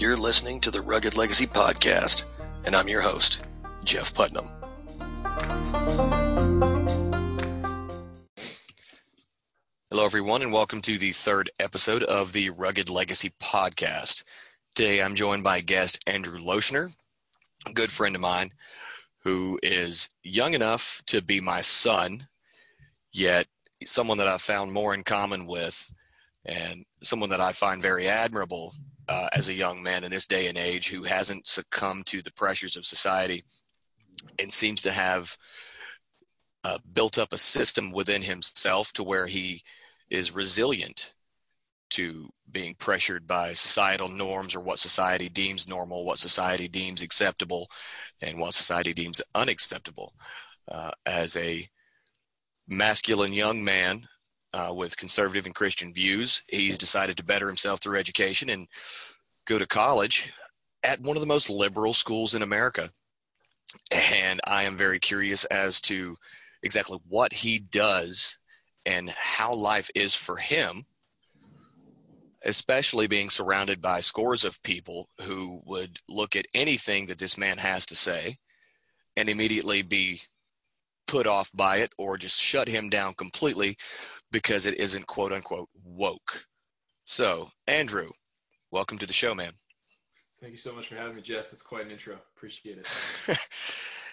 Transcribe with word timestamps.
You're 0.00 0.16
listening 0.16 0.60
to 0.60 0.70
the 0.70 0.80
Rugged 0.80 1.14
Legacy 1.14 1.46
Podcast, 1.46 2.24
and 2.64 2.74
I'm 2.74 2.88
your 2.88 3.02
host, 3.02 3.42
Jeff 3.84 4.14
Putnam. 4.14 4.48
Hello, 9.90 10.06
everyone, 10.06 10.40
and 10.40 10.54
welcome 10.54 10.80
to 10.80 10.96
the 10.96 11.12
third 11.12 11.50
episode 11.60 12.02
of 12.04 12.32
the 12.32 12.48
Rugged 12.48 12.88
Legacy 12.88 13.30
Podcast. 13.42 14.24
Today 14.74 15.02
I'm 15.02 15.16
joined 15.16 15.44
by 15.44 15.60
guest 15.60 16.02
Andrew 16.06 16.38
Loeschner, 16.38 16.94
a 17.68 17.72
good 17.74 17.92
friend 17.92 18.14
of 18.14 18.22
mine 18.22 18.52
who 19.24 19.60
is 19.62 20.08
young 20.22 20.54
enough 20.54 21.02
to 21.08 21.20
be 21.20 21.42
my 21.42 21.60
son, 21.60 22.26
yet 23.12 23.48
someone 23.84 24.16
that 24.16 24.28
I've 24.28 24.40
found 24.40 24.72
more 24.72 24.94
in 24.94 25.02
common 25.02 25.46
with 25.46 25.92
and 26.46 26.86
someone 27.02 27.28
that 27.28 27.40
I 27.42 27.52
find 27.52 27.82
very 27.82 28.08
admirable 28.08 28.72
uh, 29.10 29.28
as 29.34 29.48
a 29.48 29.54
young 29.54 29.82
man 29.82 30.04
in 30.04 30.10
this 30.10 30.28
day 30.28 30.46
and 30.46 30.56
age 30.56 30.88
who 30.88 31.02
hasn't 31.02 31.48
succumbed 31.48 32.06
to 32.06 32.22
the 32.22 32.32
pressures 32.34 32.76
of 32.76 32.86
society 32.86 33.42
and 34.40 34.52
seems 34.52 34.80
to 34.82 34.92
have 34.92 35.36
uh, 36.62 36.78
built 36.92 37.18
up 37.18 37.32
a 37.32 37.38
system 37.38 37.90
within 37.90 38.22
himself 38.22 38.92
to 38.92 39.02
where 39.02 39.26
he 39.26 39.62
is 40.10 40.32
resilient 40.32 41.12
to 41.90 42.28
being 42.52 42.72
pressured 42.78 43.26
by 43.26 43.52
societal 43.52 44.08
norms 44.08 44.54
or 44.54 44.60
what 44.60 44.78
society 44.78 45.28
deems 45.28 45.68
normal, 45.68 46.04
what 46.04 46.18
society 46.20 46.68
deems 46.68 47.02
acceptable, 47.02 47.68
and 48.22 48.38
what 48.38 48.54
society 48.54 48.92
deems 48.92 49.20
unacceptable. 49.34 50.12
Uh, 50.70 50.92
as 51.04 51.34
a 51.36 51.68
masculine 52.68 53.32
young 53.32 53.64
man 53.64 54.06
uh, 54.52 54.72
with 54.74 54.96
conservative 54.96 55.46
and 55.46 55.54
Christian 55.54 55.92
views. 55.92 56.42
He's 56.48 56.78
decided 56.78 57.16
to 57.16 57.24
better 57.24 57.46
himself 57.46 57.80
through 57.80 57.98
education 57.98 58.50
and 58.50 58.66
go 59.46 59.58
to 59.58 59.66
college 59.66 60.32
at 60.82 61.00
one 61.00 61.16
of 61.16 61.20
the 61.20 61.26
most 61.26 61.50
liberal 61.50 61.92
schools 61.92 62.34
in 62.34 62.42
America. 62.42 62.90
And 63.90 64.40
I 64.46 64.64
am 64.64 64.76
very 64.76 64.98
curious 64.98 65.44
as 65.46 65.80
to 65.82 66.16
exactly 66.62 66.98
what 67.08 67.32
he 67.32 67.58
does 67.58 68.38
and 68.86 69.10
how 69.10 69.54
life 69.54 69.90
is 69.94 70.14
for 70.14 70.36
him, 70.36 70.84
especially 72.44 73.06
being 73.06 73.30
surrounded 73.30 73.80
by 73.80 74.00
scores 74.00 74.44
of 74.44 74.62
people 74.62 75.08
who 75.22 75.60
would 75.66 75.98
look 76.08 76.34
at 76.34 76.46
anything 76.54 77.06
that 77.06 77.18
this 77.18 77.38
man 77.38 77.58
has 77.58 77.86
to 77.86 77.94
say 77.94 78.38
and 79.16 79.28
immediately 79.28 79.82
be 79.82 80.20
put 81.06 81.26
off 81.26 81.50
by 81.52 81.78
it 81.78 81.92
or 81.98 82.16
just 82.16 82.40
shut 82.40 82.68
him 82.68 82.88
down 82.88 83.12
completely 83.14 83.76
because 84.32 84.66
it 84.66 84.78
isn't 84.78 85.06
quote 85.06 85.32
unquote 85.32 85.68
woke. 85.84 86.44
So, 87.04 87.50
Andrew, 87.66 88.10
welcome 88.70 88.98
to 88.98 89.06
the 89.06 89.12
show, 89.12 89.34
man. 89.34 89.52
Thank 90.40 90.52
you 90.52 90.58
so 90.58 90.72
much 90.72 90.88
for 90.88 90.94
having 90.94 91.16
me, 91.16 91.22
Jeff. 91.22 91.50
That's 91.50 91.62
quite 91.62 91.86
an 91.86 91.92
intro. 91.92 92.16
Appreciate 92.36 92.78
it. 92.78 92.86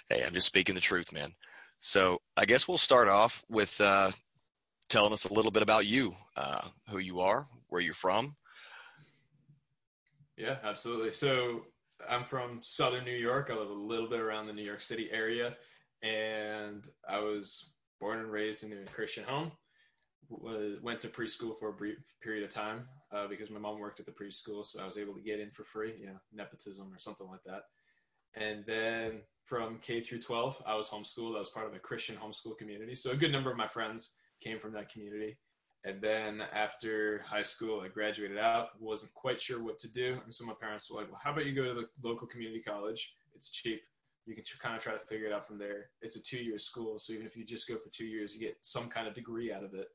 hey, 0.09 0.23
I'm 0.25 0.33
just 0.33 0.47
speaking 0.47 0.75
the 0.75 0.81
truth, 0.81 1.13
man. 1.13 1.31
So, 1.79 2.19
I 2.35 2.45
guess 2.45 2.67
we'll 2.67 2.77
start 2.77 3.07
off 3.07 3.43
with 3.49 3.79
uh, 3.79 4.11
telling 4.89 5.13
us 5.13 5.25
a 5.25 5.33
little 5.33 5.51
bit 5.51 5.63
about 5.63 5.85
you, 5.85 6.13
uh, 6.35 6.67
who 6.89 6.97
you 6.97 7.19
are, 7.19 7.45
where 7.67 7.81
you're 7.81 7.93
from. 7.93 8.35
Yeah, 10.35 10.57
absolutely. 10.63 11.11
So, 11.11 11.65
I'm 12.09 12.23
from 12.23 12.59
Southern 12.61 13.05
New 13.05 13.11
York. 13.15 13.49
I 13.51 13.55
live 13.55 13.69
a 13.69 13.73
little 13.73 14.09
bit 14.09 14.19
around 14.19 14.47
the 14.47 14.53
New 14.53 14.63
York 14.63 14.81
City 14.81 15.09
area, 15.11 15.55
and 16.01 16.87
I 17.07 17.19
was 17.19 17.75
born 17.99 18.19
and 18.19 18.31
raised 18.31 18.63
in 18.63 18.77
a 18.77 18.91
Christian 18.91 19.23
home 19.23 19.51
went 20.29 21.01
to 21.01 21.07
preschool 21.07 21.57
for 21.57 21.69
a 21.69 21.73
brief 21.73 22.13
period 22.21 22.43
of 22.43 22.49
time 22.49 22.87
uh, 23.11 23.27
because 23.27 23.49
my 23.49 23.59
mom 23.59 23.79
worked 23.79 23.99
at 23.99 24.05
the 24.05 24.11
preschool, 24.11 24.65
so 24.65 24.81
I 24.81 24.85
was 24.85 24.97
able 24.97 25.13
to 25.13 25.21
get 25.21 25.39
in 25.39 25.51
for 25.51 25.63
free, 25.63 25.93
you 25.99 26.07
know, 26.07 26.19
nepotism 26.33 26.93
or 26.93 26.99
something 26.99 27.27
like 27.27 27.43
that. 27.45 27.63
And 28.35 28.65
then 28.65 29.21
from 29.43 29.79
K 29.79 30.01
through 30.01 30.19
12, 30.19 30.61
I 30.65 30.75
was 30.75 30.89
homeschooled. 30.89 31.35
I 31.35 31.39
was 31.39 31.49
part 31.49 31.67
of 31.67 31.73
a 31.73 31.79
Christian 31.79 32.15
homeschool 32.15 32.57
community, 32.57 32.95
so 32.95 33.11
a 33.11 33.15
good 33.15 33.31
number 33.31 33.51
of 33.51 33.57
my 33.57 33.67
friends 33.67 34.15
came 34.41 34.59
from 34.59 34.73
that 34.73 34.91
community. 34.91 35.37
And 35.85 36.01
then 36.01 36.41
after 36.53 37.23
high 37.25 37.43
school, 37.43 37.81
I 37.81 37.87
graduated 37.87 38.37
out, 38.37 38.69
wasn't 38.79 39.13
quite 39.13 39.39
sure 39.39 39.63
what 39.63 39.79
to 39.79 39.91
do, 39.91 40.19
and 40.23 40.33
so 40.33 40.45
my 40.45 40.53
parents 40.59 40.89
were 40.89 40.99
like, 40.99 41.09
"Well, 41.09 41.21
how 41.23 41.31
about 41.31 41.45
you 41.45 41.53
go 41.53 41.63
to 41.63 41.73
the 41.73 41.87
local 42.03 42.27
community 42.27 42.61
college? 42.61 43.15
It's 43.33 43.49
cheap." 43.49 43.81
you 44.27 44.35
can 44.35 44.43
kind 44.59 44.75
of 44.75 44.83
try 44.83 44.91
to 44.91 44.99
figure 44.99 45.25
it 45.25 45.33
out 45.33 45.47
from 45.47 45.57
there. 45.57 45.89
It's 46.01 46.17
a 46.17 46.21
two 46.21 46.43
year 46.43 46.59
school, 46.59 46.99
so 46.99 47.13
even 47.13 47.25
if 47.25 47.35
you 47.37 47.45
just 47.45 47.67
go 47.67 47.77
for 47.77 47.89
two 47.89 48.05
years, 48.05 48.35
you 48.35 48.41
get 48.41 48.57
some 48.61 48.89
kind 48.89 49.07
of 49.07 49.15
degree 49.15 49.53
out 49.53 49.63
of 49.63 49.73
it. 49.73 49.87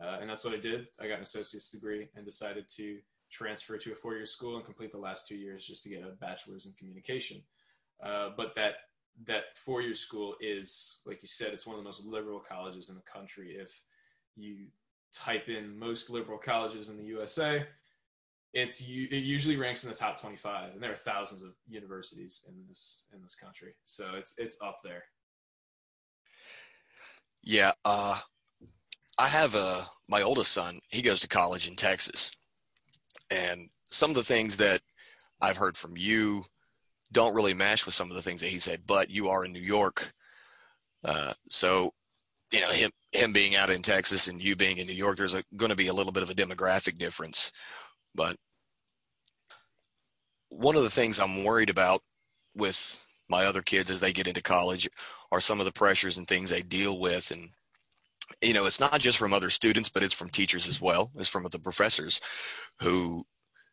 Uh, 0.00 0.18
and 0.20 0.28
that's 0.28 0.44
what 0.44 0.54
I 0.54 0.58
did. 0.58 0.88
I 1.00 1.08
got 1.08 1.16
an 1.16 1.22
associate's 1.22 1.70
degree 1.70 2.08
and 2.16 2.24
decided 2.24 2.68
to 2.70 2.98
transfer 3.30 3.76
to 3.76 3.92
a 3.92 3.94
four 3.94 4.14
year 4.14 4.26
school 4.26 4.56
and 4.56 4.64
complete 4.64 4.92
the 4.92 4.98
last 4.98 5.26
two 5.26 5.36
years 5.36 5.66
just 5.66 5.82
to 5.84 5.88
get 5.88 6.02
a 6.02 6.12
bachelor's 6.20 6.66
in 6.66 6.72
communication. 6.72 7.42
Uh, 8.02 8.30
but 8.36 8.54
that 8.54 8.74
that 9.26 9.56
four 9.56 9.80
year 9.80 9.94
school 9.94 10.34
is, 10.40 11.00
like 11.06 11.22
you 11.22 11.28
said, 11.28 11.52
it's 11.52 11.66
one 11.66 11.76
of 11.76 11.82
the 11.82 11.86
most 11.86 12.04
liberal 12.04 12.40
colleges 12.40 12.90
in 12.90 12.96
the 12.96 13.02
country. 13.02 13.52
If 13.52 13.82
you 14.36 14.66
type 15.12 15.48
in 15.48 15.78
most 15.78 16.10
liberal 16.10 16.38
colleges 16.38 16.88
in 16.88 16.96
the 16.96 17.04
USA, 17.04 17.64
it's 18.52 18.80
it 18.80 18.86
usually 19.18 19.56
ranks 19.56 19.84
in 19.84 19.90
the 19.90 19.96
top 19.96 20.20
25, 20.20 20.74
and 20.74 20.82
there 20.82 20.92
are 20.92 20.94
thousands 20.94 21.42
of 21.42 21.54
universities 21.68 22.44
in 22.48 22.54
this 22.68 23.06
in 23.12 23.20
this 23.20 23.34
country, 23.34 23.74
so 23.84 24.14
it's 24.16 24.36
it's 24.38 24.60
up 24.62 24.78
there. 24.82 25.04
Yeah, 27.42 27.72
uh, 27.84 28.20
I 29.18 29.28
have 29.28 29.54
a 29.54 29.88
my 30.08 30.22
oldest 30.22 30.52
son. 30.52 30.78
He 30.88 31.02
goes 31.02 31.20
to 31.20 31.28
college 31.28 31.68
in 31.68 31.76
Texas, 31.76 32.32
and 33.30 33.68
some 33.90 34.10
of 34.10 34.16
the 34.16 34.24
things 34.24 34.56
that 34.58 34.80
I've 35.40 35.56
heard 35.56 35.76
from 35.76 35.96
you 35.96 36.42
don't 37.12 37.34
really 37.34 37.54
match 37.54 37.86
with 37.86 37.94
some 37.94 38.10
of 38.10 38.16
the 38.16 38.22
things 38.22 38.40
that 38.40 38.48
he 38.48 38.58
said. 38.58 38.82
But 38.86 39.10
you 39.10 39.28
are 39.28 39.44
in 39.44 39.52
New 39.52 39.60
York, 39.60 40.12
uh, 41.04 41.32
so 41.48 41.92
you 42.52 42.60
know 42.60 42.70
him 42.70 42.90
him 43.12 43.32
being 43.32 43.54
out 43.56 43.70
in 43.70 43.82
Texas 43.82 44.28
and 44.28 44.42
you 44.42 44.56
being 44.56 44.78
in 44.78 44.86
New 44.86 44.94
York. 44.94 45.16
There's 45.16 45.36
going 45.56 45.70
to 45.70 45.76
be 45.76 45.88
a 45.88 45.94
little 45.94 46.12
bit 46.12 46.22
of 46.22 46.30
a 46.30 46.34
demographic 46.34 46.98
difference, 46.98 47.52
but 48.14 48.36
one 50.48 50.76
of 50.76 50.82
the 50.82 50.90
things 50.90 51.18
I'm 51.18 51.44
worried 51.44 51.70
about 51.70 52.00
with 52.54 53.00
my 53.28 53.44
other 53.44 53.62
kids 53.62 53.90
as 53.90 54.00
they 54.00 54.12
get 54.12 54.28
into 54.28 54.42
college 54.42 54.88
are 55.32 55.40
some 55.40 55.58
of 55.58 55.66
the 55.66 55.72
pressures 55.72 56.18
and 56.18 56.28
things 56.28 56.50
they 56.50 56.62
deal 56.62 57.00
with 57.00 57.30
and 57.30 57.50
you 58.42 58.54
know, 58.54 58.66
it's 58.66 58.80
not 58.80 59.00
just 59.00 59.18
from 59.18 59.32
other 59.32 59.50
students, 59.50 59.88
but 59.88 60.02
it's 60.02 60.14
from 60.14 60.30
teachers 60.30 60.68
as 60.68 60.80
well. 60.80 61.10
It's 61.16 61.28
from 61.28 61.46
the 61.50 61.58
professors 61.58 62.20
who 62.80 63.24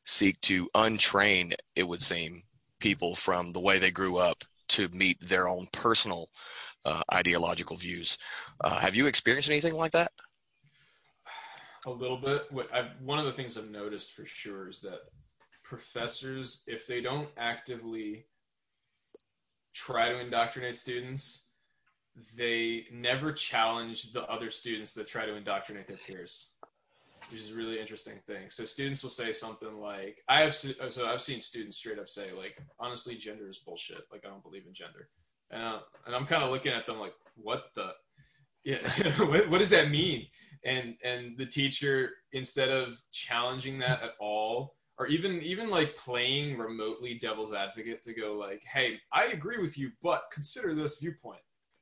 seek 0.06 0.39
to 0.41 0.69
untrain, 0.75 1.53
it 1.75 1.88
would 1.88 2.01
seem, 2.01 2.44
people 2.79 3.16
from 3.16 3.51
the 3.51 3.59
way 3.59 3.78
they 3.79 3.91
grew 3.91 4.17
up 4.17 4.38
to 4.69 4.90
meet 4.90 5.19
their 5.22 5.47
own 5.47 5.67
personal 5.72 6.29
uh, 6.85 7.01
ideological 7.13 7.75
views. 7.78 8.17
Uh, 8.63 8.79
have 8.79 8.95
you 8.95 9.07
experienced 9.07 9.50
anything 9.50 9.75
like 9.75 9.91
that? 9.91 10.11
A 11.85 11.91
little 11.91 12.17
bit. 12.17 12.47
One 13.03 13.19
of 13.19 13.25
the 13.25 13.34
things 13.34 13.57
I've 13.57 13.69
noticed 13.69 14.11
for 14.11 14.25
sure 14.25 14.69
is 14.69 14.81
that 14.81 15.01
professors, 15.63 16.63
if 16.67 16.88
they 16.88 17.01
don't 17.01 17.29
actively 17.38 18.25
try 19.73 20.09
to 20.09 20.19
indoctrinate 20.19 20.75
students, 20.75 21.50
they 22.35 22.85
never 22.91 23.31
challenge 23.31 24.11
the 24.11 24.23
other 24.23 24.49
students 24.49 24.94
that 24.94 25.07
try 25.07 25.25
to 25.25 25.35
indoctrinate 25.35 25.88
their 25.88 25.97
peers 25.97 26.53
which 27.31 27.41
is 27.41 27.51
a 27.51 27.55
really 27.55 27.79
interesting 27.79 28.19
thing. 28.27 28.49
So 28.49 28.66
students 28.66 29.03
will 29.03 29.09
say 29.09 29.31
something 29.31 29.79
like 29.79 30.22
i 30.27 30.41
have 30.41 30.53
so 30.53 30.72
i've 31.05 31.22
seen 31.22 31.39
students 31.39 31.77
straight 31.77 31.99
up 31.99 32.09
say 32.09 32.31
like 32.33 32.61
honestly 32.79 33.16
gender 33.16 33.47
is 33.47 33.57
bullshit. 33.57 34.01
Like 34.11 34.25
i 34.25 34.29
don't 34.29 34.44
believe 34.44 34.66
in 34.67 34.73
gender. 34.73 35.09
And, 35.49 35.63
uh, 35.63 35.79
and 36.05 36.16
i'm 36.16 36.25
kind 36.25 36.44
of 36.44 36.51
looking 36.51 36.73
at 36.73 36.85
them 36.85 36.99
like 36.99 37.13
what 37.35 37.66
the 37.75 37.94
yeah 38.63 38.78
what, 39.25 39.49
what 39.49 39.59
does 39.59 39.69
that 39.69 39.89
mean? 39.89 40.28
And 40.66 40.95
and 41.03 41.38
the 41.38 41.45
teacher 41.45 42.11
instead 42.34 42.69
of 42.69 43.02
challenging 43.11 43.79
that 43.79 44.03
at 44.03 44.11
all 44.19 44.75
or 44.99 45.07
even 45.07 45.41
even 45.41 45.69
like 45.69 45.96
playing 45.96 46.57
remotely 46.57 47.16
devil's 47.16 47.53
advocate 47.53 48.03
to 48.03 48.14
go 48.14 48.35
like 48.35 48.64
hey 48.72 48.99
i 49.11 49.25
agree 49.28 49.57
with 49.57 49.78
you 49.78 49.90
but 50.03 50.25
consider 50.31 50.75
this 50.75 50.99
viewpoint 50.99 51.41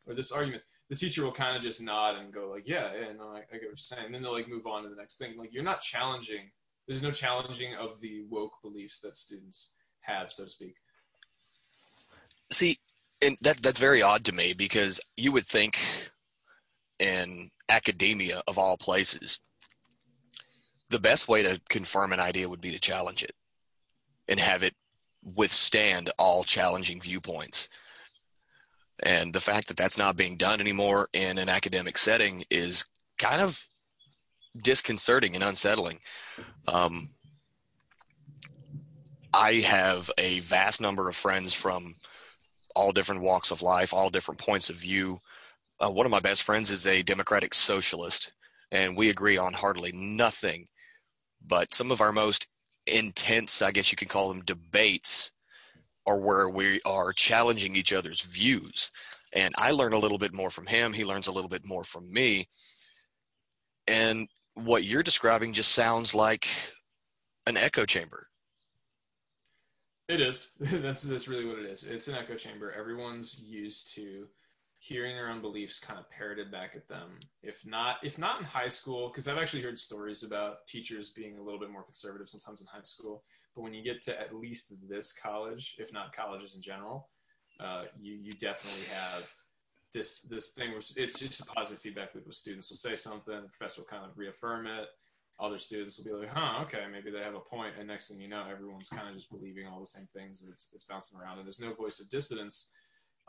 or 0.10 0.16
this 0.16 0.32
argument, 0.32 0.64
the 0.90 0.96
teacher 0.96 1.24
will 1.24 1.32
kind 1.32 1.56
of 1.56 1.62
just 1.62 1.82
nod 1.82 2.18
and 2.18 2.34
go 2.34 2.50
like, 2.50 2.68
yeah, 2.68 2.90
yeah, 3.00 3.14
no, 3.18 3.30
I, 3.30 3.38
I 3.38 3.40
get 3.40 3.52
what 3.52 3.62
you're 3.62 3.76
saying. 3.78 4.06
And 4.06 4.16
then 4.16 4.24
they'll 4.24 4.34
like 4.34 4.50
move 4.50 4.66
on 4.66 4.84
to 4.84 4.90
the 4.90 4.96
next 4.96 5.18
thing. 5.18 5.38
Like 5.38 5.54
you're 5.54 5.64
not 5.64 5.82
challenging. 5.82 6.50
There's 6.88 7.04
no 7.04 7.12
challenging 7.12 7.76
of 7.76 8.02
the 8.02 8.24
woke 8.30 8.54
beliefs 8.64 9.00
that 9.02 9.16
students 9.16 9.74
have, 10.02 10.32
so 10.32 10.46
to 10.46 10.50
speak. 10.50 10.76
See, 12.52 12.78
and 13.22 13.38
that 13.44 13.58
that's 13.58 13.80
very 13.80 14.02
odd 14.02 14.26
to 14.26 14.32
me 14.32 14.54
because 14.54 15.00
you 15.16 15.32
would 15.32 15.46
think 15.46 15.78
in 16.98 17.52
academia 17.70 18.42
of 18.48 18.58
all 18.58 18.76
places, 18.76 19.40
the 20.90 21.00
best 21.00 21.28
way 21.28 21.44
to 21.44 21.62
confirm 21.70 22.12
an 22.12 22.20
idea 22.20 22.50
would 22.50 22.62
be 22.62 22.72
to 22.72 22.80
challenge 22.80 23.22
it 23.22 23.36
and 24.28 24.40
have 24.40 24.64
it 24.64 24.74
withstand 25.36 26.10
all 26.18 26.44
challenging 26.44 27.00
viewpoints. 27.00 27.70
And 29.04 29.34
the 29.34 29.40
fact 29.40 29.68
that 29.68 29.78
that's 29.78 29.98
not 29.98 30.18
being 30.18 30.36
done 30.36 30.60
anymore 30.60 31.10
in 31.14 31.38
an 31.38 31.50
academic 31.50 31.98
setting 31.98 32.44
is 32.50 32.86
kind 33.18 33.42
of 33.42 33.68
disconcerting 34.62 35.36
and 35.36 35.44
unsettling. 35.44 36.00
Um, 36.68 37.10
I 39.34 39.54
have 39.66 40.10
a 40.18 40.40
vast 40.40 40.82
number 40.82 41.08
of 41.08 41.16
friends 41.16 41.54
from 41.54 41.96
all 42.76 42.92
different 42.92 43.22
walks 43.22 43.52
of 43.52 43.62
life, 43.62 43.94
all 43.94 44.10
different 44.10 44.40
points 44.40 44.70
of 44.70 44.76
view. 44.76 45.20
Uh, 45.80 45.90
one 45.90 46.06
of 46.06 46.12
my 46.12 46.20
best 46.20 46.44
friends 46.44 46.72
is 46.72 46.86
a 46.88 47.04
democratic 47.04 47.54
socialist, 47.54 48.34
and 48.72 48.98
we 48.98 49.10
agree 49.10 49.38
on 49.38 49.54
hardly 49.54 49.92
nothing. 49.94 50.68
But 51.46 51.74
some 51.74 51.92
of 51.92 52.02
our 52.02 52.12
most 52.12 52.48
intense, 52.86 53.62
I 53.62 53.72
guess 53.72 53.92
you 53.92 53.96
can 53.96 54.08
call 54.08 54.30
them 54.30 54.42
debates, 54.42 55.32
are 56.10 56.20
where 56.20 56.50
we 56.50 56.80
are 56.86 57.14
challenging 57.14 57.76
each 57.76 57.94
other's 57.94 58.22
views. 58.22 58.92
And 59.34 59.54
I 59.58 59.72
learn 59.72 59.94
a 59.94 60.00
little 60.00 60.18
bit 60.18 60.34
more 60.34 60.50
from 60.50 60.66
him. 60.66 60.92
He 60.92 61.06
learns 61.06 61.28
a 61.28 61.32
little 61.32 61.50
bit 61.50 61.66
more 61.66 61.84
from 61.84 62.12
me. 62.12 62.48
And 63.88 64.28
what 64.56 64.84
you're 64.84 65.04
describing 65.04 65.54
just 65.54 65.72
sounds 65.72 66.16
like 66.16 66.48
an 67.46 67.58
echo 67.58 67.86
chamber. 67.86 68.28
It 70.08 70.22
is. 70.22 70.52
that's 70.60 71.04
that's 71.04 71.28
really 71.28 71.46
what 71.46 71.60
it 71.60 71.66
is. 71.66 71.84
It's 71.84 72.08
an 72.08 72.16
echo 72.16 72.36
chamber. 72.36 72.72
Everyone's 72.72 73.40
used 73.40 73.94
to 73.96 74.28
hearing 74.80 75.16
their 75.16 75.30
own 75.30 75.42
beliefs 75.42 75.78
kind 75.80 76.00
of 76.00 76.10
parroted 76.10 76.50
back 76.52 76.72
at 76.74 76.88
them. 76.88 77.20
If 77.44 77.66
not, 77.66 77.98
if 78.02 78.18
not 78.18 78.40
in 78.40 78.46
high 78.46 78.70
school, 78.70 79.10
because 79.10 79.28
I've 79.28 79.38
actually 79.38 79.62
heard 79.62 79.78
stories 79.78 80.24
about 80.24 80.66
teachers 80.68 81.10
being 81.10 81.38
a 81.38 81.44
little 81.44 81.60
bit 81.60 81.70
more 81.70 81.84
conservative 81.84 82.30
sometimes 82.30 82.62
in 82.62 82.68
high 82.68 82.84
school. 82.84 83.24
But 83.56 83.64
when 83.64 83.74
you 83.74 83.84
get 83.84 84.02
to 84.04 84.20
at 84.20 84.34
least 84.36 84.74
this 84.88 85.12
college, 85.12 85.76
if 85.80 85.92
not 85.92 86.16
colleges 86.16 86.56
in 86.56 86.62
general, 86.62 87.10
uh, 87.60 87.84
you 88.00 88.14
you 88.14 88.34
definitely 88.34 88.86
have 88.94 89.30
this 89.94 90.22
this 90.22 90.52
thing 90.52 90.74
which 90.74 90.96
it's 90.96 91.20
just 91.20 91.42
a 91.42 91.46
positive 91.46 91.82
feedback 91.82 92.16
loop 92.16 92.26
with 92.26 92.36
students 92.36 92.70
will 92.70 92.78
say 92.78 92.96
something, 92.96 93.42
the 93.42 93.50
professor 93.50 93.82
will 93.82 93.88
kind 93.88 94.06
of 94.06 94.18
reaffirm 94.18 94.66
it. 94.66 94.88
Other 95.42 95.58
students 95.58 95.98
will 95.98 96.06
be 96.06 96.26
like, 96.26 96.36
huh, 96.36 96.64
okay, 96.64 96.84
maybe 96.92 97.12
they 97.12 97.24
have 97.24 97.36
a 97.36 97.40
point, 97.40 97.74
and 97.78 97.88
next 97.88 98.10
thing 98.10 98.20
you 98.20 98.28
know, 98.28 98.46
everyone's 98.50 98.90
kind 98.90 99.08
of 99.08 99.14
just 99.14 99.30
believing 99.30 99.68
all 99.68 99.80
the 99.80 99.86
same 99.86 100.08
things, 100.14 100.42
and 100.42 100.52
it's 100.52 100.72
it's 100.74 100.86
bouncing 100.86 101.20
around, 101.20 101.38
and 101.38 101.48
there's 101.48 101.60
no 101.60 101.74
voice 101.74 102.00
of 102.00 102.10
dissidence. 102.10 102.72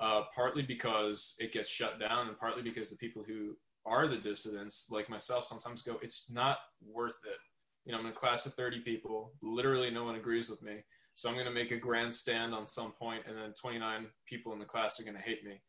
Uh, 0.01 0.23
partly 0.35 0.63
because 0.63 1.37
it 1.39 1.53
gets 1.53 1.69
shut 1.69 2.01
down, 2.01 2.29
and 2.29 2.39
partly 2.39 2.63
because 2.63 2.89
the 2.89 2.97
people 2.97 3.23
who 3.23 3.55
are 3.85 4.07
the 4.07 4.17
dissidents, 4.17 4.89
like 4.91 5.11
myself, 5.11 5.45
sometimes 5.45 5.83
go, 5.83 5.99
it's 6.01 6.31
not 6.31 6.59
worth 6.83 7.17
it. 7.27 7.37
You 7.85 7.93
know, 7.93 7.99
I'm 7.99 8.07
in 8.07 8.13
a 8.13 8.15
class 8.15 8.47
of 8.47 8.55
30 8.55 8.81
people. 8.81 9.33
Literally, 9.43 9.91
no 9.91 10.05
one 10.05 10.17
agrees 10.17 10.49
with 10.49 10.63
me. 10.63 10.79
So 11.15 11.29
I'm 11.29 11.35
going 11.35 11.47
to 11.47 11.53
make 11.53 11.71
a 11.71 11.77
grandstand 11.77 12.55
on 12.55 12.65
some 12.65 12.93
point, 12.93 13.25
and 13.29 13.37
then 13.37 13.53
29 13.53 14.07
people 14.27 14.55
in 14.55 14.59
the 14.59 14.65
class 14.65 14.99
are 14.99 15.05
going 15.05 15.17
to 15.17 15.23
hate 15.23 15.45
me, 15.45 15.61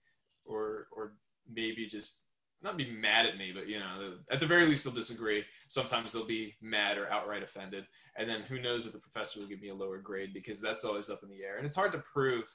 or 0.47 0.87
or 0.95 1.13
maybe 1.51 1.85
just 1.85 2.21
not 2.61 2.77
be 2.77 2.89
mad 2.89 3.25
at 3.25 3.37
me, 3.37 3.51
but 3.53 3.67
you 3.67 3.79
know, 3.79 4.13
at 4.29 4.39
the 4.39 4.45
very 4.45 4.65
least 4.65 4.85
they'll 4.85 4.93
disagree. 4.93 5.43
Sometimes 5.67 6.13
they'll 6.13 6.25
be 6.25 6.55
mad 6.61 6.97
or 6.97 7.11
outright 7.11 7.43
offended, 7.43 7.85
and 8.17 8.29
then 8.29 8.41
who 8.41 8.61
knows 8.61 8.85
if 8.85 8.93
the 8.93 8.99
professor 8.99 9.39
will 9.39 9.47
give 9.47 9.61
me 9.61 9.69
a 9.69 9.75
lower 9.75 9.97
grade 9.97 10.31
because 10.33 10.61
that's 10.61 10.85
always 10.85 11.09
up 11.09 11.23
in 11.23 11.29
the 11.29 11.43
air, 11.43 11.57
and 11.57 11.65
it's 11.65 11.75
hard 11.75 11.91
to 11.91 11.99
prove 11.99 12.45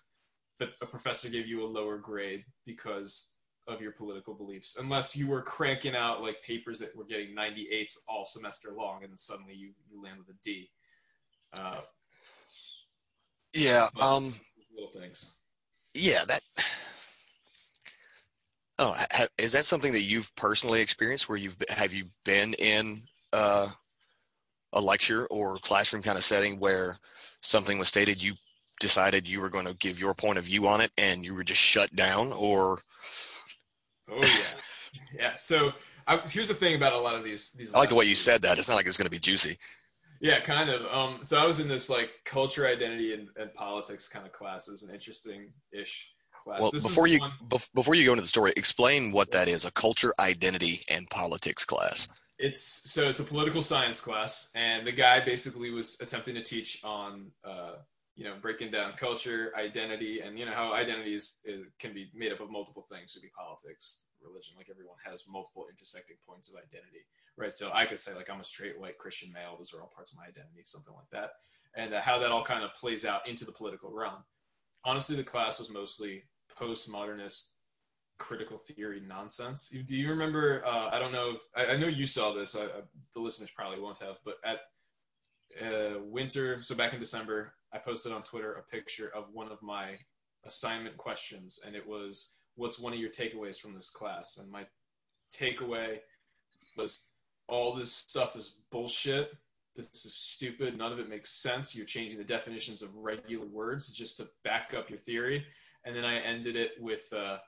that 0.58 0.70
a 0.82 0.87
professor 0.87 1.29
gave 1.29 1.47
you 1.47 1.64
a 1.64 1.67
lower 1.67 1.99
grade 1.99 2.44
because 2.64 3.35
of 3.69 3.81
your 3.81 3.93
political 3.93 4.35
beliefs, 4.35 4.76
unless 4.81 5.17
you 5.17 5.26
were 5.26 5.43
cranking 5.43 5.97
out 5.97 6.23
like 6.23 6.43
papers 6.43 6.79
that 6.79 6.97
were 6.97 7.05
getting 7.05 7.35
98s 7.35 7.99
all 8.08 8.25
semester 8.25 8.73
long, 8.76 9.03
and 9.03 9.11
then 9.11 9.17
suddenly 9.17 9.55
you, 9.55 9.73
you 9.91 10.03
land 10.03 10.19
with 10.19 10.29
a 10.29 10.38
D. 10.43 10.70
Uh, 11.53 11.81
yeah. 13.53 13.88
Um, 14.00 14.32
little 14.73 14.91
things. 14.91 15.37
Yeah. 15.94 16.25
That. 16.26 16.41
Oh, 18.79 18.94
ha, 18.94 19.26
is 19.38 19.53
that 19.53 19.64
something 19.64 19.93
that 19.93 20.03
you've 20.03 20.35
personally 20.37 20.82
experienced? 20.82 21.29
Where 21.29 21.38
you've 21.38 21.56
have 21.70 21.94
you 21.94 22.05
been 22.25 22.55
in 22.58 23.03
uh, 23.32 23.69
a 24.75 24.81
lecture 24.81 25.26
or 25.29 25.56
classroom 25.56 26.03
kind 26.03 26.19
of 26.19 26.25
setting 26.25 26.61
where 26.61 26.99
something 27.41 27.79
was 27.79 27.88
stated, 27.88 28.23
you 28.23 28.35
decided 28.81 29.28
you 29.28 29.40
were 29.40 29.50
going 29.50 29.67
to 29.67 29.75
give 29.75 29.99
your 30.00 30.14
point 30.14 30.38
of 30.38 30.44
view 30.44 30.67
on 30.67 30.81
it, 30.81 30.90
and 30.99 31.25
you 31.25 31.34
were 31.34 31.44
just 31.44 31.61
shut 31.61 31.94
down, 31.96 32.32
or? 32.32 32.78
Oh 34.11 34.17
yeah, 34.23 34.28
yeah. 35.19 35.34
So 35.34 35.73
I, 36.06 36.20
here's 36.28 36.49
the 36.49 36.55
thing 36.55 36.76
about 36.76 36.93
a 36.93 36.99
lot 36.99 37.14
of 37.14 37.25
these. 37.25 37.52
These. 37.52 37.73
I 37.73 37.78
like 37.78 37.88
the 37.88 37.94
way 37.94 38.05
you 38.05 38.17
said 38.17 38.43
that. 38.43 38.58
It's 38.58 38.69
not 38.69 38.76
like 38.76 38.87
it's 38.87 38.96
going 38.96 39.06
to 39.06 39.11
be 39.11 39.19
juicy. 39.19 39.56
Yeah, 40.20 40.40
kind 40.40 40.70
of. 40.70 40.87
Um, 40.87 41.19
so 41.23 41.38
I 41.38 41.44
was 41.44 41.61
in 41.61 41.69
this 41.69 41.90
like 41.90 42.11
culture, 42.25 42.67
identity, 42.67 43.12
and, 43.12 43.28
and 43.37 43.52
politics 43.55 44.08
kind 44.08 44.25
of 44.25 44.32
class. 44.32 44.69
It 44.69 44.70
was 44.73 44.82
an 44.82 44.94
interesting-ish 44.94 46.11
class. 46.43 46.61
Well, 46.61 46.70
This 46.70 46.87
before 46.87 47.06
you 47.06 47.19
one- 47.19 47.32
bef- 47.49 47.72
before 47.75 47.94
you 47.94 48.06
go 48.06 48.12
into 48.12 48.22
the 48.22 48.29
story, 48.29 48.52
explain 48.56 49.12
what 49.12 49.31
that 49.32 49.49
is—a 49.49 49.72
culture, 49.72 50.14
identity, 50.20 50.81
and 50.90 51.08
politics 51.11 51.64
class. 51.64 52.08
It's 52.38 52.62
so 52.90 53.08
it's 53.08 53.20
a 53.20 53.25
political 53.25 53.61
science 53.62 54.00
class, 54.00 54.50
and 54.55 54.87
the 54.87 54.93
guy 54.93 55.20
basically 55.20 55.70
was 55.70 55.99
attempting 56.00 56.34
to 56.34 56.43
teach 56.43 56.82
on, 56.84 57.31
uh, 57.44 57.76
you 58.17 58.25
know, 58.25 58.35
breaking 58.41 58.71
down 58.71 58.95
culture, 58.97 59.53
identity, 59.57 60.21
and 60.21 60.39
you 60.39 60.47
know 60.47 60.53
how 60.53 60.75
is 60.75 61.43
can 61.79 61.93
be 61.93 62.11
made 62.15 62.33
up 62.33 62.41
of 62.41 62.51
multiple 62.51 62.83
things. 62.83 63.15
It 63.15 63.21
could 63.21 63.27
be 63.27 63.33
politics, 63.37 64.07
religion. 64.23 64.55
Like 64.57 64.69
everyone 64.71 64.97
has 65.05 65.25
multiple 65.29 65.67
intersecting 65.71 66.17
points 66.27 66.49
of 66.49 66.57
identity, 66.57 67.05
right? 67.37 67.53
So 67.53 67.71
I 67.75 67.85
could 67.85 68.01
say 68.01 68.15
like 68.15 68.31
I'm 68.31 68.41
a 68.41 68.45
straight 68.45 68.81
white 68.81 68.97
Christian 68.97 69.31
male. 69.33 69.55
Those 69.59 69.75
are 69.75 69.83
all 69.83 69.93
parts 69.95 70.13
of 70.13 70.19
my 70.19 70.25
identity, 70.25 70.63
something 70.65 70.95
like 70.95 71.11
that, 71.13 71.33
and 71.77 71.93
uh, 71.93 72.01
how 72.01 72.19
that 72.19 72.33
all 72.33 72.43
kind 72.43 72.65
of 72.65 72.73
plays 72.75 73.05
out 73.05 73.29
into 73.29 73.45
the 73.45 73.53
political 73.53 73.93
realm. 73.93 74.25
Honestly, 74.87 75.15
the 75.15 75.23
class 75.23 75.59
was 75.59 75.69
mostly 75.69 76.25
postmodernist 76.59 77.51
critical 78.19 78.57
theory 78.57 79.03
nonsense. 79.07 79.69
Do 79.69 79.95
you 79.95 80.09
remember? 80.09 80.65
Uh, 80.65 80.89
I 80.91 80.99
don't 80.99 81.13
know. 81.13 81.33
If, 81.35 81.41
I, 81.55 81.75
I 81.75 81.77
know 81.77 81.89
you 81.89 82.07
saw 82.07 82.33
this. 82.33 82.57
I, 82.57 82.65
I, 82.65 82.81
the 83.13 83.21
listeners 83.21 83.51
probably 83.51 83.79
won't 83.79 83.99
have, 83.99 84.19
but 84.25 84.37
at 84.43 84.61
uh, 85.63 85.99
winter, 86.01 86.61
so 86.63 86.75
back 86.75 86.93
in 86.93 87.01
December, 87.01 87.53
I 87.76 87.78
posted 87.78 88.11
on 88.11 88.23
Twitter 88.23 88.55
a 88.55 88.62
picture 88.62 89.14
of 89.14 89.26
one 89.34 89.52
of 89.52 89.62
my 89.62 89.99
assignment 90.46 90.96
questions, 90.96 91.61
and 91.64 91.76
it 91.76 91.87
was, 91.87 92.37
"What's 92.55 92.78
one 92.78 92.94
of 92.94 92.99
your 92.99 93.11
takeaways 93.11 93.61
from 93.61 93.75
this 93.75 93.90
class?" 93.90 94.38
And 94.38 94.50
my 94.50 94.67
takeaway 95.31 96.00
was, 96.78 97.12
"All 97.49 97.75
this 97.75 97.93
stuff 97.93 98.34
is 98.34 98.49
bullshit." 98.70 99.37
This 99.75 100.06
is 100.06 100.14
stupid. 100.14 100.78
None 100.78 100.90
of 100.90 100.99
it 100.99 101.11
makes 101.11 101.31
sense. 101.31 101.75
You're 101.75 101.84
changing 101.84 102.17
the 102.17 102.25
definitions 102.25 102.81
of 102.81 102.96
regular 102.96 103.44
words 103.44 103.90
just 103.93 104.17
to 104.17 104.31
back 104.43 104.72
up 104.72 104.88
your 104.88 104.99
theory. 104.99 105.46
And 105.84 105.94
then 105.94 106.06
I 106.06 106.19
ended 106.20 106.56
it 106.56 106.81
with 106.81 107.12
uh, 107.12 107.40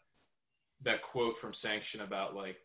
that 0.82 1.00
quote 1.00 1.38
from 1.38 1.54
Sanction 1.54 2.02
about 2.02 2.36
like 2.36 2.60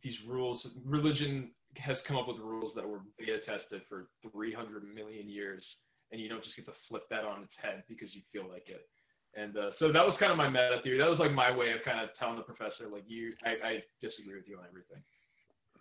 these 0.00 0.24
rules. 0.24 0.80
Religion 0.84 1.54
has 1.76 2.02
come 2.02 2.16
up 2.16 2.26
with 2.26 2.38
rules 2.38 2.74
that 2.74 2.88
were 2.88 3.02
beta 3.16 3.38
tested 3.38 3.82
for 3.88 4.08
300 4.32 4.82
million 4.82 5.28
years, 5.28 5.76
and 6.12 6.20
you 6.20 6.28
don't 6.28 6.44
just 6.44 6.54
get 6.54 6.66
to 6.66 6.72
flip 6.88 7.08
that 7.10 7.24
on 7.24 7.42
its 7.42 7.54
head 7.60 7.82
because 7.88 8.14
you 8.14 8.20
feel 8.32 8.48
like 8.48 8.68
it. 8.68 8.86
And 9.34 9.56
uh, 9.56 9.70
so 9.78 9.90
that 9.90 10.04
was 10.04 10.14
kind 10.20 10.30
of 10.30 10.36
my 10.36 10.48
meta 10.48 10.80
theory. 10.84 10.98
That 10.98 11.08
was 11.08 11.18
like 11.18 11.32
my 11.32 11.56
way 11.56 11.72
of 11.72 11.82
kind 11.84 12.00
of 12.00 12.10
telling 12.18 12.36
the 12.36 12.42
professor, 12.42 12.84
like, 12.92 13.04
you, 13.06 13.30
I, 13.44 13.56
I 13.64 13.82
disagree 14.02 14.34
with 14.36 14.46
you 14.46 14.58
on 14.58 14.64
everything. 14.68 15.02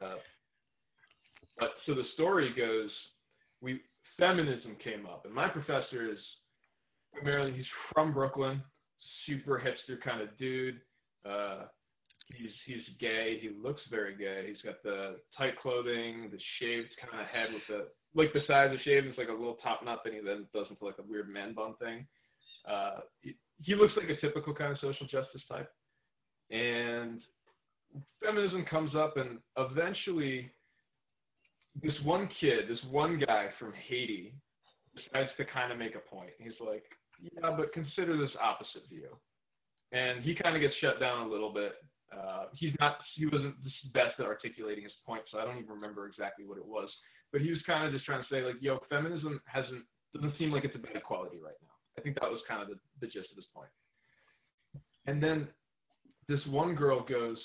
Uh, 0.01 0.15
but 1.59 1.71
so 1.85 1.93
the 1.93 2.05
story 2.13 2.53
goes, 2.55 2.89
we 3.59 3.81
feminism 4.17 4.77
came 4.81 5.05
up, 5.05 5.25
and 5.25 5.33
my 5.33 5.49
professor 5.49 6.09
is 6.09 6.17
primarily 7.13 7.51
he's 7.51 7.65
from 7.93 8.13
Brooklyn, 8.13 8.63
super 9.27 9.59
hipster 9.59 10.01
kind 10.01 10.21
of 10.21 10.29
dude. 10.37 10.79
Uh, 11.25 11.63
he's 12.35 12.51
he's 12.65 12.83
gay. 12.99 13.37
He 13.41 13.49
looks 13.61 13.81
very 13.91 14.15
gay. 14.15 14.45
He's 14.47 14.61
got 14.63 14.81
the 14.81 15.17
tight 15.37 15.59
clothing, 15.59 16.29
the 16.31 16.39
shaved 16.59 16.89
kind 16.99 17.21
of 17.21 17.29
head 17.29 17.49
with 17.53 17.67
the 17.67 17.87
like 18.13 18.33
the 18.33 18.39
size 18.39 18.73
of 18.73 18.79
shave. 18.81 19.05
It's 19.05 19.17
like 19.17 19.29
a 19.29 19.33
little 19.33 19.57
top 19.63 19.83
knot 19.83 20.03
thing, 20.03 20.13
it 20.15 20.25
doesn't 20.25 20.79
feel 20.79 20.87
like 20.87 20.99
a 20.99 21.09
weird 21.09 21.29
man 21.29 21.53
bun 21.53 21.75
thing. 21.79 22.05
Uh, 22.67 22.99
he, 23.21 23.35
he 23.61 23.75
looks 23.75 23.93
like 23.95 24.09
a 24.09 24.19
typical 24.19 24.53
kind 24.53 24.71
of 24.71 24.79
social 24.79 25.05
justice 25.07 25.41
type, 25.47 25.69
and 26.49 27.21
feminism 28.23 28.65
comes 28.65 28.95
up, 28.95 29.17
and 29.17 29.39
eventually 29.57 30.51
this 31.81 31.93
one 32.03 32.29
kid, 32.39 32.67
this 32.67 32.83
one 32.89 33.19
guy 33.25 33.49
from 33.59 33.73
Haiti, 33.87 34.33
decides 34.95 35.29
to 35.37 35.45
kind 35.45 35.71
of 35.71 35.77
make 35.77 35.95
a 35.95 35.99
point. 35.99 36.31
He's 36.39 36.59
like, 36.59 36.83
yeah, 37.21 37.51
but 37.55 37.71
consider 37.71 38.17
this 38.17 38.31
opposite 38.41 38.89
view. 38.89 39.07
And 39.91 40.23
he 40.23 40.35
kind 40.35 40.55
of 40.55 40.61
gets 40.61 40.75
shut 40.81 40.99
down 40.99 41.27
a 41.27 41.29
little 41.29 41.53
bit. 41.53 41.73
Uh, 42.11 42.45
he's 42.53 42.73
not, 42.79 42.97
he 43.15 43.25
wasn't 43.25 43.55
the 43.63 43.71
best 43.93 44.19
at 44.19 44.25
articulating 44.25 44.83
his 44.83 44.93
point, 45.05 45.23
so 45.31 45.39
I 45.39 45.45
don't 45.45 45.57
even 45.57 45.69
remember 45.69 46.07
exactly 46.07 46.45
what 46.45 46.57
it 46.57 46.65
was. 46.65 46.89
But 47.31 47.41
he 47.41 47.49
was 47.49 47.59
kind 47.65 47.85
of 47.85 47.93
just 47.93 48.05
trying 48.05 48.21
to 48.21 48.27
say, 48.29 48.41
like, 48.41 48.55
yo, 48.59 48.79
feminism 48.89 49.41
hasn't, 49.45 49.83
doesn't 50.13 50.37
seem 50.37 50.51
like 50.51 50.65
it's 50.65 50.75
a 50.75 50.79
bad 50.79 51.03
quality 51.03 51.37
right 51.43 51.55
now. 51.61 51.73
I 51.97 52.01
think 52.01 52.19
that 52.19 52.29
was 52.29 52.41
kind 52.47 52.61
of 52.61 52.67
the, 52.69 52.75
the 52.99 53.07
gist 53.07 53.31
of 53.31 53.37
his 53.37 53.45
point. 53.53 53.69
And 55.07 55.21
then 55.21 55.47
this 56.27 56.45
one 56.45 56.75
girl 56.75 57.01
goes, 57.03 57.37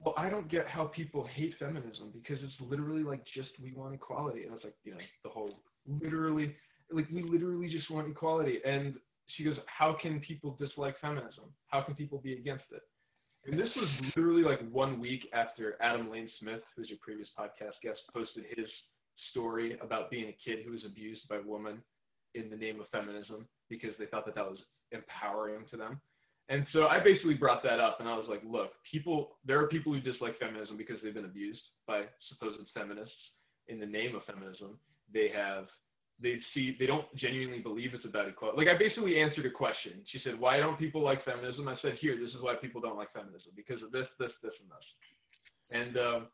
well, 0.00 0.14
I 0.16 0.28
don't 0.28 0.48
get 0.48 0.66
how 0.66 0.86
people 0.86 1.28
hate 1.32 1.54
feminism 1.58 2.10
because 2.12 2.42
it's 2.42 2.60
literally 2.60 3.02
like 3.02 3.24
just 3.34 3.50
we 3.62 3.72
want 3.72 3.94
equality. 3.94 4.44
And 4.44 4.54
it's 4.54 4.64
like, 4.64 4.74
you 4.84 4.92
know, 4.92 4.98
the 5.22 5.30
whole 5.30 5.50
literally, 5.86 6.56
like 6.90 7.08
we 7.10 7.22
literally 7.22 7.68
just 7.70 7.90
want 7.90 8.08
equality. 8.08 8.58
And 8.64 8.94
she 9.28 9.44
goes, 9.44 9.56
how 9.66 9.96
can 10.00 10.20
people 10.20 10.56
dislike 10.58 10.98
feminism? 11.00 11.44
How 11.68 11.82
can 11.82 11.94
people 11.94 12.18
be 12.18 12.32
against 12.34 12.64
it? 12.72 12.82
And 13.46 13.56
this 13.56 13.74
was 13.76 14.16
literally 14.16 14.42
like 14.42 14.60
one 14.70 15.00
week 15.00 15.28
after 15.32 15.76
Adam 15.80 16.10
Lane 16.10 16.30
Smith, 16.38 16.62
who's 16.76 16.88
your 16.88 16.98
previous 17.02 17.28
podcast 17.38 17.80
guest, 17.82 18.00
posted 18.14 18.44
his 18.56 18.68
story 19.30 19.78
about 19.80 20.10
being 20.10 20.28
a 20.28 20.36
kid 20.44 20.64
who 20.64 20.72
was 20.72 20.84
abused 20.84 21.28
by 21.28 21.36
a 21.36 21.42
woman. 21.42 21.82
in 22.34 22.48
the 22.50 22.56
name 22.56 22.80
of 22.80 22.88
feminism 22.88 23.46
because 23.68 23.96
they 23.96 24.06
thought 24.06 24.24
that 24.24 24.34
that 24.34 24.48
was 24.48 24.58
empowering 24.92 25.64
to 25.70 25.76
them. 25.76 26.00
And 26.48 26.66
so 26.72 26.86
I 26.86 26.98
basically 27.00 27.34
brought 27.34 27.62
that 27.62 27.80
up 27.80 28.00
and 28.00 28.08
I 28.08 28.16
was 28.16 28.26
like, 28.28 28.42
look, 28.44 28.72
people, 28.90 29.36
there 29.44 29.60
are 29.60 29.68
people 29.68 29.92
who 29.92 30.00
dislike 30.00 30.38
feminism 30.38 30.76
because 30.76 30.96
they've 31.02 31.14
been 31.14 31.24
abused 31.24 31.62
by 31.86 32.04
supposed 32.28 32.58
feminists 32.74 33.14
in 33.68 33.78
the 33.78 33.86
name 33.86 34.14
of 34.16 34.24
feminism. 34.24 34.78
They 35.12 35.28
have, 35.28 35.66
they 36.20 36.34
see, 36.54 36.76
they 36.78 36.86
don't 36.86 37.06
genuinely 37.16 37.58
believe 37.58 37.94
it's 37.94 38.04
about 38.04 38.28
equality. 38.28 38.58
Like 38.58 38.74
I 38.74 38.78
basically 38.78 39.20
answered 39.20 39.46
a 39.46 39.50
question. 39.50 40.04
She 40.10 40.20
said, 40.24 40.38
why 40.38 40.58
don't 40.58 40.78
people 40.78 41.02
like 41.02 41.24
feminism? 41.24 41.68
I 41.68 41.76
said, 41.82 41.98
here, 42.00 42.16
this 42.16 42.30
is 42.30 42.40
why 42.40 42.54
people 42.54 42.80
don't 42.80 42.96
like 42.96 43.12
feminism 43.12 43.52
because 43.56 43.82
of 43.82 43.90
this, 43.90 44.06
this, 44.18 44.30
this, 44.42 44.52
and 44.60 44.70
this. 44.70 44.86
And, 45.72 45.96
um, 46.06 46.26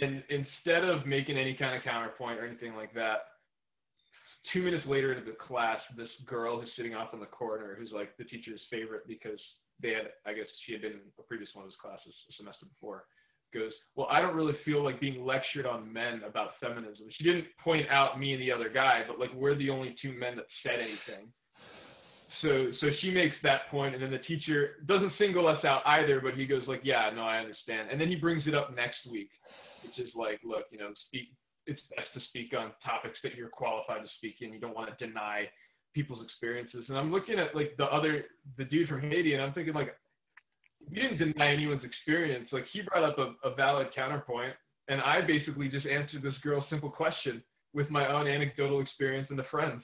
and 0.00 0.22
instead 0.30 0.84
of 0.84 1.06
making 1.06 1.36
any 1.36 1.54
kind 1.54 1.76
of 1.76 1.82
counterpoint 1.82 2.38
or 2.38 2.46
anything 2.46 2.74
like 2.74 2.94
that, 2.94 3.36
two 4.52 4.62
minutes 4.62 4.86
later 4.86 5.12
into 5.12 5.30
the 5.30 5.36
class, 5.36 5.78
this 5.96 6.08
girl 6.26 6.60
who's 6.60 6.70
sitting 6.76 6.94
off 6.94 7.12
in 7.12 7.20
the 7.20 7.26
corner, 7.26 7.76
who's 7.78 7.92
like 7.92 8.16
the 8.16 8.24
teacher's 8.24 8.60
favorite 8.70 9.06
because 9.06 9.40
they 9.82 9.90
had, 9.90 10.16
I 10.24 10.32
guess 10.32 10.46
she 10.64 10.72
had 10.72 10.82
been 10.82 10.92
in 10.92 11.00
a 11.18 11.22
previous 11.22 11.50
one 11.52 11.64
of 11.64 11.70
his 11.70 11.80
classes 11.80 12.14
a 12.28 12.32
semester 12.36 12.66
before, 12.66 13.04
goes, 13.52 13.72
Well, 13.96 14.08
I 14.10 14.20
don't 14.20 14.34
really 14.34 14.56
feel 14.64 14.82
like 14.82 15.00
being 15.00 15.24
lectured 15.24 15.66
on 15.66 15.92
men 15.92 16.22
about 16.26 16.50
feminism. 16.60 17.06
She 17.18 17.24
didn't 17.24 17.46
point 17.62 17.88
out 17.90 18.18
me 18.18 18.32
and 18.32 18.42
the 18.42 18.52
other 18.52 18.68
guy, 18.68 19.02
but 19.06 19.18
like 19.18 19.32
we're 19.34 19.56
the 19.56 19.70
only 19.70 19.96
two 20.00 20.12
men 20.12 20.36
that 20.36 20.46
said 20.62 20.80
anything. 20.80 21.28
So, 22.42 22.72
so 22.80 22.86
she 23.02 23.10
makes 23.10 23.36
that 23.42 23.68
point, 23.70 23.94
and 23.94 24.02
then 24.02 24.10
the 24.10 24.18
teacher 24.18 24.76
doesn't 24.86 25.12
single 25.18 25.46
us 25.46 25.62
out 25.62 25.82
either, 25.84 26.20
but 26.22 26.34
he 26.34 26.46
goes 26.46 26.62
like, 26.66 26.80
"Yeah, 26.82 27.10
no, 27.14 27.20
I 27.22 27.38
understand." 27.38 27.90
And 27.90 28.00
then 28.00 28.08
he 28.08 28.16
brings 28.16 28.46
it 28.46 28.54
up 28.54 28.74
next 28.74 29.06
week, 29.10 29.28
which 29.82 29.98
is 29.98 30.08
like, 30.14 30.40
"Look, 30.42 30.64
you 30.70 30.78
know, 30.78 30.90
speak 31.06 31.28
it's 31.66 31.80
best 31.94 32.08
to 32.14 32.20
speak 32.28 32.52
on 32.56 32.72
topics 32.84 33.18
that 33.22 33.34
you're 33.34 33.48
qualified 33.48 34.02
to 34.02 34.08
speak 34.18 34.36
in. 34.40 34.52
You 34.52 34.60
don't 34.60 34.74
want 34.74 34.96
to 34.96 35.06
deny 35.06 35.48
people's 35.94 36.22
experiences. 36.24 36.84
And 36.88 36.96
I'm 36.96 37.12
looking 37.12 37.38
at 37.38 37.54
like 37.54 37.74
the 37.76 37.84
other 37.84 38.24
the 38.58 38.64
dude 38.64 38.88
from 38.88 39.00
Haiti, 39.00 39.34
and 39.34 39.42
I'm 39.42 39.52
thinking 39.52 39.74
like, 39.74 39.94
you 40.92 41.00
didn't 41.00 41.18
deny 41.18 41.52
anyone's 41.52 41.84
experience. 41.84 42.48
Like 42.52 42.66
he 42.72 42.82
brought 42.82 43.04
up 43.04 43.18
a, 43.18 43.48
a 43.48 43.54
valid 43.54 43.88
counterpoint, 43.94 44.54
and 44.88 45.00
I 45.00 45.20
basically 45.20 45.68
just 45.68 45.86
answered 45.86 46.22
this 46.22 46.34
girl's 46.42 46.64
simple 46.68 46.90
question 46.90 47.42
with 47.72 47.90
my 47.90 48.12
own 48.12 48.26
anecdotal 48.26 48.80
experience 48.80 49.28
and 49.30 49.38
the 49.38 49.44
friends. 49.44 49.82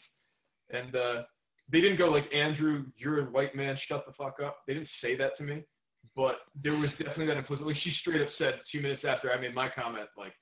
And 0.70 0.94
uh, 0.96 1.22
they 1.70 1.80
didn't 1.80 1.98
go 1.98 2.06
like 2.06 2.32
Andrew, 2.34 2.84
you're 2.96 3.20
a 3.20 3.24
white 3.30 3.54
man, 3.54 3.78
shut 3.88 4.04
the 4.06 4.12
fuck 4.12 4.38
up. 4.44 4.58
They 4.66 4.74
didn't 4.74 4.88
say 5.00 5.16
that 5.16 5.36
to 5.38 5.44
me, 5.44 5.62
but 6.16 6.36
there 6.62 6.72
was 6.72 6.90
definitely 6.90 7.26
that 7.26 7.36
implicit. 7.36 7.66
Like 7.66 7.76
she 7.76 7.92
straight 8.00 8.22
up 8.22 8.28
said 8.38 8.60
two 8.72 8.80
minutes 8.80 9.04
after 9.06 9.32
I 9.32 9.40
made 9.40 9.54
my 9.54 9.68
comment, 9.68 10.08
like 10.16 10.32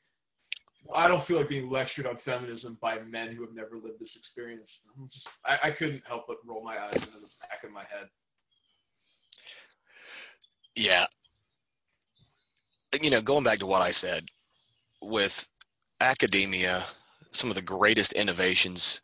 I 0.94 1.08
don't 1.08 1.26
feel 1.26 1.38
like 1.38 1.48
being 1.48 1.70
lectured 1.70 2.06
on 2.06 2.18
feminism 2.24 2.76
by 2.80 2.98
men 3.00 3.34
who 3.34 3.42
have 3.42 3.54
never 3.54 3.76
lived 3.76 4.00
this 4.00 4.10
experience. 4.16 4.68
Just, 5.12 5.26
I, 5.44 5.68
I 5.68 5.70
couldn't 5.70 6.02
help 6.06 6.24
but 6.28 6.36
roll 6.46 6.62
my 6.62 6.78
eyes 6.78 6.94
into 6.94 7.20
the 7.20 7.30
back 7.48 7.64
of 7.64 7.70
my 7.70 7.84
head. 7.84 8.08
Yeah. 10.76 11.04
You 13.00 13.10
know, 13.10 13.22
going 13.22 13.44
back 13.44 13.58
to 13.58 13.66
what 13.66 13.82
I 13.82 13.90
said, 13.90 14.26
with 15.02 15.48
academia, 16.00 16.84
some 17.32 17.50
of 17.50 17.56
the 17.56 17.62
greatest 17.62 18.12
innovations 18.12 19.00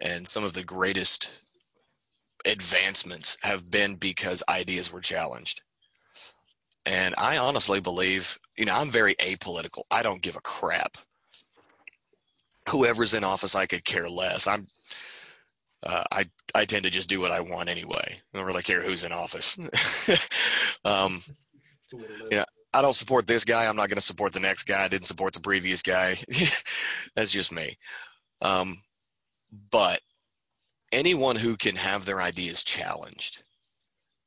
and 0.00 0.26
some 0.26 0.44
of 0.44 0.52
the 0.52 0.64
greatest 0.64 1.30
advancements 2.46 3.36
have 3.42 3.70
been 3.70 3.96
because 3.96 4.42
ideas 4.48 4.92
were 4.92 5.00
challenged. 5.00 5.62
And 6.86 7.14
I 7.18 7.38
honestly 7.38 7.80
believe, 7.80 8.38
you 8.56 8.64
know, 8.64 8.74
I'm 8.74 8.90
very 8.90 9.14
apolitical. 9.16 9.82
I 9.90 10.02
don't 10.02 10.22
give 10.22 10.36
a 10.36 10.40
crap 10.40 10.96
whoever's 12.68 13.14
in 13.14 13.24
office, 13.24 13.54
I 13.54 13.66
could 13.66 13.84
care 13.84 14.08
less. 14.08 14.46
I'm, 14.46 14.66
uh, 15.82 16.04
I, 16.12 16.24
I 16.54 16.64
tend 16.64 16.84
to 16.84 16.90
just 16.90 17.08
do 17.08 17.20
what 17.20 17.30
I 17.30 17.40
want 17.40 17.68
anyway. 17.68 18.16
I 18.16 18.38
don't 18.38 18.46
really 18.46 18.62
care 18.62 18.82
who's 18.82 19.04
in 19.04 19.12
office. 19.12 19.58
um, 20.84 21.20
you 21.92 22.36
know, 22.36 22.44
I 22.74 22.82
don't 22.82 22.94
support 22.94 23.26
this 23.26 23.44
guy. 23.44 23.66
I'm 23.66 23.76
not 23.76 23.88
going 23.88 23.96
to 23.96 24.00
support 24.00 24.32
the 24.32 24.40
next 24.40 24.64
guy. 24.64 24.84
I 24.84 24.88
didn't 24.88 25.06
support 25.06 25.34
the 25.34 25.40
previous 25.40 25.82
guy. 25.82 26.16
That's 27.16 27.30
just 27.30 27.52
me. 27.52 27.76
Um, 28.40 28.82
but 29.70 30.00
anyone 30.92 31.36
who 31.36 31.56
can 31.56 31.76
have 31.76 32.04
their 32.04 32.20
ideas 32.20 32.64
challenged 32.64 33.42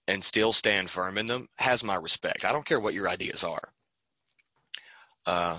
and 0.08 0.24
still 0.24 0.54
stand 0.54 0.90
firm 0.90 1.18
in 1.18 1.26
them 1.26 1.48
has 1.58 1.84
my 1.84 1.96
respect. 1.96 2.46
I 2.46 2.52
don't 2.52 2.66
care 2.66 2.80
what 2.80 2.94
your 2.94 3.10
ideas 3.10 3.44
are. 3.44 3.70
Uh, 5.26 5.58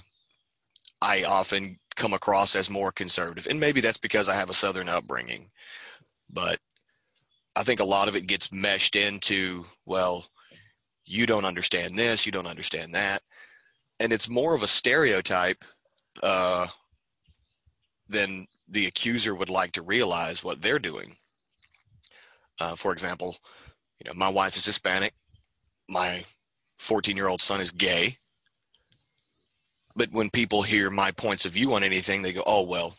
I 1.03 1.25
often 1.25 1.79
come 1.97 2.13
across 2.13 2.55
as 2.55 2.71
more 2.71 2.93
conservative. 2.93 3.47
And 3.49 3.59
maybe 3.59 3.81
that's 3.81 3.99
because 3.99 4.29
I 4.29 4.37
have 4.37 4.51
a 4.51 4.55
Southern 4.55 4.89
upbringing. 4.89 5.51
But 6.31 6.59
I 7.57 7.63
think 7.63 7.81
a 7.81 7.85
lot 7.85 8.09
of 8.09 8.17
it 8.17 8.27
gets 8.27 8.53
meshed 8.53 8.97
into, 8.97 9.65
well, 9.85 10.27
you 11.05 11.27
don't 11.27 11.45
understand 11.45 11.99
this, 11.99 12.27
you 12.27 12.33
don't 12.33 12.47
understand 12.47 12.95
that. 12.95 13.23
And 14.01 14.13
it's 14.13 14.29
more 14.29 14.55
of 14.55 14.63
a 14.63 14.69
stereotype 14.69 15.65
uh, 16.23 16.67
than 18.09 18.47
the 18.69 18.87
accuser 18.87 19.35
would 19.35 19.49
like 19.49 19.73
to 19.73 19.83
realize 19.83 20.43
what 20.45 20.61
they're 20.61 20.79
doing. 20.79 21.17
Uh, 22.61 22.75
for 22.75 22.93
example, 22.93 23.37
you 23.99 24.11
know, 24.11 24.15
my 24.15 24.29
wife 24.29 24.57
is 24.57 24.65
Hispanic. 24.67 25.15
My 25.89 26.25
14 26.79 27.17
year 27.17 27.29
old 27.29 27.41
son 27.41 27.61
is 27.61 27.71
gay. 27.71 28.17
But 29.95 30.13
when 30.13 30.29
people 30.29 30.63
hear 30.63 30.91
my 30.91 31.11
points 31.11 31.47
of 31.47 31.53
view 31.53 31.73
on 31.73 31.83
anything, 31.83 32.21
they 32.21 32.35
go, 32.35 32.43
oh, 32.47 32.65
well, 32.65 32.95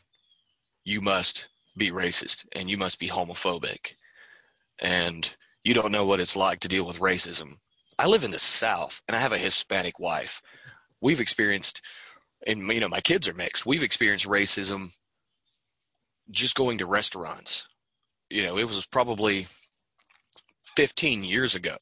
you 0.83 0.99
must 1.01 1.49
be 1.77 1.91
racist 1.91 2.45
and 2.55 2.69
you 2.69 2.77
must 2.77 2.99
be 2.99 3.07
homophobic. 3.07 3.93
And 4.81 5.35
you 5.63 5.73
don't 5.73 5.91
know 5.91 6.05
what 6.05 6.19
it's 6.19 6.35
like 6.35 6.59
to 6.61 6.67
deal 6.67 6.85
with 6.85 6.99
racism. 6.99 7.57
I 7.99 8.07
live 8.07 8.23
in 8.23 8.31
the 8.31 8.39
South 8.39 9.01
and 9.07 9.15
I 9.15 9.19
have 9.19 9.31
a 9.31 9.37
Hispanic 9.37 9.99
wife. 9.99 10.41
We've 11.01 11.19
experienced, 11.19 11.81
and 12.45 12.67
you 12.67 12.79
know, 12.79 12.89
my 12.89 13.01
kids 13.01 13.27
are 13.27 13.33
mixed. 13.33 13.65
We've 13.65 13.83
experienced 13.83 14.27
racism 14.27 14.95
just 16.29 16.55
going 16.55 16.77
to 16.79 16.85
restaurants. 16.85 17.67
You 18.29 18.43
know, 18.43 18.57
it 18.57 18.65
was 18.65 18.85
probably 18.87 19.47
15 20.61 21.23
years 21.23 21.55
ago, 21.55 21.77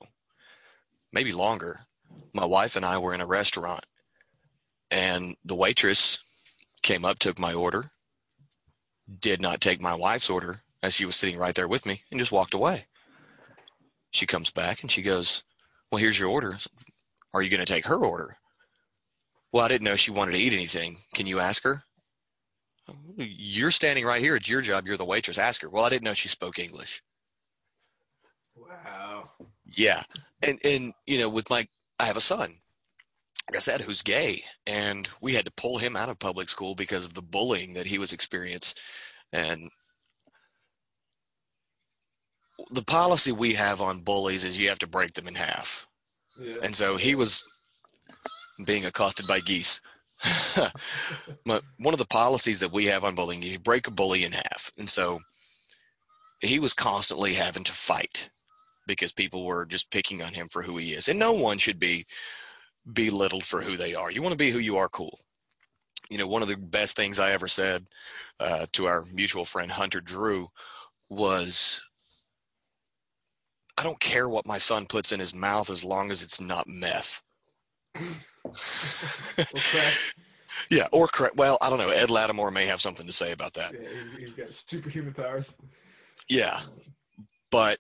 maybe 1.12 1.34
longer. 1.34 1.82
My 2.34 2.46
wife 2.46 2.76
and 2.76 2.86
I 2.86 2.98
were 2.98 3.14
in 3.14 3.22
a 3.22 3.26
restaurant 3.26 3.86
and 4.92 5.36
the 5.44 5.56
waitress 5.56 6.20
came 6.82 7.06
up, 7.06 7.20
took 7.20 7.40
my 7.40 7.54
order, 7.54 7.90
did 9.20 9.42
not 9.42 9.62
take 9.62 9.82
my 9.82 9.94
wife's 9.94 10.30
order 10.30 10.62
as 10.82 10.94
she 10.94 11.06
was 11.06 11.16
sitting 11.16 11.38
right 11.38 11.56
there 11.56 11.68
with 11.68 11.86
me, 11.86 12.04
and 12.12 12.20
just 12.20 12.32
walked 12.32 12.54
away. 12.54 12.86
She 14.12 14.26
comes 14.26 14.52
back 14.52 14.82
and 14.82 14.92
she 14.92 15.02
goes, 15.02 15.44
Well, 15.92 16.00
here's 16.00 16.20
your 16.20 16.30
order. 16.30 16.58
Are 17.34 17.42
you 17.42 17.50
going 17.50 17.60
to 17.60 17.66
take 17.66 17.86
her 17.86 18.06
order? 18.06 18.38
Well, 19.52 19.66
I 19.66 19.68
didn't 19.68 19.86
know 19.86 19.96
she 19.96 20.12
wanted 20.12 20.34
to 20.34 20.38
eat 20.38 20.54
anything. 20.54 20.98
Can 21.14 21.28
you 21.28 21.40
ask 21.40 21.64
her? 21.64 21.84
You're 23.18 23.72
standing 23.72 24.06
right 24.06 24.22
here. 24.22 24.36
It's 24.36 24.50
your 24.50 24.62
job. 24.62 24.86
You're 24.86 24.98
the 24.98 25.06
waitress. 25.06 25.38
Ask 25.38 25.62
her. 25.62 25.70
Well, 25.70 25.86
I 25.86 25.90
didn't 25.90 26.04
know 26.04 26.14
she 26.14 26.30
spoke 26.30 26.60
English. 26.60 27.02
Wow. 28.56 29.32
Yeah. 29.66 30.04
And, 30.46 30.60
and, 30.64 30.94
you 31.08 31.20
know, 31.20 31.30
with 31.30 31.50
my, 31.50 31.68
I 32.00 32.06
have 32.06 32.18
a 32.18 32.22
son 32.22 32.58
like 33.50 33.58
I 33.58 33.60
said, 33.60 33.82
who's 33.82 34.02
gay, 34.02 34.42
and 34.66 35.08
we 35.22 35.34
had 35.34 35.46
to 35.46 35.52
pull 35.52 35.78
him 35.78 35.96
out 35.96 36.10
of 36.10 36.18
public 36.18 36.50
school 36.50 36.74
because 36.74 37.06
of 37.06 37.14
the 37.14 37.22
bullying 37.22 37.74
that 37.74 37.86
he 37.86 38.00
was 38.00 38.12
experiencing. 38.12 38.78
And 39.32 39.70
the 42.72 42.84
policy 42.84 43.32
we 43.32 43.54
have 43.54 43.82
on 43.82 44.00
bullies 44.00 44.44
is 44.44 44.58
you 44.58 44.70
have 44.70 44.80
to 44.80 44.88
break 44.88 45.14
them 45.14 45.28
in 45.28 45.36
half. 45.36 45.88
Yeah. 46.40 46.56
And 46.64 46.76
so 46.76 46.98
he 46.98 47.14
was 47.14 47.44
being 48.66 48.86
accosted 48.86 49.28
by 49.28 49.40
geese. 49.42 49.80
but 51.46 51.64
one 51.78 51.94
of 51.94 52.00
the 52.00 52.06
policies 52.06 52.60
that 52.60 52.72
we 52.72 52.86
have 52.86 53.04
on 53.04 53.16
bullying, 53.16 53.44
you 53.44 53.60
break 53.60 53.88
a 53.88 53.92
bully 53.92 54.24
in 54.24 54.32
half. 54.32 54.72
And 54.78 54.90
so 54.90 55.20
he 56.42 56.60
was 56.60 56.74
constantly 56.74 57.34
having 57.34 57.64
to 57.66 57.72
fight 57.72 58.30
because 58.88 59.12
people 59.12 59.46
were 59.46 59.66
just 59.66 59.92
picking 59.92 60.22
on 60.22 60.34
him 60.34 60.48
for 60.48 60.62
who 60.62 60.78
he 60.78 60.94
is. 60.94 61.08
And 61.08 61.20
no 61.20 61.34
one 61.34 61.58
should 61.58 61.80
be 61.80 62.06
belittled 62.92 63.46
for 63.46 63.62
who 63.62 63.78
they 63.78 63.96
are. 63.96 64.12
You 64.12 64.22
want 64.22 64.34
to 64.34 64.38
be 64.38 64.52
who 64.52 64.60
you 64.60 64.78
are 64.78 64.90
cool. 64.90 65.20
You 66.10 66.18
know, 66.18 66.28
one 66.28 66.42
of 66.42 66.48
the 66.48 66.58
best 66.58 66.96
things 66.96 67.20
I 67.20 67.32
ever 67.32 67.48
said 67.48 67.88
uh, 68.40 68.68
to 68.74 68.86
our 68.86 69.06
mutual 69.14 69.46
friend 69.46 69.72
Hunter 69.72 70.02
Drew 70.02 70.50
was, 71.10 71.82
I 73.78 73.84
don't 73.84 74.00
care 74.00 74.30
what 74.30 74.48
my 74.48 74.58
son 74.60 74.86
puts 74.86 75.12
in 75.12 75.20
his 75.20 75.34
mouth 75.34 75.70
as 75.70 75.84
long 75.84 76.12
as 76.12 76.22
it's 76.22 76.40
not 76.40 76.68
meth. 76.68 77.24
yeah, 80.70 80.88
or 80.92 81.08
correct. 81.08 81.38
Well, 81.38 81.58
I 81.62 81.70
don't 81.70 81.80
know. 81.80 81.90
Ed 81.90 82.10
Latimore 82.10 82.54
may 82.54 82.66
have 82.66 82.82
something 82.82 83.08
to 83.08 83.14
say 83.14 83.32
about 83.32 83.54
that. 83.54 83.74
Yeah, 83.74 83.90
he's 84.20 84.30
got 84.32 84.48
superhuman 84.70 85.14
powers. 85.14 85.46
Yeah, 86.30 86.60
but 87.52 87.80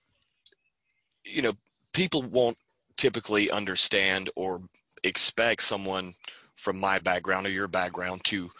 you 1.26 1.42
know, 1.42 1.54
people 1.94 2.24
won't 2.24 2.58
typically 2.98 3.52
understand 3.52 4.30
or 4.36 4.62
expect 5.06 5.62
someone 5.64 6.14
from 6.56 6.80
my 6.80 7.00
background 7.00 7.46
or 7.46 7.52
your 7.52 7.68
background 7.68 8.24
to 8.26 8.52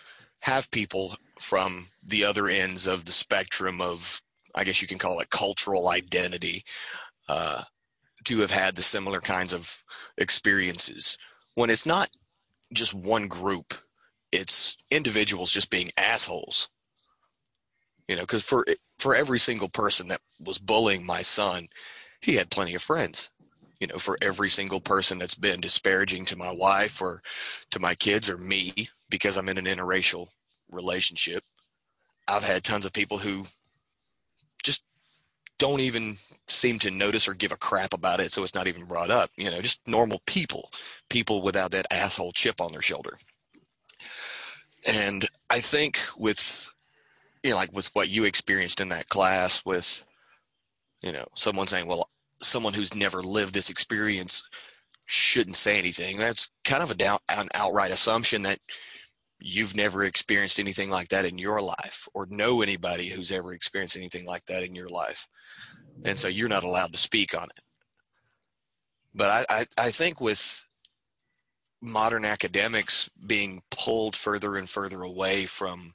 have 0.42 0.72
people 0.72 1.16
from 1.40 1.88
the 2.04 2.24
other 2.24 2.48
ends 2.48 2.88
of 2.88 3.06
the 3.06 3.12
spectrum 3.12 3.82
of, 3.82 4.22
I 4.54 4.64
guess 4.64 4.82
you 4.82 4.88
can 4.88 5.00
call 5.00 5.20
it 5.20 5.30
cultural 5.30 5.90
identity, 5.90 6.64
uh, 7.28 7.64
to 8.26 8.40
have 8.40 8.52
had 8.52 8.76
the 8.76 8.82
similar 8.82 9.20
kinds 9.20 9.54
of 9.54 9.82
experiences 10.18 11.18
when 11.56 11.70
it's 11.70 11.86
not 11.86 12.10
just 12.74 12.94
one 12.94 13.28
group, 13.28 13.74
it's 14.32 14.78
individuals 14.92 15.52
just 15.52 15.72
being 15.72 15.90
assholes. 15.98 16.70
You 18.08 18.16
know, 18.16 18.22
because 18.22 18.44
for 18.44 18.66
for 19.00 19.16
every 19.16 19.40
single 19.40 19.70
person 19.70 20.08
that 20.10 20.22
was 20.40 20.60
bullying 20.60 21.06
my 21.06 21.22
son, 21.22 21.68
he 22.22 22.36
had 22.36 22.52
plenty 22.52 22.76
of 22.76 22.82
friends. 22.82 23.30
You 23.80 23.88
know, 23.88 23.98
for 23.98 24.18
every 24.22 24.50
single 24.50 24.80
person 24.80 25.18
that's 25.18 25.36
been 25.36 25.60
disparaging 25.60 26.26
to 26.26 26.38
my 26.38 26.52
wife 26.52 27.02
or 27.02 27.22
to 27.72 27.80
my 27.80 27.96
kids 27.96 28.30
or 28.30 28.38
me 28.38 28.74
because 29.10 29.38
I'm 29.38 29.50
in 29.50 29.58
an 29.58 29.66
interracial 29.66 30.30
relationship, 30.72 31.44
I've 32.28 32.44
had 32.44 32.64
tons 32.64 32.86
of 32.86 32.94
people 32.94 33.18
who 33.18 33.46
just 34.64 34.84
don't 35.58 35.82
even 35.82 36.18
seem 36.48 36.80
to 36.80 36.92
notice 36.92 37.28
or 37.28 37.34
give 37.34 37.52
a 37.52 37.58
crap 37.58 37.94
about 37.94 38.20
it, 38.20 38.32
so 38.32 38.44
it's 38.44 38.56
not 38.56 38.68
even 38.68 38.86
brought 38.86 39.10
up. 39.10 39.30
You 39.38 39.52
know, 39.52 39.62
just 39.62 39.86
normal 39.88 40.22
people, 40.26 40.70
people 41.10 41.42
without 41.42 41.72
that 41.72 41.88
asshole 41.92 42.34
chip 42.34 42.62
on 42.62 42.72
their 42.72 42.82
shoulder. 42.82 43.18
And 44.88 45.26
I 45.50 45.60
think 45.60 46.00
with 46.18 46.72
you 47.46 47.52
know, 47.52 47.58
like 47.58 47.72
with 47.74 47.92
what 47.94 48.10
you 48.10 48.24
experienced 48.24 48.82
in 48.82 48.90
that 48.90 49.08
class 49.08 49.64
with, 49.64 50.04
you 51.04 51.12
know, 51.12 51.26
someone 51.36 51.68
saying, 51.68 51.86
well, 51.86 52.10
someone 52.46 52.74
who's 52.74 52.96
never 52.96 53.22
lived 53.22 53.54
this 53.54 53.70
experience 53.70 54.44
shouldn't 55.06 55.56
say 55.56 55.78
anything. 55.78 56.18
That's 56.18 56.50
kind 56.64 56.82
of 56.82 56.92
a 56.92 56.96
down, 56.96 57.20
an 57.30 57.48
outright 57.54 57.92
assumption 57.92 58.44
that 58.44 58.60
you've 59.40 59.76
never 59.76 60.04
experienced 60.04 60.60
anything 60.60 60.90
like 60.90 61.10
that 61.10 61.26
in 61.26 61.38
your 61.38 61.62
life 61.62 62.08
or 62.14 62.28
know 62.30 62.62
anybody 62.62 63.10
who's 63.10 63.32
ever 63.32 63.54
experienced 63.54 63.98
anything 63.98 64.26
like 64.26 64.46
that 64.46 64.64
in 64.64 64.74
your 64.74 64.90
life. 64.90 65.28
And 66.04 66.18
so 66.18 66.28
you're 66.28 66.50
not 66.50 66.64
allowed 66.64 66.92
to 66.94 66.98
speak 66.98 67.38
on 67.38 67.44
it. 67.44 67.64
But 69.14 69.48
I, 69.50 69.62
I, 69.62 69.66
I 69.78 69.92
think 69.92 70.20
with 70.20 70.64
modern 71.82 72.26
academics 72.26 73.10
being 73.28 73.62
pulled 73.72 74.16
further 74.16 74.56
and 74.56 74.70
further 74.70 75.04
away 75.04 75.46
from 75.46 75.94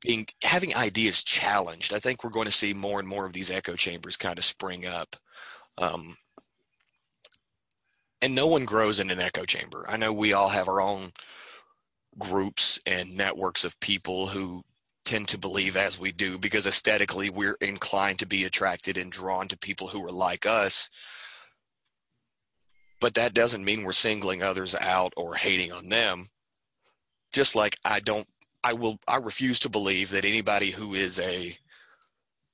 being 0.00 0.26
having 0.42 0.74
ideas 0.74 1.22
challenged. 1.22 1.92
I 1.94 1.98
think 1.98 2.22
we're 2.22 2.30
going 2.30 2.46
to 2.46 2.52
see 2.52 2.74
more 2.74 2.98
and 2.98 3.08
more 3.08 3.26
of 3.26 3.32
these 3.32 3.50
echo 3.50 3.74
chambers 3.74 4.16
kind 4.16 4.38
of 4.38 4.44
spring 4.44 4.86
up. 4.86 5.16
Um, 5.78 6.16
and 8.22 8.34
no 8.34 8.46
one 8.46 8.64
grows 8.64 9.00
in 9.00 9.10
an 9.10 9.20
echo 9.20 9.44
chamber. 9.44 9.84
I 9.88 9.96
know 9.96 10.12
we 10.12 10.32
all 10.32 10.48
have 10.48 10.68
our 10.68 10.80
own 10.80 11.12
groups 12.18 12.80
and 12.86 13.16
networks 13.16 13.64
of 13.64 13.78
people 13.80 14.26
who 14.26 14.62
tend 15.04 15.28
to 15.28 15.38
believe 15.38 15.76
as 15.76 15.98
we 16.00 16.12
do 16.12 16.38
because 16.38 16.66
aesthetically 16.66 17.30
we're 17.30 17.56
inclined 17.60 18.18
to 18.18 18.26
be 18.26 18.44
attracted 18.44 18.96
and 18.96 19.12
drawn 19.12 19.46
to 19.48 19.58
people 19.58 19.86
who 19.86 20.04
are 20.04 20.12
like 20.12 20.46
us. 20.46 20.90
But 23.00 23.14
that 23.14 23.34
doesn't 23.34 23.64
mean 23.64 23.84
we're 23.84 23.92
singling 23.92 24.42
others 24.42 24.74
out 24.74 25.12
or 25.16 25.34
hating 25.34 25.70
on 25.70 25.88
them. 25.88 26.28
Just 27.32 27.54
like 27.54 27.76
I 27.84 28.00
don't 28.00 28.26
I 28.66 28.72
will 28.72 28.98
I 29.06 29.18
refuse 29.18 29.60
to 29.60 29.68
believe 29.68 30.10
that 30.10 30.24
anybody 30.24 30.72
who 30.72 30.94
is 30.94 31.20
a 31.20 31.56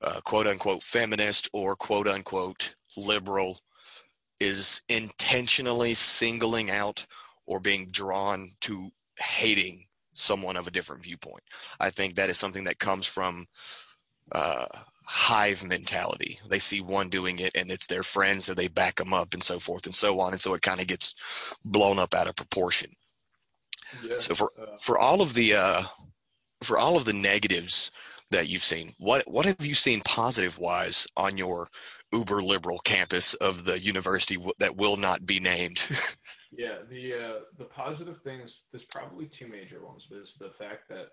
uh, 0.02 0.21
quote 0.21 0.47
unquote 0.47 0.83
feminist 0.83 1.49
or 1.54 1.75
quote 1.75 2.07
unquote 2.07 2.75
liberal 2.99 3.59
is 4.38 4.83
intentionally 4.90 5.95
singling 5.95 6.71
out 6.71 7.07
or 7.47 7.61
being 7.61 7.88
drawn 7.90 8.50
to 8.61 8.90
hating 9.16 9.87
someone 10.12 10.59
of 10.59 10.66
a 10.66 10.71
different 10.71 11.02
viewpoint. 11.02 11.45
I 11.81 11.88
think 11.88 12.14
that 12.14 12.29
is 12.29 12.37
something 12.37 12.64
that 12.64 12.79
comes 12.79 13.07
from 13.07 13.46
uh, 14.33 14.66
hive 15.07 15.64
mentality. 15.64 16.38
They 16.46 16.59
see 16.59 16.83
one 16.83 17.09
doing 17.09 17.38
it 17.38 17.53
and 17.55 17.70
it's 17.70 17.87
their 17.87 18.03
friends, 18.03 18.44
so 18.44 18.53
they 18.53 18.68
back 18.68 18.96
them 18.96 19.14
up 19.14 19.33
and 19.33 19.42
so 19.42 19.59
forth 19.59 19.87
and 19.87 19.94
so 19.94 20.20
on. 20.20 20.33
And 20.33 20.40
so 20.40 20.53
it 20.53 20.61
kind 20.61 20.81
of 20.81 20.88
gets 20.88 21.14
blown 21.64 21.98
up 21.98 22.14
out 22.14 22.29
of 22.29 22.37
proportion. 22.37 22.90
Yeah, 24.02 24.18
so 24.18 24.35
for 24.35 24.52
uh, 24.61 24.76
for 24.78 24.98
all 24.98 25.20
of 25.20 25.35
the 25.35 25.55
uh, 25.55 25.83
for 26.62 26.78
all 26.78 26.96
of 26.96 27.05
the 27.05 27.12
negatives 27.12 27.90
that 28.31 28.48
you've 28.48 28.62
seen, 28.62 28.92
what 28.98 29.24
what 29.31 29.46
have 29.46 29.64
you 29.64 29.74
seen 29.74 30.00
positive 30.00 30.59
wise 30.59 31.07
on 31.16 31.37
your 31.37 31.68
uber 32.12 32.42
liberal 32.42 32.78
campus 32.78 33.35
of 33.35 33.64
the 33.64 33.78
university 33.78 34.37
that 34.59 34.76
will 34.76 34.96
not 34.96 35.26
be 35.26 35.40
named? 35.40 35.83
yeah, 36.52 36.78
the 36.88 37.14
uh, 37.14 37.40
the 37.59 37.64
positive 37.64 38.16
things. 38.24 38.50
There's 38.70 38.85
probably 38.90 39.31
two 39.38 39.48
major 39.48 39.85
ones. 39.85 40.02
There's 40.11 40.33
the 40.38 40.52
fact 40.59 40.88
that, 40.88 41.09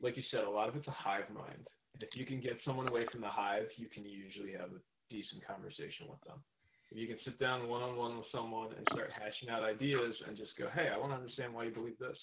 like 0.00 0.16
you 0.16 0.22
said, 0.30 0.44
a 0.44 0.50
lot 0.50 0.68
of 0.68 0.76
it's 0.76 0.88
a 0.88 0.92
hive 0.92 1.30
mind. 1.32 1.66
If 2.02 2.16
you 2.18 2.24
can 2.24 2.40
get 2.40 2.58
someone 2.64 2.88
away 2.88 3.06
from 3.10 3.20
the 3.20 3.28
hive, 3.28 3.68
you 3.76 3.88
can 3.88 4.04
usually 4.04 4.52
have 4.52 4.70
a 4.70 4.80
decent 5.10 5.44
conversation 5.44 6.06
with 6.08 6.20
them 6.22 6.38
if 6.90 6.98
you 6.98 7.06
can 7.06 7.18
sit 7.18 7.38
down 7.38 7.68
one 7.68 7.82
on 7.82 7.96
one 7.96 8.18
with 8.18 8.26
someone 8.32 8.74
and 8.76 8.86
start 8.90 9.10
hashing 9.14 9.48
out 9.48 9.62
ideas 9.62 10.14
and 10.26 10.36
just 10.36 10.56
go, 10.58 10.68
hey, 10.74 10.90
I 10.92 10.98
want 10.98 11.12
to 11.12 11.16
understand 11.16 11.54
why 11.54 11.64
you 11.64 11.70
believe 11.70 11.98
this, 11.98 12.18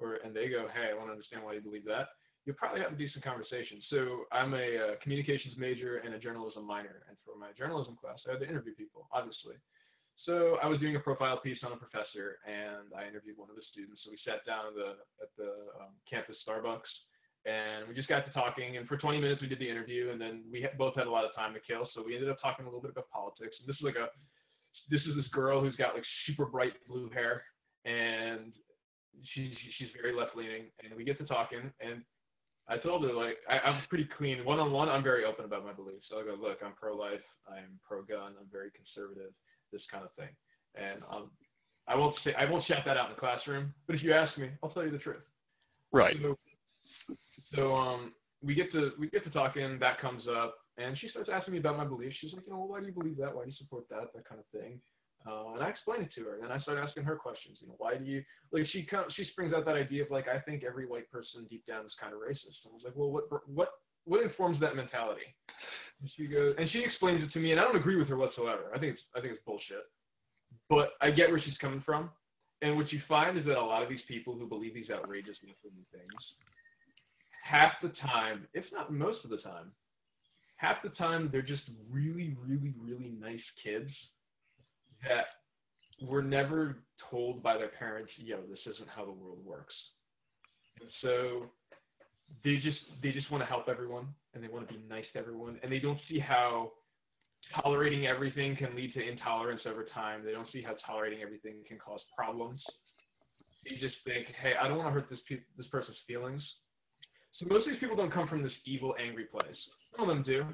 or 0.00 0.20
and 0.24 0.34
they 0.34 0.48
go, 0.48 0.66
hey, 0.72 0.88
I 0.90 0.96
want 0.96 1.08
to 1.08 1.12
understand 1.12 1.44
why 1.44 1.52
you 1.54 1.60
believe 1.60 1.84
that, 1.84 2.08
you'll 2.44 2.56
probably 2.56 2.80
have 2.80 2.92
a 2.92 2.96
decent 2.96 3.24
conversation. 3.24 3.82
So 3.90 4.24
I'm 4.32 4.54
a 4.54 4.68
uh, 4.76 4.90
communications 5.02 5.54
major 5.58 5.98
and 5.98 6.14
a 6.14 6.18
journalism 6.18 6.64
minor, 6.64 7.04
and 7.08 7.16
for 7.24 7.36
my 7.36 7.52
journalism 7.52 7.98
class, 8.00 8.24
I 8.24 8.32
had 8.32 8.40
to 8.40 8.48
interview 8.48 8.74
people, 8.74 9.08
obviously. 9.12 9.60
So 10.24 10.56
I 10.64 10.66
was 10.66 10.80
doing 10.80 10.96
a 10.96 11.00
profile 11.00 11.36
piece 11.36 11.60
on 11.60 11.76
a 11.76 11.76
professor, 11.76 12.40
and 12.48 12.88
I 12.96 13.04
interviewed 13.04 13.36
one 13.36 13.52
of 13.52 13.56
the 13.56 13.66
students. 13.68 14.00
So 14.02 14.10
we 14.10 14.18
sat 14.24 14.48
down 14.48 14.72
at 14.72 14.74
the 14.74 14.90
at 15.20 15.30
the 15.36 15.76
um, 15.76 15.92
campus 16.08 16.40
Starbucks 16.40 16.88
and 17.46 17.86
we 17.88 17.94
just 17.94 18.08
got 18.08 18.26
to 18.26 18.32
talking. 18.32 18.76
And 18.76 18.88
for 18.88 18.96
20 18.96 19.20
minutes, 19.20 19.40
we 19.40 19.46
did 19.46 19.60
the 19.60 19.70
interview, 19.70 20.10
and 20.10 20.20
then 20.20 20.42
we 20.50 20.66
both 20.76 20.96
had 20.96 21.06
a 21.06 21.10
lot 21.10 21.24
of 21.24 21.34
time 21.34 21.54
to 21.54 21.60
kill, 21.60 21.88
so 21.94 22.02
we 22.04 22.14
ended 22.14 22.28
up 22.28 22.40
talking 22.42 22.64
a 22.64 22.68
little 22.68 22.82
bit 22.82 22.90
about 22.90 23.08
politics. 23.10 23.56
And 23.60 23.68
this 23.68 23.76
is 23.76 23.82
like 23.82 23.94
a, 23.94 24.08
this 24.90 25.00
is 25.02 25.16
this 25.16 25.28
girl 25.28 25.60
who's 25.60 25.76
got 25.76 25.94
like 25.94 26.04
super 26.26 26.44
bright 26.44 26.72
blue 26.88 27.08
hair, 27.10 27.44
and 27.84 28.52
she's 29.32 29.56
she's 29.78 29.88
very 30.00 30.14
left 30.14 30.36
leaning, 30.36 30.64
and 30.82 30.94
we 30.96 31.04
get 31.04 31.18
to 31.18 31.24
talking, 31.24 31.70
and 31.80 32.02
I 32.68 32.78
told 32.78 33.04
her 33.04 33.12
like 33.12 33.38
I, 33.48 33.60
am 33.70 33.76
pretty 33.88 34.08
clean. 34.18 34.44
One 34.44 34.58
on 34.58 34.72
one, 34.72 34.88
I'm 34.88 35.04
very 35.04 35.24
open 35.24 35.44
about 35.44 35.64
my 35.64 35.72
beliefs. 35.72 36.06
So 36.10 36.18
I 36.18 36.24
go, 36.24 36.34
look, 36.40 36.58
I'm 36.64 36.72
pro 36.72 36.96
life, 36.96 37.24
I'm 37.48 37.78
pro 37.86 38.02
gun, 38.02 38.34
I'm 38.40 38.48
very 38.50 38.70
conservative, 38.74 39.32
this 39.72 39.82
kind 39.90 40.04
of 40.04 40.12
thing, 40.14 40.34
and 40.74 41.00
um, 41.10 41.30
I 41.86 41.96
won't 41.96 42.18
say 42.24 42.34
I 42.34 42.50
won't 42.50 42.64
shout 42.66 42.84
that 42.86 42.96
out 42.96 43.10
in 43.10 43.14
the 43.14 43.20
classroom, 43.20 43.72
but 43.86 43.94
if 43.94 44.02
you 44.02 44.12
ask 44.12 44.36
me, 44.36 44.50
I'll 44.64 44.70
tell 44.70 44.84
you 44.84 44.90
the 44.90 44.98
truth. 44.98 45.22
Right. 45.92 46.18
So, 46.20 46.36
so 47.40 47.74
um, 47.74 48.12
we 48.42 48.54
get 48.54 48.72
to 48.72 48.92
we 48.98 49.08
get 49.08 49.24
to 49.24 49.30
talking. 49.30 49.78
That 49.78 50.00
comes 50.00 50.24
up, 50.28 50.56
and 50.78 50.96
she 50.98 51.08
starts 51.08 51.28
asking 51.32 51.54
me 51.54 51.60
about 51.60 51.76
my 51.76 51.84
beliefs. 51.84 52.16
She's 52.20 52.32
like, 52.32 52.46
you 52.46 52.52
know, 52.52 52.60
why 52.60 52.80
do 52.80 52.86
you 52.86 52.92
believe 52.92 53.16
that? 53.18 53.34
Why 53.34 53.44
do 53.44 53.50
you 53.50 53.56
support 53.56 53.88
that? 53.90 54.12
That 54.14 54.28
kind 54.28 54.40
of 54.40 54.60
thing. 54.60 54.80
Uh, 55.26 55.54
and 55.54 55.64
I 55.64 55.68
explain 55.70 56.02
it 56.02 56.10
to 56.14 56.22
her, 56.22 56.34
and 56.34 56.44
then 56.44 56.52
I 56.52 56.60
start 56.60 56.78
asking 56.78 57.02
her 57.04 57.16
questions. 57.16 57.58
You 57.60 57.68
know, 57.68 57.74
why 57.78 57.96
do 57.96 58.04
you 58.04 58.22
like? 58.52 58.66
She 58.68 58.84
comes, 58.84 59.12
she 59.14 59.24
springs 59.24 59.52
out 59.52 59.64
that 59.64 59.74
idea 59.74 60.04
of 60.04 60.10
like, 60.10 60.28
I 60.28 60.38
think 60.38 60.62
every 60.62 60.86
white 60.86 61.10
person 61.10 61.46
deep 61.50 61.66
down 61.66 61.84
is 61.84 61.92
kind 62.00 62.12
of 62.12 62.20
racist. 62.20 62.62
And 62.62 62.70
I 62.70 62.74
was 62.74 62.82
like, 62.84 62.94
well, 62.94 63.10
what 63.10 63.24
what 63.48 63.68
what 64.04 64.22
informs 64.22 64.60
that 64.60 64.76
mentality? 64.76 65.26
And 66.00 66.10
she 66.16 66.26
goes, 66.28 66.54
and 66.58 66.70
she 66.70 66.84
explains 66.84 67.24
it 67.24 67.32
to 67.32 67.40
me, 67.40 67.50
and 67.50 67.60
I 67.60 67.64
don't 67.64 67.76
agree 67.76 67.96
with 67.96 68.08
her 68.08 68.16
whatsoever. 68.16 68.70
I 68.74 68.78
think 68.78 68.94
it's 68.94 69.02
I 69.16 69.20
think 69.20 69.32
it's 69.32 69.42
bullshit, 69.44 69.82
but 70.70 70.90
I 71.00 71.10
get 71.10 71.30
where 71.30 71.40
she's 71.40 71.58
coming 71.58 71.82
from. 71.84 72.10
And 72.62 72.76
what 72.76 72.92
you 72.92 73.00
find 73.08 73.36
is 73.36 73.44
that 73.46 73.58
a 73.58 73.60
lot 73.60 73.82
of 73.82 73.88
these 73.88 74.00
people 74.08 74.34
who 74.34 74.46
believe 74.46 74.74
these 74.74 74.90
outrageous 74.90 75.36
things 75.42 76.22
half 77.48 77.72
the 77.82 77.92
time, 78.02 78.46
if 78.54 78.64
not 78.72 78.92
most 78.92 79.24
of 79.24 79.30
the 79.30 79.38
time, 79.38 79.72
half 80.56 80.76
the 80.82 80.88
time 80.90 81.28
they're 81.30 81.42
just 81.42 81.62
really, 81.90 82.36
really, 82.46 82.74
really 82.80 83.12
nice 83.20 83.40
kids 83.62 83.90
that 85.06 85.26
were 86.06 86.22
never 86.22 86.78
told 87.10 87.42
by 87.42 87.56
their 87.56 87.68
parents, 87.68 88.10
yo, 88.18 88.38
this 88.48 88.58
isn't 88.66 88.88
how 88.88 89.04
the 89.04 89.12
world 89.12 89.38
works. 89.44 89.74
And 90.80 90.90
so 91.02 91.46
they 92.44 92.56
just 92.56 92.78
they 93.02 93.12
just 93.12 93.30
want 93.30 93.42
to 93.42 93.46
help 93.46 93.68
everyone 93.68 94.08
and 94.34 94.42
they 94.42 94.48
want 94.48 94.66
to 94.68 94.74
be 94.74 94.80
nice 94.88 95.04
to 95.12 95.18
everyone 95.18 95.58
and 95.62 95.70
they 95.70 95.78
don't 95.78 95.98
see 96.08 96.18
how 96.18 96.72
tolerating 97.62 98.06
everything 98.06 98.56
can 98.56 98.74
lead 98.74 98.92
to 98.94 99.08
intolerance 99.08 99.62
over 99.66 99.86
time. 99.94 100.24
They 100.24 100.32
don't 100.32 100.48
see 100.52 100.62
how 100.62 100.74
tolerating 100.84 101.22
everything 101.22 101.54
can 101.66 101.78
cause 101.78 102.00
problems. 102.16 102.60
They 103.64 103.76
just 103.76 103.94
think, 104.04 104.26
hey, 104.42 104.54
I 104.60 104.68
don't 104.68 104.78
want 104.78 104.88
to 104.88 105.00
hurt 105.00 105.08
this 105.08 105.20
pe- 105.28 105.44
this 105.56 105.66
person's 105.68 105.96
feelings. 106.06 106.42
So 107.38 107.46
most 107.48 107.66
of 107.66 107.72
these 107.72 107.80
people 107.80 107.96
don't 107.96 108.12
come 108.12 108.28
from 108.28 108.42
this 108.42 108.52
evil, 108.64 108.94
angry 108.98 109.24
place. 109.24 109.56
Some 109.94 110.08
of 110.08 110.14
them 110.14 110.22
do. 110.22 110.46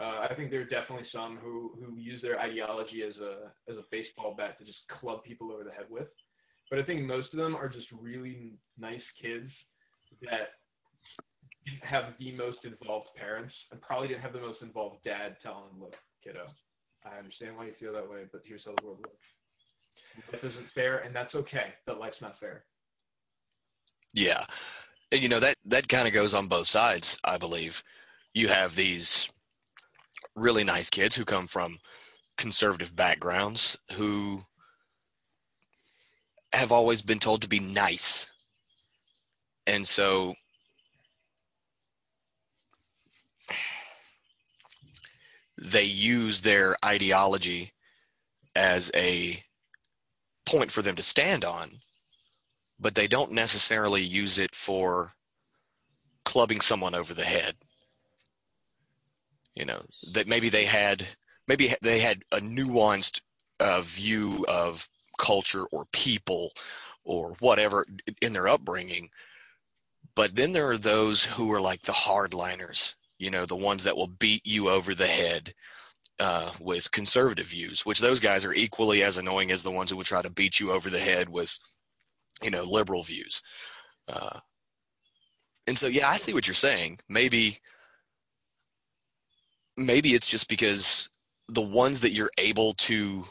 Uh, 0.00 0.26
I 0.28 0.34
think 0.34 0.50
there 0.50 0.60
are 0.60 0.64
definitely 0.64 1.06
some 1.12 1.38
who, 1.38 1.72
who 1.78 1.96
use 1.96 2.20
their 2.20 2.38
ideology 2.38 3.02
as 3.02 3.16
a 3.16 3.52
as 3.70 3.76
a 3.78 3.84
baseball 3.90 4.34
bat 4.36 4.58
to 4.58 4.64
just 4.64 4.78
club 4.88 5.24
people 5.24 5.52
over 5.52 5.64
the 5.64 5.70
head 5.70 5.86
with. 5.88 6.08
But 6.70 6.78
I 6.78 6.82
think 6.82 7.02
most 7.02 7.32
of 7.32 7.38
them 7.38 7.54
are 7.54 7.68
just 7.68 7.86
really 7.92 8.54
nice 8.78 9.02
kids 9.20 9.50
that 10.22 10.50
have 11.82 12.14
the 12.18 12.32
most 12.32 12.58
involved 12.64 13.08
parents 13.16 13.54
and 13.70 13.80
probably 13.80 14.08
didn't 14.08 14.22
have 14.22 14.32
the 14.32 14.40
most 14.40 14.62
involved 14.62 15.02
dad 15.04 15.36
telling 15.42 15.64
them, 15.70 15.80
look, 15.80 15.96
kiddo, 16.22 16.44
I 17.04 17.18
understand 17.18 17.56
why 17.56 17.66
you 17.66 17.72
feel 17.78 17.92
that 17.92 18.08
way, 18.08 18.24
but 18.30 18.42
here's 18.44 18.64
how 18.64 18.74
the 18.76 18.86
world 18.86 18.98
works. 18.98 20.32
Life 20.32 20.44
isn't 20.44 20.70
fair, 20.74 20.98
and 20.98 21.14
that's 21.14 21.34
okay, 21.34 21.74
but 21.84 21.98
life's 21.98 22.20
not 22.20 22.38
fair. 22.40 22.64
Yeah. 24.14 24.44
And 25.12 25.22
you 25.22 25.28
know 25.28 25.40
that 25.40 25.56
that 25.66 25.88
kind 25.88 26.08
of 26.08 26.14
goes 26.14 26.34
on 26.34 26.48
both 26.48 26.66
sides, 26.66 27.18
I 27.24 27.38
believe. 27.38 27.82
You 28.34 28.48
have 28.48 28.74
these 28.74 29.30
really 30.34 30.64
nice 30.64 30.90
kids 30.90 31.16
who 31.16 31.24
come 31.24 31.46
from 31.46 31.78
conservative 32.36 32.94
backgrounds 32.94 33.78
who 33.92 34.42
have 36.52 36.72
always 36.72 37.02
been 37.02 37.18
told 37.18 37.42
to 37.42 37.48
be 37.48 37.60
nice. 37.60 38.30
And 39.66 39.86
so 39.86 40.34
they 45.60 45.84
use 45.84 46.40
their 46.40 46.76
ideology 46.84 47.72
as 48.54 48.90
a 48.94 49.42
point 50.44 50.70
for 50.70 50.82
them 50.82 50.96
to 50.96 51.02
stand 51.02 51.44
on, 51.44 51.70
but 52.78 52.94
they 52.94 53.06
don't 53.06 53.32
necessarily 53.32 54.02
use 54.02 54.38
it 54.38 54.54
for 54.54 55.14
clubbing 56.24 56.60
someone 56.60 56.94
over 56.94 57.14
the 57.14 57.24
head. 57.24 57.54
You 59.54 59.64
know, 59.64 59.82
that 60.12 60.28
maybe 60.28 60.48
they 60.48 60.64
had 60.64 61.06
maybe 61.48 61.70
they 61.82 62.00
had 62.00 62.22
a 62.32 62.38
nuanced 62.38 63.20
uh, 63.60 63.80
view 63.82 64.44
of 64.48 64.88
culture 65.18 65.64
or 65.72 65.86
people 65.92 66.52
or 67.04 67.36
whatever 67.40 67.86
in 68.20 68.32
their 68.32 68.48
upbringing. 68.48 69.10
But 70.14 70.34
then 70.34 70.52
there 70.52 70.70
are 70.70 70.78
those 70.78 71.24
who 71.24 71.52
are 71.52 71.60
like 71.60 71.82
the 71.82 71.92
hardliners, 71.92 72.94
you 73.18 73.30
know, 73.30 73.46
the 73.46 73.56
ones 73.56 73.84
that 73.84 73.96
will 73.96 74.08
beat 74.08 74.46
you 74.46 74.68
over 74.68 74.94
the 74.94 75.06
head 75.06 75.54
uh, 76.18 76.52
with 76.60 76.92
conservative 76.92 77.46
views, 77.46 77.84
which 77.84 78.00
those 78.00 78.20
guys 78.20 78.44
are 78.44 78.54
equally 78.54 79.02
as 79.02 79.18
annoying 79.18 79.50
as 79.50 79.62
the 79.62 79.70
ones 79.70 79.90
who 79.90 79.96
would 79.96 80.06
try 80.06 80.22
to 80.22 80.30
beat 80.30 80.58
you 80.58 80.72
over 80.72 80.88
the 80.90 80.98
head 80.98 81.28
with, 81.28 81.58
you 82.42 82.50
know, 82.50 82.64
liberal 82.64 83.02
views. 83.02 83.42
Uh, 84.08 84.40
and 85.66 85.76
so, 85.78 85.86
yeah, 85.86 86.08
I 86.08 86.16
see 86.16 86.32
what 86.32 86.46
you're 86.46 86.54
saying. 86.54 86.98
Maybe, 87.08 87.58
maybe 89.76 90.14
it's 90.14 90.28
just 90.28 90.48
because 90.48 91.08
the 91.48 91.62
ones 91.62 92.00
that 92.00 92.12
you're 92.12 92.30
able 92.38 92.74
to 92.74 93.24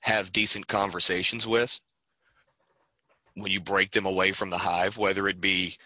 have 0.00 0.32
decent 0.32 0.66
conversations 0.66 1.46
with, 1.46 1.80
when 3.34 3.52
you 3.52 3.60
break 3.60 3.90
them 3.90 4.06
away 4.06 4.32
from 4.32 4.50
the 4.50 4.58
hive, 4.58 4.98
whether 4.98 5.28
it 5.28 5.40
be 5.40 5.76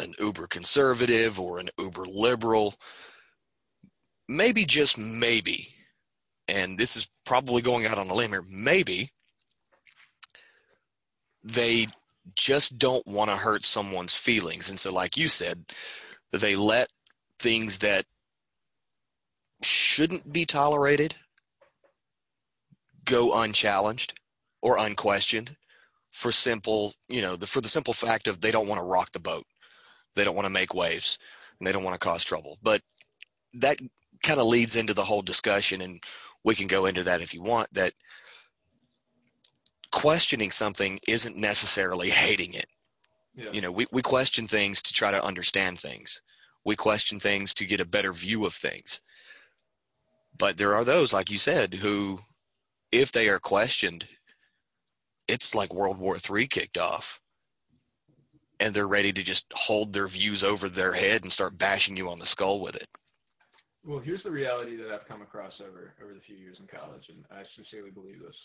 an 0.00 0.12
uber 0.18 0.46
conservative 0.46 1.38
or 1.38 1.58
an 1.58 1.68
uber 1.78 2.04
liberal, 2.06 2.74
maybe 4.28 4.64
just 4.64 4.98
maybe, 4.98 5.68
and 6.48 6.78
this 6.78 6.96
is 6.96 7.08
probably 7.24 7.62
going 7.62 7.86
out 7.86 7.98
on 7.98 8.10
a 8.10 8.14
limb 8.14 8.30
here, 8.30 8.44
maybe 8.50 9.10
they 11.42 11.86
just 12.34 12.78
don't 12.78 13.06
want 13.06 13.30
to 13.30 13.36
hurt 13.36 13.64
someone's 13.64 14.14
feelings. 14.14 14.68
And 14.68 14.78
so, 14.78 14.92
like 14.92 15.16
you 15.16 15.28
said, 15.28 15.64
they 16.32 16.56
let 16.56 16.88
things 17.38 17.78
that 17.78 18.04
shouldn't 19.62 20.32
be 20.32 20.44
tolerated 20.44 21.16
go 23.04 23.42
unchallenged 23.42 24.18
or 24.62 24.78
unquestioned 24.78 25.56
for 26.12 26.32
simple, 26.32 26.94
you 27.08 27.22
know, 27.22 27.36
the, 27.36 27.46
for 27.46 27.60
the 27.60 27.68
simple 27.68 27.94
fact 27.94 28.26
of 28.26 28.40
they 28.40 28.50
don't 28.50 28.68
want 28.68 28.80
to 28.80 28.86
rock 28.86 29.12
the 29.12 29.20
boat. 29.20 29.46
They 30.14 30.24
don't 30.24 30.34
want 30.34 30.46
to 30.46 30.52
make 30.52 30.74
waves 30.74 31.18
and 31.58 31.66
they 31.66 31.72
don't 31.72 31.84
want 31.84 31.94
to 31.94 32.06
cause 32.06 32.24
trouble. 32.24 32.58
But 32.62 32.80
that 33.54 33.78
kind 34.22 34.40
of 34.40 34.46
leads 34.46 34.76
into 34.76 34.94
the 34.94 35.04
whole 35.04 35.22
discussion, 35.22 35.80
and 35.80 36.02
we 36.44 36.54
can 36.54 36.66
go 36.66 36.86
into 36.86 37.02
that 37.04 37.20
if 37.20 37.32
you 37.34 37.42
want. 37.42 37.72
That 37.72 37.92
questioning 39.92 40.50
something 40.50 40.98
isn't 41.08 41.36
necessarily 41.36 42.10
hating 42.10 42.54
it. 42.54 42.66
Yeah. 43.34 43.50
You 43.52 43.60
know, 43.60 43.72
we, 43.72 43.86
we 43.92 44.02
question 44.02 44.46
things 44.46 44.82
to 44.82 44.92
try 44.92 45.10
to 45.10 45.24
understand 45.24 45.78
things. 45.78 46.20
We 46.64 46.76
question 46.76 47.20
things 47.20 47.54
to 47.54 47.64
get 47.64 47.80
a 47.80 47.88
better 47.88 48.12
view 48.12 48.44
of 48.44 48.52
things. 48.52 49.00
But 50.36 50.56
there 50.56 50.74
are 50.74 50.84
those, 50.84 51.12
like 51.12 51.30
you 51.30 51.38
said, 51.38 51.74
who, 51.74 52.20
if 52.92 53.12
they 53.12 53.28
are 53.28 53.38
questioned, 53.38 54.08
it's 55.28 55.54
like 55.54 55.72
World 55.72 55.98
War 55.98 56.16
III 56.16 56.46
kicked 56.46 56.78
off. 56.78 57.20
And 58.58 58.74
they're 58.74 58.88
ready 58.88 59.12
to 59.12 59.22
just 59.22 59.46
hold 59.54 59.92
their 59.92 60.06
views 60.06 60.44
over 60.44 60.68
their 60.68 60.92
head 60.92 61.22
and 61.22 61.32
start 61.32 61.56
bashing 61.56 61.96
you 61.96 62.10
on 62.10 62.18
the 62.18 62.26
skull 62.26 62.60
with 62.60 62.76
it. 62.76 62.88
Well, 63.84 64.00
here's 64.00 64.22
the 64.22 64.30
reality 64.30 64.76
that 64.76 64.90
I've 64.90 65.08
come 65.08 65.22
across 65.22 65.54
over 65.60 65.94
over 66.02 66.12
the 66.12 66.20
few 66.20 66.36
years 66.36 66.58
in 66.60 66.66
college, 66.66 67.04
and 67.08 67.24
I 67.30 67.42
sincerely 67.56 67.90
believe 67.90 68.20
this. 68.20 68.36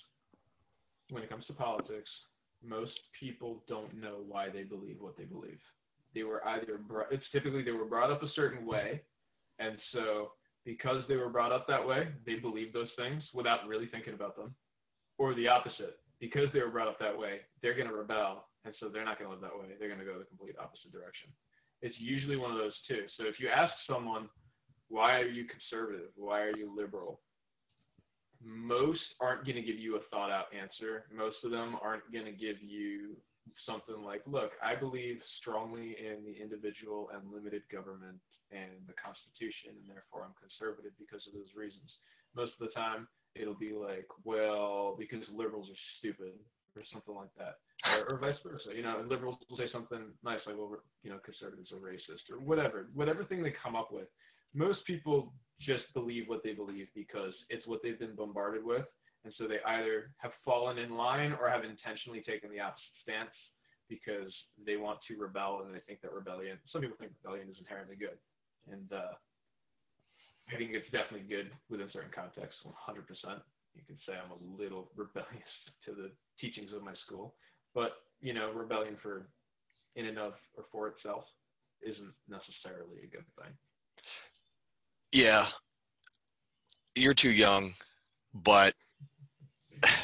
When 1.10 1.24
it 1.24 1.30
comes 1.30 1.46
to 1.46 1.54
politics, 1.54 2.10
most 2.64 3.00
people 3.20 3.64
don't 3.68 3.94
know 3.94 4.24
why 4.28 4.50
they 4.50 4.64
believe 4.64 4.98
what 5.00 5.18
they 5.18 5.26
believe. 5.26 5.60
They 6.14 6.24
were 6.24 6.46
either 6.48 6.78
brought, 6.78 7.12
it's 7.12 7.26
typically 7.32 7.64
they 7.64 7.72
were 7.72 7.86
brought 7.86 8.12
up 8.12 8.24
a 8.24 8.30
certain 8.36 8.66
way, 8.66 9.02
and 9.60 9.78
so 9.94 10.32
because 10.64 11.04
they 11.08 11.16
were 11.16 11.30
brought 11.30 11.52
up 11.52 11.68
that 11.68 11.86
way, 11.86 12.08
they 12.26 12.36
believe 12.36 12.74
those 12.74 12.90
things 12.98 13.22
without 13.34 13.68
really 13.68 13.88
thinking 13.88 14.14
about 14.14 14.36
them, 14.36 14.56
or 15.18 15.36
the 15.36 15.48
opposite. 15.48 16.00
Because 16.20 16.52
they 16.54 16.62
were 16.62 16.70
brought 16.70 16.88
up 16.88 16.98
that 17.00 17.18
way, 17.18 17.42
they're 17.62 17.76
going 17.76 17.90
to 17.90 17.94
rebel, 17.94 18.48
and 18.64 18.74
so 18.80 18.88
they're 18.88 19.06
not 19.06 19.20
going 19.20 19.30
to 19.30 19.34
live 19.34 19.42
that 19.42 19.60
way. 19.60 19.76
They're 19.78 19.90
going 19.90 20.00
to 20.00 20.06
go 20.06 20.18
the 20.18 20.26
complete 20.26 20.56
opposite 20.58 20.92
direction. 20.92 21.30
It's 21.82 22.00
usually 22.00 22.38
one 22.38 22.52
of 22.52 22.58
those 22.58 22.74
two. 22.88 23.04
So 23.18 23.26
if 23.28 23.40
you 23.40 23.50
ask 23.50 23.74
someone 23.88 24.30
why 24.88 25.20
are 25.20 25.28
you 25.28 25.46
conservative? 25.46 26.10
Why 26.16 26.42
are 26.42 26.52
you 26.58 26.74
liberal? 26.76 27.20
Most 28.46 29.02
aren't 29.20 29.44
going 29.44 29.58
to 29.58 29.66
give 29.66 29.80
you 29.80 29.98
a 29.98 30.06
thought 30.14 30.30
out 30.30 30.54
answer. 30.54 31.06
Most 31.10 31.38
of 31.44 31.50
them 31.50 31.76
aren't 31.82 32.06
going 32.14 32.26
to 32.26 32.32
give 32.32 32.62
you 32.62 33.18
something 33.66 34.04
like, 34.06 34.22
look, 34.26 34.52
I 34.62 34.76
believe 34.76 35.18
strongly 35.42 35.98
in 35.98 36.22
the 36.26 36.38
individual 36.38 37.10
and 37.14 37.26
limited 37.34 37.64
government 37.72 38.22
and 38.54 38.86
the 38.86 38.94
Constitution, 38.94 39.74
and 39.74 39.90
therefore 39.90 40.30
I'm 40.30 40.38
conservative 40.38 40.94
because 41.02 41.26
of 41.26 41.34
those 41.34 41.50
reasons. 41.58 41.90
Most 42.38 42.54
of 42.62 42.70
the 42.70 42.74
time, 42.74 43.08
it'll 43.34 43.58
be 43.58 43.74
like, 43.74 44.06
well, 44.24 44.96
because 44.98 45.26
liberals 45.34 45.70
are 45.70 45.82
stupid 45.98 46.38
or 46.76 46.84
something 46.92 47.16
like 47.16 47.34
that, 47.40 47.58
or, 48.06 48.14
or 48.14 48.20
vice 48.20 48.38
versa. 48.46 48.76
You 48.76 48.84
know, 48.84 49.02
liberals 49.08 49.38
will 49.50 49.58
say 49.58 49.72
something 49.72 50.12
nice 50.24 50.44
like, 50.46 50.58
well, 50.58 50.78
you 51.02 51.10
know, 51.10 51.18
conservatives 51.24 51.72
are 51.72 51.82
racist 51.82 52.30
or 52.30 52.38
whatever, 52.40 52.90
whatever 52.94 53.24
thing 53.24 53.42
they 53.42 53.54
come 53.64 53.76
up 53.76 53.90
with 53.92 54.08
most 54.56 54.86
people 54.86 55.34
just 55.60 55.86
believe 55.94 56.28
what 56.28 56.44
they 56.44 56.54
believe 56.54 56.88
because 56.96 57.34
it's 57.50 57.68
what 57.68 57.82
they've 57.82 58.00
been 58.00 58.16
bombarded 58.16 58.64
with. 58.64 58.86
And 59.24 59.34
so 59.38 59.48
they 59.48 59.60
either 59.66 60.12
have 60.18 60.32
fallen 60.44 60.78
in 60.78 60.96
line 60.96 61.34
or 61.34 61.50
have 61.50 61.64
intentionally 61.64 62.22
taken 62.22 62.52
the 62.52 62.60
opposite 62.60 62.94
stance 63.02 63.34
because 63.90 64.34
they 64.66 64.78
want 64.78 65.00
to 65.08 65.18
rebel 65.18 65.64
and 65.66 65.74
they 65.74 65.80
think 65.80 66.02
that 66.02 66.14
rebellion, 66.14 66.58
some 66.72 66.82
people 66.82 66.98
think 67.00 67.12
rebellion 67.24 67.50
is 67.50 67.58
inherently 67.60 67.96
good. 67.96 68.18
And 68.72 68.92
uh, 68.94 69.14
I 70.54 70.58
think 70.58 70.72
it's 70.74 70.90
definitely 70.92 71.28
good 71.28 71.52
within 71.70 71.90
certain 71.92 72.12
contexts, 72.14 72.62
100%. 72.66 73.42
You 73.74 73.82
could 73.88 74.00
say 74.06 74.14
I'm 74.14 74.32
a 74.32 74.62
little 74.62 74.90
rebellious 74.96 75.54
to 75.86 75.92
the 75.92 76.12
teachings 76.40 76.74
of 76.74 76.84
my 76.84 76.94
school. 77.06 77.36
But, 77.74 77.94
you 78.22 78.34
know, 78.34 78.52
rebellion 78.54 78.96
for 79.02 79.28
in 79.96 80.06
and 80.06 80.20
of 80.20 80.34
or 80.56 80.66
for 80.72 80.88
itself 80.88 81.26
isn't 81.82 82.14
necessarily 82.28 83.04
a 83.04 83.08
good 83.08 83.26
thing. 83.40 83.54
Yeah. 85.16 85.46
You're 86.94 87.14
too 87.14 87.32
young, 87.32 87.72
but 88.34 88.74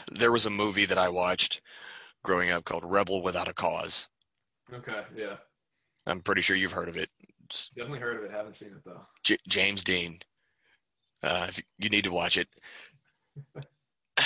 there 0.09 0.31
was 0.31 0.45
a 0.45 0.49
movie 0.49 0.85
that 0.85 0.97
I 0.97 1.09
watched 1.09 1.59
growing 2.23 2.49
up 2.49 2.63
called 2.63 2.85
Rebel 2.85 3.21
Without 3.21 3.49
a 3.49 3.53
Cause. 3.53 4.07
Okay, 4.73 5.01
yeah. 5.17 5.35
I'm 6.07 6.21
pretty 6.21 6.41
sure 6.41 6.55
you've 6.55 6.71
heard 6.71 6.87
of 6.87 6.95
it. 6.95 7.09
Definitely 7.75 7.99
heard 7.99 8.15
of 8.15 8.23
it. 8.23 8.31
Haven't 8.31 8.57
seen 8.57 8.69
it 8.69 8.85
though. 8.85 9.01
J- 9.21 9.37
James 9.49 9.83
Dean. 9.83 10.19
Uh, 11.21 11.47
you 11.77 11.89
need 11.89 12.05
to 12.05 12.13
watch 12.13 12.37
it. 12.37 12.47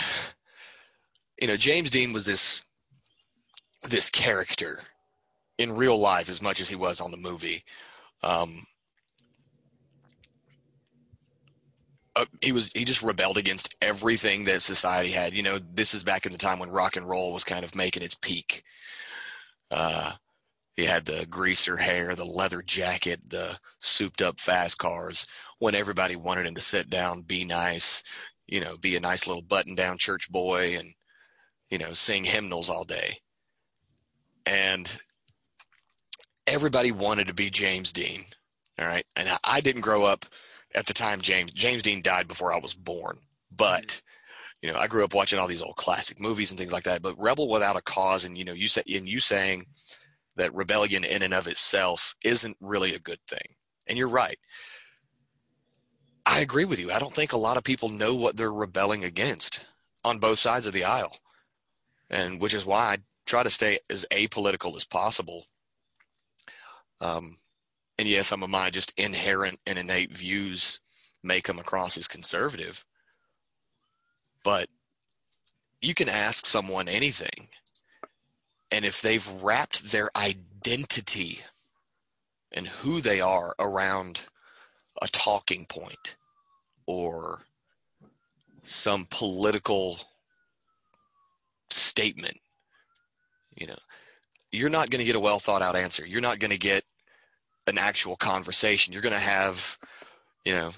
you 1.42 1.48
know, 1.48 1.58
James 1.58 1.90
Dean 1.90 2.14
was 2.14 2.28
this 2.28 2.64
this 3.90 4.12
character 4.12 4.82
in 5.58 5.72
real 5.76 5.98
life 5.98 6.30
as 6.30 6.44
much 6.44 6.62
as 6.62 6.70
he 6.70 6.76
was 6.76 7.02
on 7.02 7.10
the 7.10 7.18
movie. 7.18 7.64
Um, 8.22 8.62
uh, 12.16 12.26
he 12.42 12.52
was 12.52 12.70
he 12.74 12.86
just 12.86 13.02
rebelled 13.02 13.38
against 13.38 13.76
everything 13.82 14.46
that 14.46 14.62
society 14.62 15.10
had. 15.10 15.34
You 15.34 15.44
know, 15.44 15.60
this 15.74 15.94
is 15.94 16.04
back 16.04 16.26
in 16.26 16.32
the 16.32 16.38
time 16.38 16.60
when 16.60 16.70
rock 16.70 16.96
and 16.96 17.08
roll 17.08 17.34
was 17.34 17.44
kind 17.44 17.66
of 17.66 17.76
making 17.76 18.04
its 18.04 18.16
peak. 18.16 18.64
Uh, 19.70 20.14
he 20.76 20.86
had 20.86 21.06
the 21.06 21.26
greaser 21.30 21.78
hair, 21.78 22.16
the 22.16 22.26
leather 22.26 22.62
jacket, 22.62 23.20
the 23.30 23.58
souped 23.80 24.22
up 24.22 24.40
fast 24.40 24.78
cars. 24.78 25.28
When 25.60 25.76
everybody 25.76 26.16
wanted 26.16 26.46
him 26.46 26.56
to 26.56 26.62
sit 26.62 26.90
down, 26.90 27.22
be 27.22 27.46
nice, 27.46 28.04
you 28.48 28.62
know, 28.62 28.78
be 28.78 28.96
a 28.96 29.02
nice 29.02 29.28
little 29.28 29.42
button 29.42 29.76
down 29.76 29.98
church 29.98 30.30
boy, 30.32 30.78
and 30.78 30.94
you 31.70 31.78
know, 31.78 31.94
sing 31.94 32.24
hymnals 32.24 32.70
all 32.70 32.84
day. 32.84 33.18
And 34.46 34.96
everybody 36.48 36.92
wanted 36.92 37.28
to 37.28 37.34
be 37.34 37.50
James 37.50 37.92
Dean. 37.92 38.24
All 38.80 38.86
right, 38.86 39.06
and 39.16 39.30
I 39.44 39.62
didn't 39.62 39.82
grow 39.82 40.04
up 40.04 40.26
at 40.76 40.86
the 40.86 40.94
time 40.94 41.22
James 41.22 41.52
James 41.54 41.84
Dean 41.84 42.02
died 42.02 42.28
before 42.28 42.54
I 42.54 42.60
was 42.60 42.74
born. 42.74 43.18
But 43.56 43.88
mm-hmm. 43.88 44.68
you 44.68 44.74
know, 44.74 44.80
I 44.80 44.88
grew 44.88 45.04
up 45.04 45.14
watching 45.14 45.40
all 45.40 45.48
these 45.48 45.62
old 45.62 45.76
classic 45.76 46.20
movies 46.20 46.52
and 46.52 46.60
things 46.60 46.74
like 46.74 46.84
that. 46.84 47.02
But 47.02 47.20
Rebel 47.20 47.50
Without 47.50 47.78
a 47.78 47.82
Cause, 47.82 48.26
and 48.26 48.38
you 48.38 48.46
know, 48.46 48.54
you 48.54 48.68
say 48.68 48.84
and 48.94 49.08
you 49.08 49.20
saying 49.20 49.66
that 50.36 50.54
rebellion 50.54 51.04
in 51.04 51.24
and 51.24 51.34
of 51.34 51.48
itself 51.48 52.16
isn't 52.24 52.58
really 52.62 52.94
a 52.94 53.00
good 53.00 53.20
thing. 53.28 53.56
And 53.88 53.98
you're 53.98 54.10
right. 54.10 54.38
I 56.26 56.40
agree 56.40 56.66
with 56.66 56.80
you. 56.80 56.92
I 56.92 57.00
don't 57.00 57.14
think 57.14 57.34
a 57.34 57.38
lot 57.38 57.58
of 57.58 57.64
people 57.64 57.90
know 57.90 58.16
what 58.16 58.36
they're 58.36 58.52
rebelling 58.52 59.04
against 59.04 59.66
on 60.04 60.20
both 60.20 60.40
sides 60.40 60.68
of 60.68 60.74
the 60.74 60.84
aisle. 60.84 61.16
And 62.10 62.42
which 62.42 62.54
is 62.54 62.66
why 62.66 62.80
I 62.80 62.98
try 63.26 63.44
to 63.44 63.50
stay 63.50 63.78
as 63.90 64.06
apolitical 64.12 64.76
as 64.76 64.86
possible. 64.86 65.46
Um, 67.02 67.38
and 67.98 68.08
yes, 68.08 68.28
some 68.28 68.44
of 68.44 68.50
my 68.50 68.70
just 68.70 68.94
inherent 69.00 69.60
and 69.66 69.80
innate 69.80 70.16
views 70.16 70.80
may 71.24 71.42
come 71.42 71.60
across 71.60 71.98
as 71.98 72.08
conservative, 72.08 72.86
but 74.44 74.68
you 75.82 75.94
can 75.94 76.10
ask 76.10 76.46
someone 76.46 76.88
anything. 76.88 77.50
And 78.72 78.84
if 78.84 79.02
they've 79.02 79.28
wrapped 79.42 79.92
their 79.92 80.10
identity 80.16 81.40
and 82.52 82.68
who 82.68 83.00
they 83.00 83.22
are 83.22 83.56
around 83.60 84.28
a 85.02 85.08
talking 85.08 85.66
point 85.66 86.16
or 86.86 87.42
some 88.62 89.08
political 89.10 90.00
statement, 91.70 92.38
you 93.56 93.68
know, 93.68 93.78
you're 94.52 94.70
not 94.70 94.90
going 94.90 95.00
to 95.00 95.06
get 95.06 95.16
a 95.16 95.20
well 95.20 95.40
thought 95.40 95.62
out 95.62 95.76
answer. 95.76 96.06
You're 96.06 96.22
not 96.22 96.40
going 96.40 96.52
to 96.52 96.58
get 96.58 96.84
an 97.68 97.78
actual 97.78 98.16
conversation. 98.16 98.94
You're 98.94 99.02
going 99.02 99.14
to 99.14 99.20
have, 99.20 99.78
you 100.44 100.54
know, 100.54 100.72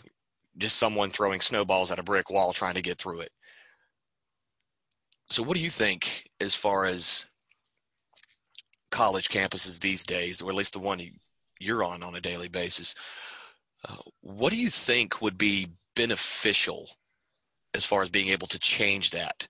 just 0.58 0.78
someone 0.78 1.10
throwing 1.10 1.42
snowballs 1.42 1.92
at 1.92 2.00
a 2.00 2.04
brick 2.04 2.30
wall 2.30 2.54
trying 2.54 2.76
to 2.76 2.82
get 2.82 2.98
through 2.98 3.22
it. 3.22 3.32
So, 5.30 5.44
what 5.44 5.58
do 5.58 5.64
you 5.64 5.70
think 5.70 6.30
as 6.40 6.56
far 6.56 6.86
as 6.86 7.26
college 8.92 9.30
campuses 9.30 9.80
these 9.80 10.06
days, 10.06 10.42
or 10.42 10.50
at 10.50 10.56
least 10.56 10.74
the 10.74 10.80
one 10.80 11.02
you're 11.60 11.84
on 11.84 12.02
on 12.04 12.16
a 12.16 12.22
daily 12.22 12.48
basis? 12.48 12.96
Uh, 13.88 13.98
what 14.22 14.52
do 14.52 14.58
you 14.58 14.70
think 14.70 15.22
would 15.22 15.38
be 15.38 15.68
beneficial 15.96 16.90
as 17.74 17.86
far 17.86 18.02
as 18.02 18.10
being 18.10 18.30
able 18.30 18.48
to 18.48 18.60
change 18.60 19.12
that? 19.12 19.48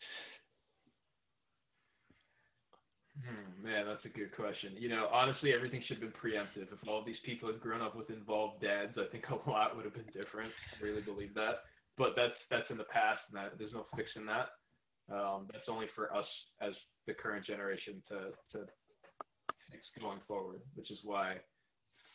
Man, 3.67 3.85
that's 3.85 4.05
a 4.05 4.09
good 4.09 4.33
question. 4.33 4.71
You 4.79 4.87
know, 4.87 5.09
honestly, 5.11 5.53
everything 5.53 5.83
should 5.85 6.01
have 6.01 6.07
been 6.07 6.15
preemptive. 6.15 6.71
If 6.71 6.87
all 6.87 7.03
these 7.03 7.19
people 7.25 7.51
had 7.51 7.59
grown 7.59 7.81
up 7.81 7.95
with 7.95 8.09
involved 8.09 8.61
dads, 8.61 8.97
I 8.97 9.11
think 9.11 9.25
a 9.29 9.49
lot 9.49 9.75
would 9.75 9.83
have 9.83 9.93
been 9.93 10.09
different. 10.13 10.51
I 10.71 10.83
really 10.83 11.01
believe 11.01 11.33
that. 11.35 11.67
But 11.97 12.13
that's 12.15 12.37
that's 12.49 12.69
in 12.69 12.77
the 12.77 12.85
past, 12.85 13.21
and 13.27 13.37
that, 13.37 13.57
there's 13.59 13.73
no 13.73 13.85
fixing 13.95 14.25
that. 14.27 14.49
Um, 15.11 15.47
that's 15.51 15.67
only 15.67 15.87
for 15.95 16.13
us 16.15 16.27
as 16.61 16.73
the 17.07 17.13
current 17.13 17.45
generation 17.45 18.01
to 18.09 18.31
to 18.53 18.65
fix 19.71 19.83
going 19.99 20.19
forward, 20.27 20.61
which 20.75 20.91
is 20.91 20.99
why, 21.03 21.35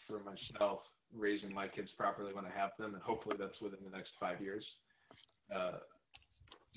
for 0.07 0.21
myself, 0.21 0.81
raising 1.15 1.53
my 1.53 1.69
kids 1.69 1.91
properly 1.99 2.33
when 2.33 2.47
I 2.47 2.51
have 2.57 2.71
them, 2.79 2.95
and 2.95 3.03
hopefully 3.03 3.37
that's 3.39 3.61
within 3.61 3.81
the 3.85 3.95
next 3.95 4.13
five 4.21 4.41
years. 4.41 4.65
Uh, 5.55 5.79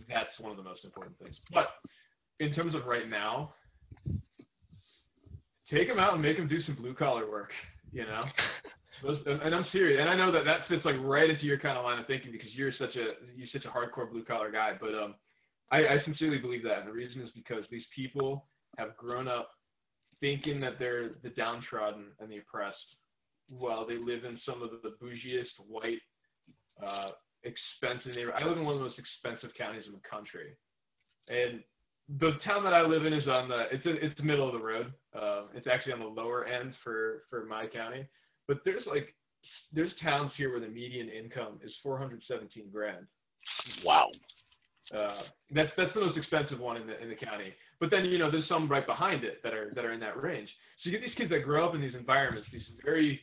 that's 0.10 0.38
one 0.40 0.52
of 0.52 0.58
the 0.58 0.64
most 0.64 0.84
important 0.84 1.18
things. 1.20 1.36
But 1.54 1.70
in 2.40 2.54
terms 2.54 2.76
of 2.76 2.86
right 2.86 3.08
now, 3.08 3.54
take 5.70 5.88
them 5.88 6.00
out 6.00 6.14
and 6.14 6.22
make 6.22 6.38
them 6.38 6.48
do 6.48 6.62
some 6.64 6.76
blue 6.76 6.94
collar 6.94 7.30
work. 7.30 7.52
You 7.92 8.06
know, 8.06 8.24
Those, 9.04 9.20
and 9.26 9.54
I'm 9.54 9.66
serious. 9.72 10.00
And 10.00 10.10
I 10.10 10.16
know 10.16 10.32
that 10.32 10.46
that 10.46 10.68
fits 10.68 10.86
like 10.86 10.96
right 11.02 11.30
into 11.30 11.46
your 11.46 11.60
kind 11.60 11.78
of 11.78 11.84
line 11.84 12.00
of 12.00 12.08
thinking 12.08 12.32
because 12.32 12.54
you're 12.54 12.72
such 12.80 12.96
a 12.96 13.14
you're 13.36 13.48
such 13.52 13.66
a 13.66 13.70
hardcore 13.70 14.10
blue 14.10 14.24
collar 14.24 14.52
guy. 14.52 14.74
But 14.80 14.96
um, 14.96 15.16
I, 15.72 15.80
I 15.80 15.98
sincerely 16.06 16.38
believe 16.38 16.64
that, 16.64 16.80
and 16.80 16.88
the 16.88 16.94
reason 16.94 17.22
is 17.22 17.30
because 17.36 17.66
these 17.70 17.84
people 17.96 18.46
have 18.78 18.96
grown 18.96 19.28
up 19.28 19.50
thinking 20.22 20.60
that 20.62 20.80
they're 20.80 21.10
the 21.24 21.30
downtrodden 21.30 22.06
and 22.20 22.32
the 22.32 22.38
oppressed, 22.38 22.78
while 23.60 23.86
they 23.86 23.98
live 23.98 24.24
in 24.24 24.40
some 24.46 24.62
of 24.62 24.70
the 24.82 24.96
bougiest 25.02 25.54
white, 25.68 26.02
uh, 26.82 27.12
expensive 27.44 28.16
neighborhoods. 28.16 28.42
I 28.42 28.48
live 28.48 28.58
in 28.58 28.66
one 28.66 28.76
of 28.76 28.80
the 28.80 28.86
most 28.86 29.00
expensive 29.00 29.56
counties 29.58 29.84
in 29.88 29.94
the 29.94 30.10
country, 30.10 30.56
and 31.30 31.62
the 32.08 32.32
town 32.44 32.64
that 32.64 32.74
I 32.74 32.82
live 32.82 33.06
in 33.06 33.14
is 33.14 33.28
on 33.28 33.50
the 33.50 33.66
it's 33.72 33.84
it's 33.86 34.16
the 34.18 34.24
middle 34.24 34.48
of 34.48 34.54
the 34.54 34.66
road. 34.66 34.94
Uh, 35.14 35.44
it's 35.56 35.68
actually 35.68 35.94
on 35.94 36.00
the 36.00 36.06
lower 36.06 36.46
end 36.46 36.74
for 36.84 37.24
for 37.30 37.46
my 37.46 37.62
county, 37.62 38.08
but 38.48 38.60
there's 38.64 38.86
like 38.86 39.16
there's 39.74 39.92
towns 40.04 40.32
here 40.38 40.52
where 40.52 40.60
the 40.60 40.68
median 40.68 41.10
income 41.10 41.60
is 41.64 41.72
417 41.84 42.70
grand. 42.72 43.08
Wow. 43.84 44.10
Uh, 44.94 45.12
that's 45.52 45.72
that's 45.76 45.94
the 45.96 46.00
most 46.00 46.18
expensive 46.18 46.60
one 46.60 46.78
in 46.78 46.86
the 46.86 47.02
in 47.02 47.10
the 47.10 47.16
county. 47.16 47.54
But 47.80 47.90
then 47.90 48.06
you 48.06 48.20
know 48.20 48.30
there's 48.30 48.48
some 48.48 48.68
right 48.68 48.86
behind 48.86 49.24
it 49.24 49.42
that 49.44 49.54
are 49.54 49.72
that 49.74 49.84
are 49.84 49.92
in 49.92 50.00
that 50.02 50.22
range. 50.22 50.50
So 50.84 50.90
you 50.90 50.98
get 50.98 51.06
these 51.06 51.16
kids 51.16 51.32
that 51.32 51.44
grow 51.44 51.68
up 51.68 51.74
in 51.74 51.82
these 51.82 51.96
environments, 51.96 52.48
these 52.52 52.62
very 52.84 53.20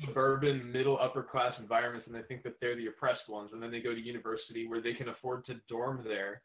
suburban 0.00 0.70
middle 0.70 0.98
upper 1.00 1.22
class 1.22 1.54
environments, 1.58 2.06
and 2.06 2.14
they 2.14 2.22
think 2.22 2.44
that 2.44 2.60
they're 2.60 2.76
the 2.76 2.86
oppressed 2.86 3.28
ones, 3.28 3.50
and 3.52 3.60
then 3.60 3.72
they 3.72 3.80
go 3.80 3.94
to 3.94 4.00
university 4.00 4.68
where 4.68 4.80
they 4.80 4.94
can 4.94 5.08
afford 5.08 5.44
to 5.46 5.56
dorm 5.68 6.04
there, 6.06 6.42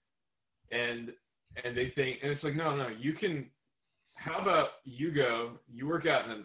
and 0.72 1.14
and 1.64 1.76
they 1.76 1.92
think 1.96 2.20
and 2.22 2.32
it's 2.32 2.44
like 2.44 2.56
no 2.56 2.76
no 2.76 2.88
you 2.88 3.14
can. 3.14 3.50
How 4.16 4.40
about 4.40 4.70
you 4.84 5.12
go 5.12 5.54
you 5.72 5.88
work 5.88 6.06
out 6.06 6.26
in 6.26 6.44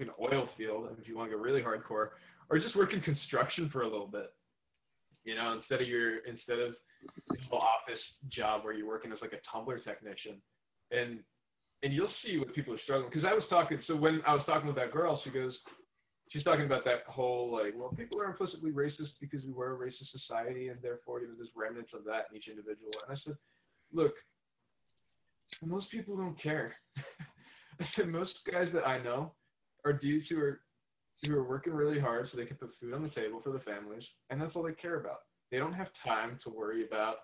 an 0.00 0.10
oil 0.20 0.48
field 0.56 0.88
if 1.00 1.08
you 1.08 1.16
want 1.16 1.30
to 1.30 1.36
go 1.36 1.42
really 1.42 1.62
hardcore, 1.62 2.10
or 2.50 2.58
just 2.58 2.76
work 2.76 2.92
in 2.92 3.00
construction 3.00 3.68
for 3.70 3.82
a 3.82 3.88
little 3.88 4.06
bit. 4.06 4.32
You 5.24 5.34
know, 5.34 5.52
instead 5.52 5.82
of 5.82 5.88
your 5.88 6.18
instead 6.18 6.58
of 6.58 6.74
office 7.52 8.00
job 8.28 8.64
where 8.64 8.72
you're 8.72 8.88
working 8.88 9.12
as 9.12 9.18
like 9.20 9.32
a 9.32 9.40
tumbler 9.50 9.78
technician, 9.78 10.40
and 10.90 11.20
and 11.82 11.92
you'll 11.92 12.12
see 12.24 12.38
what 12.38 12.54
people 12.54 12.74
are 12.74 12.80
struggling. 12.82 13.10
Because 13.10 13.28
I 13.28 13.34
was 13.34 13.44
talking, 13.50 13.78
so 13.86 13.94
when 13.94 14.20
I 14.26 14.34
was 14.34 14.42
talking 14.46 14.66
with 14.66 14.76
that 14.76 14.92
girl, 14.92 15.20
she 15.22 15.30
goes, 15.30 15.54
she's 16.30 16.42
talking 16.42 16.64
about 16.64 16.84
that 16.84 17.04
whole 17.06 17.52
like, 17.52 17.74
well, 17.76 17.90
people 17.90 18.20
are 18.20 18.26
implicitly 18.26 18.72
racist 18.72 19.14
because 19.20 19.44
we 19.44 19.52
were 19.52 19.74
a 19.74 19.78
racist 19.78 20.10
society, 20.10 20.68
and 20.68 20.80
therefore, 20.82 21.20
you 21.20 21.28
know, 21.28 21.34
there's 21.36 21.50
remnants 21.54 21.92
of 21.94 22.04
that 22.04 22.26
in 22.30 22.36
each 22.36 22.48
individual. 22.48 22.90
And 23.06 23.16
I 23.16 23.20
said, 23.24 23.36
look, 23.92 24.12
most 25.64 25.90
people 25.90 26.16
don't 26.16 26.40
care. 26.40 26.74
Most 28.06 28.34
guys 28.50 28.68
that 28.72 28.86
I 28.86 29.00
know 29.02 29.32
are 29.84 29.92
dudes 29.92 30.26
who 30.28 30.38
are 30.40 30.60
who 31.26 31.36
are 31.36 31.48
working 31.48 31.72
really 31.72 31.98
hard 31.98 32.28
so 32.30 32.36
they 32.36 32.46
can 32.46 32.56
put 32.56 32.70
food 32.80 32.92
on 32.92 33.02
the 33.02 33.08
table 33.08 33.40
for 33.42 33.50
the 33.50 33.58
families, 33.60 34.04
and 34.30 34.40
that's 34.40 34.54
all 34.54 34.62
they 34.62 34.72
care 34.72 35.00
about. 35.00 35.18
They 35.50 35.58
don't 35.58 35.74
have 35.74 35.88
time 36.04 36.38
to 36.44 36.50
worry 36.50 36.86
about 36.86 37.16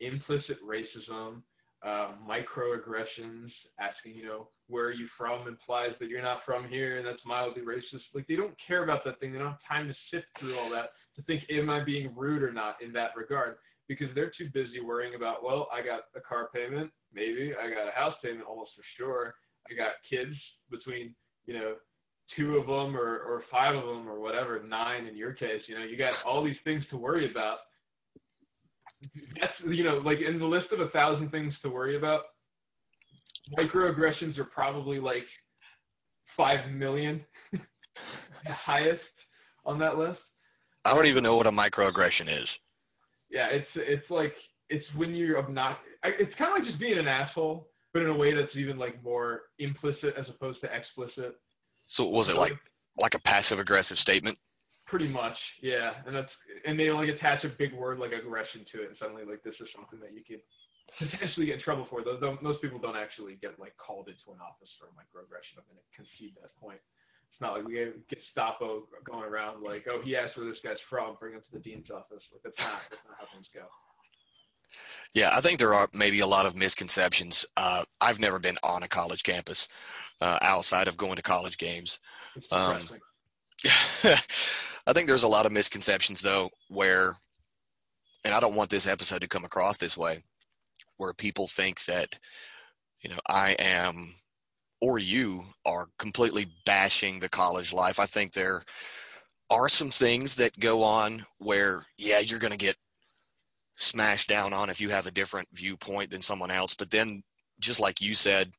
implicit 0.00 0.58
racism, 0.64 1.42
uh, 1.84 2.12
microaggressions, 2.28 3.50
asking, 3.78 4.14
you 4.14 4.26
know, 4.26 4.48
where 4.68 4.86
are 4.86 4.92
you 4.92 5.08
from 5.18 5.46
implies 5.46 5.92
that 6.00 6.08
you're 6.08 6.22
not 6.22 6.40
from 6.46 6.66
here 6.68 6.96
and 6.96 7.06
that's 7.06 7.24
mildly 7.26 7.62
racist. 7.62 8.02
Like 8.14 8.26
they 8.26 8.36
don't 8.36 8.54
care 8.66 8.84
about 8.84 9.04
that 9.04 9.20
thing. 9.20 9.32
They 9.32 9.38
don't 9.38 9.48
have 9.48 9.68
time 9.68 9.88
to 9.88 9.94
sift 10.10 10.26
through 10.36 10.56
all 10.58 10.70
that 10.70 10.90
to 11.16 11.22
think, 11.22 11.44
am 11.50 11.68
I 11.68 11.84
being 11.84 12.14
rude 12.16 12.42
or 12.42 12.52
not 12.52 12.76
in 12.82 12.92
that 12.94 13.10
regard? 13.16 13.56
Because 13.88 14.08
they're 14.14 14.32
too 14.36 14.48
busy 14.54 14.80
worrying 14.80 15.14
about, 15.14 15.44
well, 15.44 15.68
I 15.72 15.82
got 15.82 16.04
a 16.16 16.20
car 16.20 16.48
payment, 16.54 16.90
maybe. 17.12 17.52
I 17.54 17.68
got 17.68 17.88
a 17.88 17.92
house 17.92 18.14
payment 18.22 18.46
almost 18.48 18.70
for 18.74 18.82
sure. 18.96 19.34
I 19.70 19.74
got 19.74 19.92
kids 20.08 20.34
between, 20.70 21.14
you 21.46 21.54
know, 21.54 21.74
two 22.36 22.56
of 22.56 22.66
them 22.66 22.96
or, 22.96 23.18
or 23.18 23.44
five 23.50 23.74
of 23.74 23.84
them 23.84 24.08
or 24.08 24.20
whatever, 24.20 24.62
nine 24.66 25.06
in 25.06 25.16
your 25.16 25.32
case, 25.32 25.62
you 25.68 25.78
know, 25.78 25.84
you 25.84 25.96
got 25.96 26.22
all 26.24 26.42
these 26.42 26.56
things 26.64 26.84
to 26.90 26.96
worry 26.96 27.30
about. 27.30 27.58
That's, 29.40 29.52
you 29.66 29.84
know, 29.84 29.98
like 29.98 30.18
in 30.20 30.38
the 30.38 30.46
list 30.46 30.66
of 30.72 30.80
a 30.80 30.88
thousand 30.88 31.30
things 31.30 31.54
to 31.62 31.68
worry 31.68 31.96
about, 31.96 32.22
microaggressions 33.58 34.38
are 34.38 34.44
probably 34.44 34.98
like 34.98 35.26
5 36.36 36.70
million 36.70 37.22
highest 38.46 39.02
on 39.64 39.78
that 39.80 39.98
list. 39.98 40.20
I 40.84 40.94
don't 40.94 41.06
even 41.06 41.22
know 41.22 41.36
what 41.36 41.46
a 41.46 41.50
microaggression 41.50 42.28
is. 42.28 42.58
Yeah, 43.34 43.48
it's 43.50 43.68
it's 43.74 44.08
like 44.10 44.32
it's 44.70 44.86
when 44.94 45.12
you're 45.12 45.38
obnoxious. 45.38 45.82
It's 46.04 46.32
kind 46.38 46.52
of 46.52 46.58
like 46.58 46.68
just 46.70 46.78
being 46.78 46.98
an 46.98 47.08
asshole, 47.08 47.66
but 47.92 48.02
in 48.02 48.08
a 48.08 48.16
way 48.16 48.32
that's 48.32 48.54
even 48.54 48.78
like 48.78 49.02
more 49.02 49.50
implicit 49.58 50.14
as 50.16 50.26
opposed 50.28 50.60
to 50.60 50.70
explicit. 50.72 51.34
So 51.88 52.06
was 52.06 52.28
it 52.28 52.36
like 52.36 52.56
like 53.00 53.14
a 53.14 53.18
passive 53.18 53.58
aggressive 53.58 53.98
statement? 53.98 54.38
Pretty 54.86 55.08
much, 55.08 55.36
yeah. 55.60 55.94
And 56.06 56.14
that's 56.14 56.30
and 56.64 56.78
they 56.78 56.90
like 56.90 57.08
attach 57.08 57.42
a 57.42 57.48
big 57.48 57.74
word 57.74 57.98
like 57.98 58.12
aggression 58.12 58.64
to 58.70 58.82
it, 58.84 58.88
and 58.90 58.96
suddenly 59.00 59.24
like 59.24 59.42
this 59.42 59.56
is 59.58 59.66
something 59.74 59.98
that 59.98 60.14
you 60.14 60.22
could 60.22 60.46
potentially 60.96 61.46
get 61.46 61.56
in 61.56 61.60
trouble 61.60 61.88
for. 61.90 62.04
Though 62.04 62.38
most 62.40 62.62
people 62.62 62.78
don't 62.78 62.96
actually 62.96 63.34
get 63.42 63.58
like 63.58 63.76
called 63.78 64.06
into 64.06 64.30
an 64.30 64.38
office 64.38 64.70
for 64.78 64.86
a 64.86 64.94
microaggression. 64.94 65.58
I'm 65.58 65.66
gonna 65.66 65.82
concede 65.90 66.38
that 66.40 66.54
point. 66.62 66.78
It's 67.34 67.40
not 67.40 67.54
like 67.54 67.66
we 67.66 67.74
get 67.74 68.08
Gestapo 68.08 68.84
going 69.02 69.24
around 69.24 69.60
like, 69.64 69.88
oh, 69.90 70.00
he 70.04 70.16
asked 70.16 70.36
where 70.36 70.46
this 70.46 70.58
guy's 70.62 70.76
from, 70.88 71.16
bring 71.18 71.34
him 71.34 71.40
to 71.40 71.58
the 71.58 71.58
dean's 71.58 71.90
office. 71.90 72.22
Like 72.32 72.42
that's 72.44 72.60
not 72.60 72.86
that's 72.88 73.02
not 73.08 73.16
how 73.18 73.26
things 73.34 73.46
go. 73.52 73.62
Yeah, 75.14 75.30
I 75.34 75.40
think 75.40 75.58
there 75.58 75.74
are 75.74 75.88
maybe 75.92 76.20
a 76.20 76.28
lot 76.28 76.46
of 76.46 76.54
misconceptions. 76.54 77.44
Uh, 77.56 77.82
I've 78.00 78.20
never 78.20 78.38
been 78.38 78.56
on 78.62 78.84
a 78.84 78.88
college 78.88 79.24
campus 79.24 79.66
uh, 80.20 80.38
outside 80.42 80.86
of 80.86 80.96
going 80.96 81.16
to 81.16 81.22
college 81.22 81.58
games. 81.58 81.98
Um, 82.52 82.88
I 84.86 84.92
think 84.92 85.08
there's 85.08 85.24
a 85.24 85.28
lot 85.28 85.46
of 85.46 85.50
misconceptions 85.50 86.20
though, 86.20 86.50
where, 86.68 87.14
and 88.24 88.32
I 88.32 88.38
don't 88.38 88.54
want 88.54 88.70
this 88.70 88.86
episode 88.86 89.22
to 89.22 89.28
come 89.28 89.44
across 89.44 89.78
this 89.78 89.96
way, 89.98 90.22
where 90.98 91.12
people 91.12 91.48
think 91.48 91.84
that, 91.86 92.16
you 93.02 93.10
know, 93.10 93.18
I 93.28 93.56
am 93.58 94.14
or 94.84 94.98
you 94.98 95.42
are 95.64 95.88
completely 95.98 96.46
bashing 96.66 97.18
the 97.18 97.28
college 97.30 97.72
life. 97.72 97.98
I 97.98 98.04
think 98.04 98.34
there 98.34 98.62
are 99.48 99.66
some 99.66 99.88
things 99.88 100.36
that 100.36 100.60
go 100.60 100.82
on 100.82 101.24
where, 101.38 101.86
yeah, 101.96 102.18
you're 102.18 102.38
going 102.38 102.50
to 102.50 102.58
get 102.58 102.76
smashed 103.76 104.28
down 104.28 104.52
on 104.52 104.68
if 104.68 104.82
you 104.82 104.90
have 104.90 105.06
a 105.06 105.10
different 105.10 105.48
viewpoint 105.54 106.10
than 106.10 106.20
someone 106.20 106.50
else. 106.50 106.74
But 106.74 106.90
then, 106.90 107.22
just 107.58 107.80
like 107.80 108.02
you 108.02 108.12
said, 108.12 108.52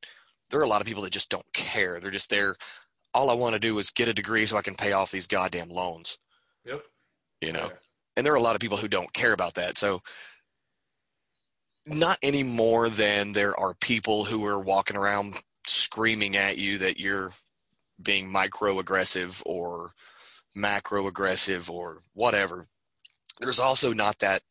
there 0.50 0.58
are 0.58 0.64
a 0.64 0.68
lot 0.68 0.80
of 0.80 0.86
people 0.88 1.04
that 1.04 1.12
just 1.12 1.30
don't 1.30 1.46
care. 1.54 2.00
They're 2.00 2.10
just 2.10 2.28
there. 2.28 2.56
All 3.14 3.30
I 3.30 3.34
want 3.34 3.54
to 3.54 3.60
do 3.60 3.78
is 3.78 3.90
get 3.90 4.08
a 4.08 4.12
degree 4.14 4.46
so 4.46 4.56
I 4.56 4.62
can 4.62 4.74
pay 4.74 4.94
off 4.94 5.12
these 5.12 5.28
goddamn 5.28 5.68
loans. 5.68 6.18
Yep. 6.64 6.82
You 7.40 7.52
know, 7.52 7.66
yeah. 7.66 7.78
and 8.16 8.26
there 8.26 8.32
are 8.32 8.38
a 8.38 8.42
lot 8.42 8.56
of 8.56 8.60
people 8.60 8.78
who 8.78 8.88
don't 8.88 9.12
care 9.12 9.32
about 9.32 9.54
that. 9.54 9.78
So, 9.78 10.00
not 11.86 12.18
any 12.20 12.42
more 12.42 12.90
than 12.90 13.32
there 13.32 13.56
are 13.60 13.74
people 13.80 14.24
who 14.24 14.44
are 14.44 14.58
walking 14.58 14.96
around 14.96 15.36
screaming 15.68 16.36
at 16.36 16.58
you 16.58 16.78
that 16.78 17.00
you're 17.00 17.30
being 18.02 18.32
microaggressive 18.32 19.42
or 19.46 19.92
macro 20.54 21.06
aggressive 21.06 21.70
or 21.70 22.00
whatever. 22.14 22.66
There's 23.40 23.60
also 23.60 23.92
not 23.92 24.18
that, 24.20 24.42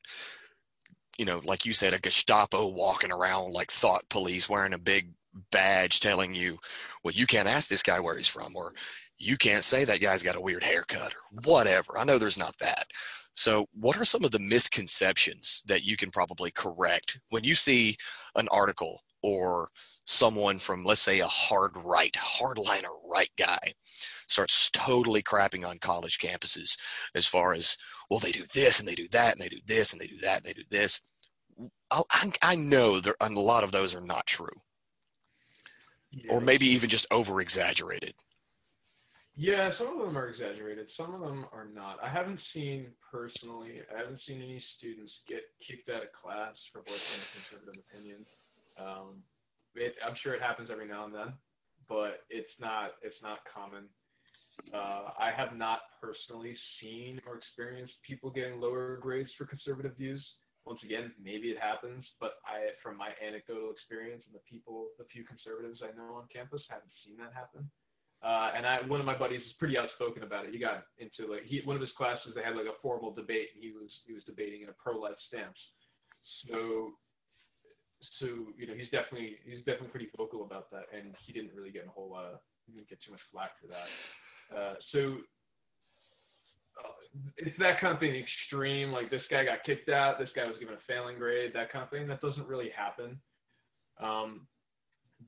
you 1.17 1.25
know, 1.25 1.41
like 1.43 1.65
you 1.65 1.73
said, 1.73 1.93
a 1.93 1.99
Gestapo 1.99 2.67
walking 2.67 3.11
around 3.11 3.53
like 3.53 3.71
thought 3.71 4.07
police 4.09 4.49
wearing 4.49 4.73
a 4.73 4.79
big 4.79 5.09
badge 5.51 5.99
telling 5.99 6.33
you, 6.33 6.57
well, 7.03 7.13
you 7.13 7.25
can't 7.25 7.47
ask 7.47 7.69
this 7.69 7.83
guy 7.83 7.99
where 7.99 8.17
he's 8.17 8.27
from, 8.27 8.55
or 8.55 8.73
you 9.17 9.37
can't 9.37 9.63
say 9.63 9.85
that 9.85 10.01
guy's 10.01 10.23
got 10.23 10.35
a 10.35 10.41
weird 10.41 10.63
haircut, 10.63 11.13
or 11.13 11.41
whatever. 11.43 11.97
I 11.97 12.03
know 12.03 12.17
there's 12.17 12.37
not 12.37 12.57
that. 12.59 12.87
So, 13.33 13.67
what 13.73 13.97
are 13.97 14.05
some 14.05 14.23
of 14.23 14.31
the 14.31 14.39
misconceptions 14.39 15.63
that 15.67 15.83
you 15.83 15.97
can 15.97 16.11
probably 16.11 16.51
correct 16.51 17.19
when 17.29 17.43
you 17.43 17.55
see 17.55 17.97
an 18.35 18.47
article 18.51 19.01
or 19.21 19.69
someone 20.05 20.59
from, 20.59 20.83
let's 20.83 21.01
say, 21.01 21.19
a 21.19 21.27
hard 21.27 21.71
right, 21.75 22.13
hardliner 22.13 22.93
right 23.07 23.31
guy 23.37 23.73
starts 24.27 24.69
totally 24.71 25.21
crapping 25.21 25.67
on 25.67 25.77
college 25.79 26.19
campuses 26.19 26.77
as 27.13 27.25
far 27.27 27.53
as, 27.53 27.77
well, 28.09 28.19
they 28.19 28.31
do 28.31 28.45
this 28.53 28.79
and 28.79 28.87
they 28.87 28.95
do 28.95 29.07
that 29.09 29.33
and 29.33 29.41
they 29.41 29.49
do 29.49 29.59
this 29.65 29.91
and 29.91 30.01
they 30.01 30.07
do 30.07 30.17
that 30.17 30.37
and 30.37 30.45
they 30.45 30.53
do 30.53 30.63
this. 30.69 31.01
I, 31.91 32.31
I 32.41 32.55
know 32.55 32.99
there, 32.99 33.15
a 33.21 33.29
lot 33.29 33.63
of 33.63 33.71
those 33.71 33.95
are 33.95 34.01
not 34.01 34.25
true. 34.25 34.47
Yeah. 36.11 36.31
Or 36.31 36.41
maybe 36.41 36.65
even 36.67 36.89
just 36.89 37.07
over 37.11 37.41
exaggerated. 37.41 38.13
Yeah, 39.37 39.71
some 39.77 39.99
of 39.99 40.05
them 40.05 40.17
are 40.17 40.29
exaggerated. 40.29 40.87
Some 40.95 41.13
of 41.13 41.19
them 41.19 41.45
are 41.51 41.67
not. 41.73 41.97
I 42.01 42.07
haven't 42.07 42.39
seen 42.53 42.87
personally. 43.11 43.81
I 43.93 43.99
haven't 43.99 44.21
seen 44.25 44.41
any 44.41 44.63
students 44.77 45.11
get 45.27 45.41
kicked 45.65 45.89
out 45.89 46.03
of 46.03 46.13
class 46.13 46.55
for 46.71 46.81
voicing 46.87 47.21
a 47.21 47.27
conservative 47.35 47.83
opinion. 47.91 48.25
Um, 48.79 49.23
it, 49.75 49.95
I'm 50.05 50.15
sure 50.21 50.33
it 50.33 50.41
happens 50.41 50.69
every 50.71 50.87
now 50.87 51.05
and 51.05 51.13
then, 51.13 51.33
but 51.87 52.23
it's 52.29 52.51
not 52.59 52.91
it's 53.01 53.21
not 53.21 53.39
common. 53.53 53.85
Uh, 54.73 55.11
I 55.19 55.31
have 55.35 55.55
not 55.55 55.79
personally 56.01 56.55
seen 56.81 57.21
or 57.27 57.37
experienced 57.37 57.93
people 58.07 58.31
getting 58.31 58.59
lower 58.59 58.97
grades 58.97 59.29
for 59.37 59.45
conservative 59.45 59.95
views. 59.97 60.23
Once 60.65 60.81
again, 60.83 61.11
maybe 61.21 61.53
it 61.53 61.59
happens, 61.61 62.03
but 62.19 62.41
I, 62.41 62.73
from 62.81 62.97
my 62.97 63.13
anecdotal 63.21 63.69
experience 63.69 64.23
and 64.25 64.33
the 64.33 64.41
people, 64.49 64.87
the 64.97 65.05
few 65.13 65.23
conservatives 65.23 65.83
I 65.85 65.93
know 65.93 66.15
on 66.15 66.25
campus, 66.33 66.63
haven't 66.69 66.89
seen 67.05 67.17
that 67.17 67.33
happen. 67.37 67.69
Uh, 68.25 68.49
and 68.57 68.65
I, 68.65 68.81
one 68.87 68.99
of 68.99 69.05
my 69.05 69.15
buddies 69.15 69.45
is 69.45 69.53
pretty 69.59 69.77
outspoken 69.77 70.23
about 70.23 70.45
it. 70.45 70.53
He 70.53 70.57
got 70.57 70.89
into 70.97 71.29
like 71.31 71.43
he, 71.45 71.61
one 71.65 71.75
of 71.75 71.81
his 71.83 71.93
classes. 71.93 72.33
They 72.33 72.41
had 72.41 72.55
like 72.55 72.65
a 72.65 72.81
formal 72.81 73.13
debate, 73.13 73.53
and 73.53 73.61
he 73.61 73.69
was 73.69 73.91
he 74.07 74.13
was 74.13 74.23
debating 74.23 74.63
in 74.63 74.69
a 74.69 74.77
pro-life 74.81 75.19
stance. 75.27 75.59
So 76.49 76.97
so 78.19 78.25
you 78.57 78.67
know 78.67 78.73
he's 78.73 78.89
definitely 78.91 79.37
he's 79.45 79.59
definitely 79.59 79.89
pretty 79.89 80.09
vocal 80.15 80.43
about 80.43 80.71
that, 80.71 80.85
and 80.95 81.15
he 81.25 81.33
didn't 81.33 81.51
really 81.55 81.71
get 81.71 81.85
a 81.85 81.89
whole 81.89 82.09
lot 82.09 82.25
of 82.25 82.39
he 82.65 82.73
didn't 82.73 82.89
get 82.89 82.99
too 83.05 83.11
much 83.11 83.21
flack 83.31 83.51
for 83.61 83.67
that. 83.67 83.89
Uh, 84.55 84.75
so 84.91 85.17
uh, 86.83 86.95
it's 87.37 87.57
that 87.59 87.79
kind 87.79 87.93
of 87.93 87.99
thing, 87.99 88.15
extreme. 88.15 88.91
Like 88.91 89.09
this 89.09 89.23
guy 89.29 89.45
got 89.45 89.63
kicked 89.65 89.89
out, 89.89 90.19
this 90.19 90.29
guy 90.35 90.45
was 90.45 90.57
given 90.59 90.75
a 90.75 90.83
failing 90.87 91.17
grade, 91.17 91.51
that 91.53 91.71
kind 91.71 91.83
of 91.83 91.89
thing. 91.89 92.07
That 92.07 92.21
doesn't 92.21 92.47
really 92.47 92.71
happen. 92.75 93.19
Um, 94.01 94.47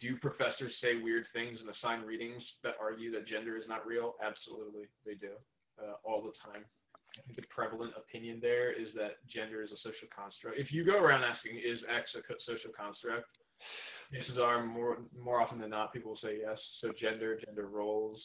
do 0.02 0.17
professors 0.17 0.73
say 0.82 1.02
weird 1.02 1.26
things 1.34 1.60
and 1.62 1.69
assign 1.71 2.06
readings 2.06 2.43
that 2.63 2.76
argue 2.82 3.12
that 3.13 3.28
gender 3.28 3.56
is 3.58 3.63
not 3.67 3.88
real? 3.88 4.15
Absolutely, 4.21 4.91
they 5.06 5.15
do 5.15 5.32
uh, 5.80 5.95
all 6.04 6.21
the 6.21 6.36
time. 6.43 6.65
I 7.17 7.22
think 7.22 7.36
the 7.36 7.48
prevalent 7.48 7.93
opinion 7.98 8.39
there 8.41 8.72
is 8.72 8.89
that 8.96 9.17
gender 9.28 9.63
is 9.63 9.72
a 9.72 9.78
social 9.78 10.08
construct. 10.15 10.60
If 10.60 10.72
you 10.72 10.84
go 10.84 11.00
around 11.02 11.24
asking, 11.24 11.58
is 11.58 11.80
X 11.89 12.12
a 12.15 12.22
social 12.46 12.72
construct? 12.72 13.26
Chances 14.13 14.38
are 14.38 14.63
more 14.63 15.00
more 15.17 15.41
often 15.41 15.60
than 15.60 15.72
not, 15.72 15.93
people 15.93 16.12
will 16.12 16.20
say 16.20 16.39
yes. 16.41 16.60
So 16.82 16.91
gender, 16.91 17.39
gender 17.43 17.67
roles, 17.67 18.22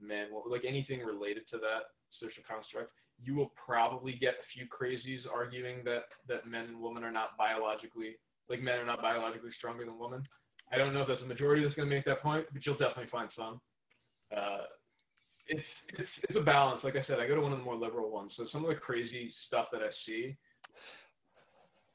men, 0.00 0.28
like 0.46 0.64
anything 0.66 1.00
related 1.00 1.48
to 1.50 1.58
that 1.58 1.94
social 2.20 2.42
construct, 2.48 2.92
you 3.22 3.34
will 3.34 3.52
probably 3.54 4.12
get 4.12 4.34
a 4.34 4.46
few 4.52 4.66
crazies 4.66 5.22
arguing 5.32 5.82
that 5.84 6.04
that 6.28 6.46
men 6.46 6.66
and 6.66 6.80
women 6.80 7.02
are 7.02 7.12
not 7.12 7.36
biologically 7.38 8.16
like 8.48 8.60
men 8.60 8.78
are 8.78 8.86
not 8.86 9.00
biologically 9.00 9.50
stronger 9.56 9.84
than 9.84 9.98
women. 9.98 10.22
I 10.72 10.78
don't 10.78 10.92
know 10.92 11.02
if 11.02 11.08
that's 11.08 11.22
a 11.22 11.26
majority 11.26 11.62
that's 11.62 11.74
going 11.74 11.88
to 11.88 11.94
make 11.94 12.04
that 12.04 12.22
point, 12.22 12.46
but 12.52 12.64
you'll 12.64 12.76
definitely 12.76 13.10
find 13.10 13.28
some. 13.36 13.60
Uh, 14.34 14.62
it's, 15.48 15.62
it's 15.88 16.10
it's 16.22 16.36
a 16.36 16.40
balance. 16.40 16.82
Like 16.84 16.96
I 16.96 17.04
said, 17.06 17.20
I 17.20 17.26
go 17.26 17.34
to 17.34 17.40
one 17.40 17.52
of 17.52 17.58
the 17.58 17.64
more 17.64 17.76
liberal 17.76 18.10
ones, 18.10 18.32
so 18.36 18.46
some 18.52 18.64
of 18.64 18.68
the 18.68 18.76
crazy 18.76 19.32
stuff 19.46 19.66
that 19.72 19.82
I 19.82 19.90
see 20.06 20.36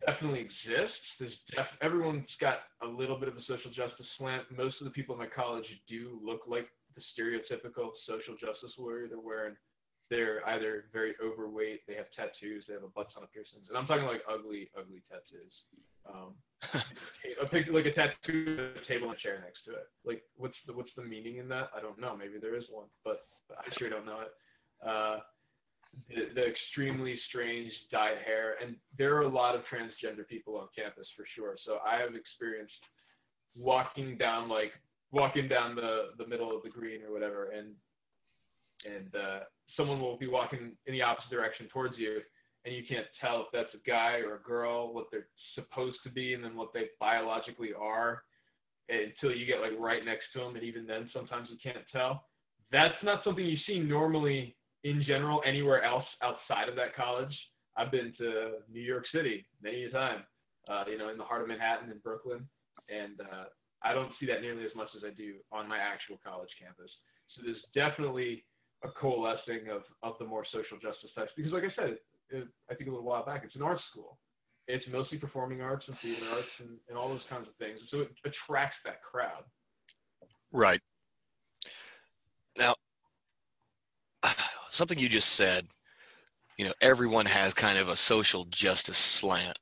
definitely 0.05 0.41
exists. 0.41 1.05
There's 1.19 1.33
def- 1.55 1.77
everyone's 1.81 2.29
got 2.39 2.59
a 2.81 2.87
little 2.87 3.19
bit 3.19 3.27
of 3.27 3.35
a 3.35 3.43
social 3.47 3.71
justice 3.71 4.05
slant. 4.17 4.43
Most 4.55 4.75
of 4.79 4.85
the 4.85 4.91
people 4.91 5.15
in 5.15 5.19
my 5.19 5.27
college 5.27 5.65
do 5.87 6.19
look 6.23 6.41
like 6.47 6.67
the 6.95 7.01
stereotypical 7.13 7.91
social 8.07 8.35
justice 8.35 8.71
warrior. 8.77 9.07
They're 9.07 9.19
wearing, 9.19 9.55
they're 10.09 10.47
either 10.49 10.85
very 10.93 11.15
overweight, 11.23 11.81
they 11.87 11.95
have 11.95 12.07
tattoos, 12.15 12.63
they 12.67 12.73
have 12.73 12.83
a 12.83 12.93
butt 12.95 13.07
ton 13.13 13.23
of 13.23 13.33
piercings, 13.33 13.67
and 13.69 13.77
I'm 13.77 13.87
talking 13.87 14.05
like 14.05 14.23
ugly, 14.29 14.69
ugly 14.77 15.03
tattoos. 15.09 15.53
Um, 16.13 16.33
a 17.41 17.47
picture 17.47 17.71
like 17.71 17.85
a 17.85 17.93
tattoo, 17.93 18.71
a 18.75 18.87
table, 18.87 19.07
and 19.09 19.17
a 19.17 19.19
chair 19.19 19.41
next 19.43 19.63
to 19.65 19.71
it. 19.71 19.87
Like, 20.05 20.23
what's 20.35 20.57
the 20.67 20.73
what's 20.73 20.91
the 20.95 21.03
meaning 21.03 21.37
in 21.37 21.47
that? 21.49 21.69
I 21.75 21.79
don't 21.79 21.99
know. 21.99 22.15
Maybe 22.17 22.33
there 22.41 22.55
is 22.55 22.65
one, 22.69 22.87
but 23.05 23.21
I 23.51 23.73
sure 23.77 23.89
don't 23.89 24.05
know 24.05 24.21
it. 24.21 24.31
Uh, 24.85 25.17
the, 26.09 26.33
the 26.33 26.47
extremely 26.47 27.19
strange 27.29 27.71
dyed 27.91 28.17
hair, 28.25 28.55
and 28.61 28.75
there 28.97 29.15
are 29.15 29.23
a 29.23 29.29
lot 29.29 29.55
of 29.55 29.61
transgender 29.61 30.27
people 30.27 30.57
on 30.57 30.67
campus 30.77 31.07
for 31.15 31.25
sure. 31.35 31.55
So 31.65 31.77
I 31.85 31.99
have 31.99 32.15
experienced 32.15 32.73
walking 33.57 34.17
down 34.17 34.49
like 34.49 34.71
walking 35.11 35.47
down 35.47 35.75
the 35.75 36.09
the 36.17 36.27
middle 36.27 36.55
of 36.55 36.63
the 36.63 36.69
green 36.69 37.01
or 37.03 37.13
whatever, 37.13 37.51
and 37.51 37.73
and 38.93 39.15
uh, 39.15 39.39
someone 39.75 39.99
will 39.99 40.17
be 40.17 40.27
walking 40.27 40.71
in 40.85 40.93
the 40.93 41.01
opposite 41.01 41.29
direction 41.29 41.67
towards 41.71 41.97
you, 41.97 42.21
and 42.65 42.75
you 42.75 42.83
can't 42.87 43.05
tell 43.21 43.41
if 43.41 43.47
that's 43.53 43.73
a 43.73 43.89
guy 43.89 44.19
or 44.19 44.35
a 44.35 44.41
girl, 44.47 44.93
what 44.93 45.07
they're 45.11 45.27
supposed 45.55 45.97
to 46.03 46.09
be, 46.09 46.33
and 46.33 46.43
then 46.43 46.55
what 46.55 46.73
they 46.73 46.85
biologically 46.99 47.71
are 47.79 48.23
until 48.89 49.35
you 49.35 49.45
get 49.45 49.61
like 49.61 49.71
right 49.79 50.03
next 50.03 50.25
to 50.33 50.39
them, 50.39 50.55
and 50.55 50.63
even 50.63 50.85
then 50.85 51.09
sometimes 51.13 51.47
you 51.51 51.57
can't 51.61 51.85
tell. 51.91 52.25
That's 52.71 53.01
not 53.03 53.23
something 53.23 53.45
you 53.45 53.57
see 53.65 53.79
normally 53.79 54.55
in 54.83 55.03
general 55.05 55.41
anywhere 55.45 55.83
else 55.83 56.05
outside 56.21 56.69
of 56.69 56.75
that 56.75 56.95
college. 56.95 57.35
I've 57.77 57.91
been 57.91 58.13
to 58.17 58.51
New 58.71 58.81
York 58.81 59.05
City 59.13 59.45
many 59.61 59.85
a 59.85 59.89
time, 59.89 60.23
uh, 60.67 60.83
you 60.87 60.97
know, 60.97 61.09
in 61.09 61.17
the 61.17 61.23
heart 61.23 61.41
of 61.41 61.47
Manhattan 61.47 61.91
and 61.91 62.03
Brooklyn, 62.03 62.47
and 62.93 63.21
uh, 63.21 63.45
I 63.83 63.93
don't 63.93 64.11
see 64.19 64.25
that 64.27 64.41
nearly 64.41 64.65
as 64.65 64.75
much 64.75 64.89
as 64.97 65.03
I 65.05 65.11
do 65.11 65.35
on 65.51 65.67
my 65.67 65.77
actual 65.77 66.19
college 66.23 66.49
campus. 66.59 66.91
So 67.35 67.41
there's 67.45 67.61
definitely 67.73 68.43
a 68.83 68.89
coalescing 68.89 69.69
of, 69.71 69.83
of 70.03 70.15
the 70.19 70.25
more 70.25 70.45
social 70.51 70.77
justice 70.77 71.11
types 71.15 71.31
because, 71.35 71.51
like 71.51 71.63
I 71.63 71.73
said, 71.75 71.97
I 72.31 72.75
think 72.75 72.89
a 72.89 72.91
little 72.91 73.05
while 73.05 73.25
back, 73.25 73.43
it's 73.43 73.55
an 73.55 73.61
art 73.61 73.79
school. 73.91 74.17
It's 74.67 74.87
mostly 74.87 75.17
performing 75.17 75.61
arts 75.61 75.87
and 75.87 75.97
theater 75.97 76.25
arts 76.33 76.59
and, 76.59 76.77
and 76.87 76.97
all 76.97 77.09
those 77.09 77.23
kinds 77.23 77.47
of 77.47 77.55
things. 77.55 77.79
So 77.89 78.01
it 78.01 78.11
attracts 78.23 78.77
that 78.85 79.01
crowd. 79.01 79.43
Right. 80.51 80.81
Now, 82.57 82.73
something 84.69 84.99
you 84.99 85.09
just 85.09 85.29
said, 85.29 85.67
you 86.57 86.65
know, 86.65 86.73
everyone 86.81 87.25
has 87.25 87.53
kind 87.53 87.79
of 87.79 87.89
a 87.89 87.95
social 87.95 88.45
justice 88.45 88.97
slant. 88.97 89.57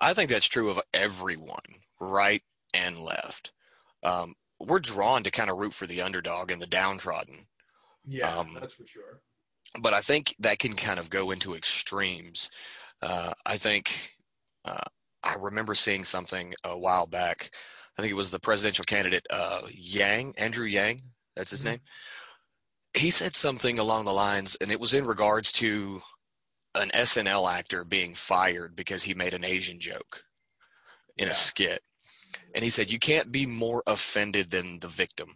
I 0.00 0.14
think 0.14 0.30
that's 0.30 0.48
true 0.48 0.70
of 0.70 0.80
everyone, 0.94 1.58
right 2.00 2.42
and 2.74 2.98
left. 2.98 3.52
Um, 4.02 4.34
we're 4.60 4.80
drawn 4.80 5.22
to 5.24 5.30
kind 5.30 5.50
of 5.50 5.58
root 5.58 5.74
for 5.74 5.86
the 5.86 6.02
underdog 6.02 6.50
and 6.50 6.60
the 6.60 6.66
downtrodden. 6.66 7.36
Yeah, 8.04 8.28
um, 8.28 8.56
that's 8.58 8.72
for 8.72 8.86
sure 8.86 9.20
but 9.82 9.94
I 9.94 10.00
think 10.00 10.34
that 10.38 10.58
can 10.58 10.74
kind 10.74 10.98
of 10.98 11.10
go 11.10 11.30
into 11.30 11.54
extremes. 11.54 12.50
Uh, 13.02 13.32
I 13.46 13.56
think 13.56 14.12
uh, 14.64 14.84
I 15.22 15.34
remember 15.34 15.74
seeing 15.74 16.04
something 16.04 16.54
a 16.64 16.78
while 16.78 17.06
back. 17.06 17.50
I 17.98 18.02
think 18.02 18.12
it 18.12 18.16
was 18.16 18.30
the 18.30 18.40
presidential 18.40 18.84
candidate 18.84 19.26
uh, 19.30 19.62
Yang, 19.70 20.34
Andrew 20.38 20.66
Yang, 20.66 21.02
that's 21.36 21.50
his 21.50 21.60
mm-hmm. 21.60 21.70
name. 21.70 21.80
He 22.94 23.10
said 23.10 23.36
something 23.36 23.78
along 23.78 24.04
the 24.04 24.12
lines, 24.12 24.56
and 24.60 24.72
it 24.72 24.80
was 24.80 24.94
in 24.94 25.04
regards 25.04 25.52
to 25.52 26.00
an 26.74 26.88
SNL 26.90 27.50
actor 27.50 27.84
being 27.84 28.14
fired 28.14 28.74
because 28.76 29.02
he 29.02 29.14
made 29.14 29.34
an 29.34 29.44
Asian 29.44 29.78
joke 29.78 30.22
in 31.16 31.26
yeah. 31.26 31.30
a 31.30 31.34
skit. 31.34 31.80
And 32.54 32.64
he 32.64 32.70
said, 32.70 32.90
You 32.90 32.98
can't 32.98 33.30
be 33.30 33.46
more 33.46 33.82
offended 33.86 34.50
than 34.50 34.78
the 34.80 34.88
victim. 34.88 35.28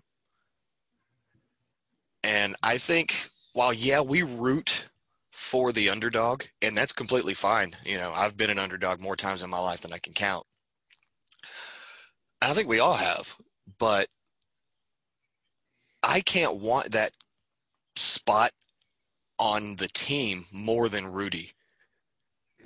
And 2.25 2.57
I 2.63 2.79
think 2.79 3.31
while, 3.53 3.73
yeah, 3.73 4.01
we 4.01 4.23
root 4.23 4.89
for 5.31 5.73
the 5.73 5.89
underdog, 5.89 6.45
and 6.61 6.77
that's 6.77 6.93
completely 6.93 7.35
fine. 7.35 7.73
You 7.85 7.99
know, 7.99 8.13
I've 8.15 8.37
been 8.37 8.51
an 8.51 8.59
underdog 8.59 9.01
more 9.01 9.17
times 9.17 9.43
in 9.43 9.51
my 9.51 9.59
life 9.59 9.81
than 9.81 9.93
I 9.93 9.99
can 9.99 10.13
count. 10.13 10.47
I 12.41 12.53
think 12.55 12.69
we 12.69 12.81
all 12.81 12.97
have, 12.97 13.37
but 13.79 14.09
I 16.03 16.21
can't 16.21 16.57
want 16.57 16.93
that 16.93 17.13
spot 17.97 18.51
on 19.39 19.77
the 19.77 19.89
team 19.89 20.45
more 20.53 20.89
than 20.89 21.07
Rudy. 21.13 21.53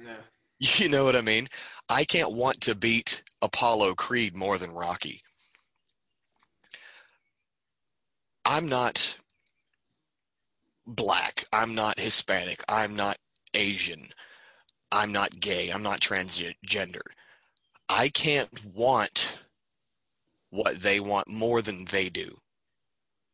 No. 0.03 0.15
You 0.59 0.89
know 0.89 1.05
what 1.05 1.15
I 1.15 1.21
mean? 1.21 1.49
I 1.91 2.05
can't 2.07 2.33
want 2.33 2.63
to 2.63 2.75
beat 2.75 3.23
Apollo 3.43 3.97
Creed 3.97 4.35
more 4.35 4.57
than 4.57 4.73
Rocky. 4.73 5.21
I'm 8.47 8.67
not 8.67 9.19
black. 10.87 11.45
I'm 11.53 11.75
not 11.75 11.99
Hispanic. 11.99 12.63
I'm 12.69 12.95
not 12.95 13.17
Asian. 13.55 14.09
I'm 14.93 15.13
not 15.13 15.41
gay. 15.41 15.71
I'm 15.71 15.83
not 15.83 16.01
transgender. 16.01 17.03
I 17.89 18.09
can't 18.09 18.65
want 18.75 19.39
what 20.51 20.81
they 20.81 21.01
want 21.01 21.29
more 21.29 21.61
than 21.63 21.85
they 21.87 22.09
do. 22.09 22.39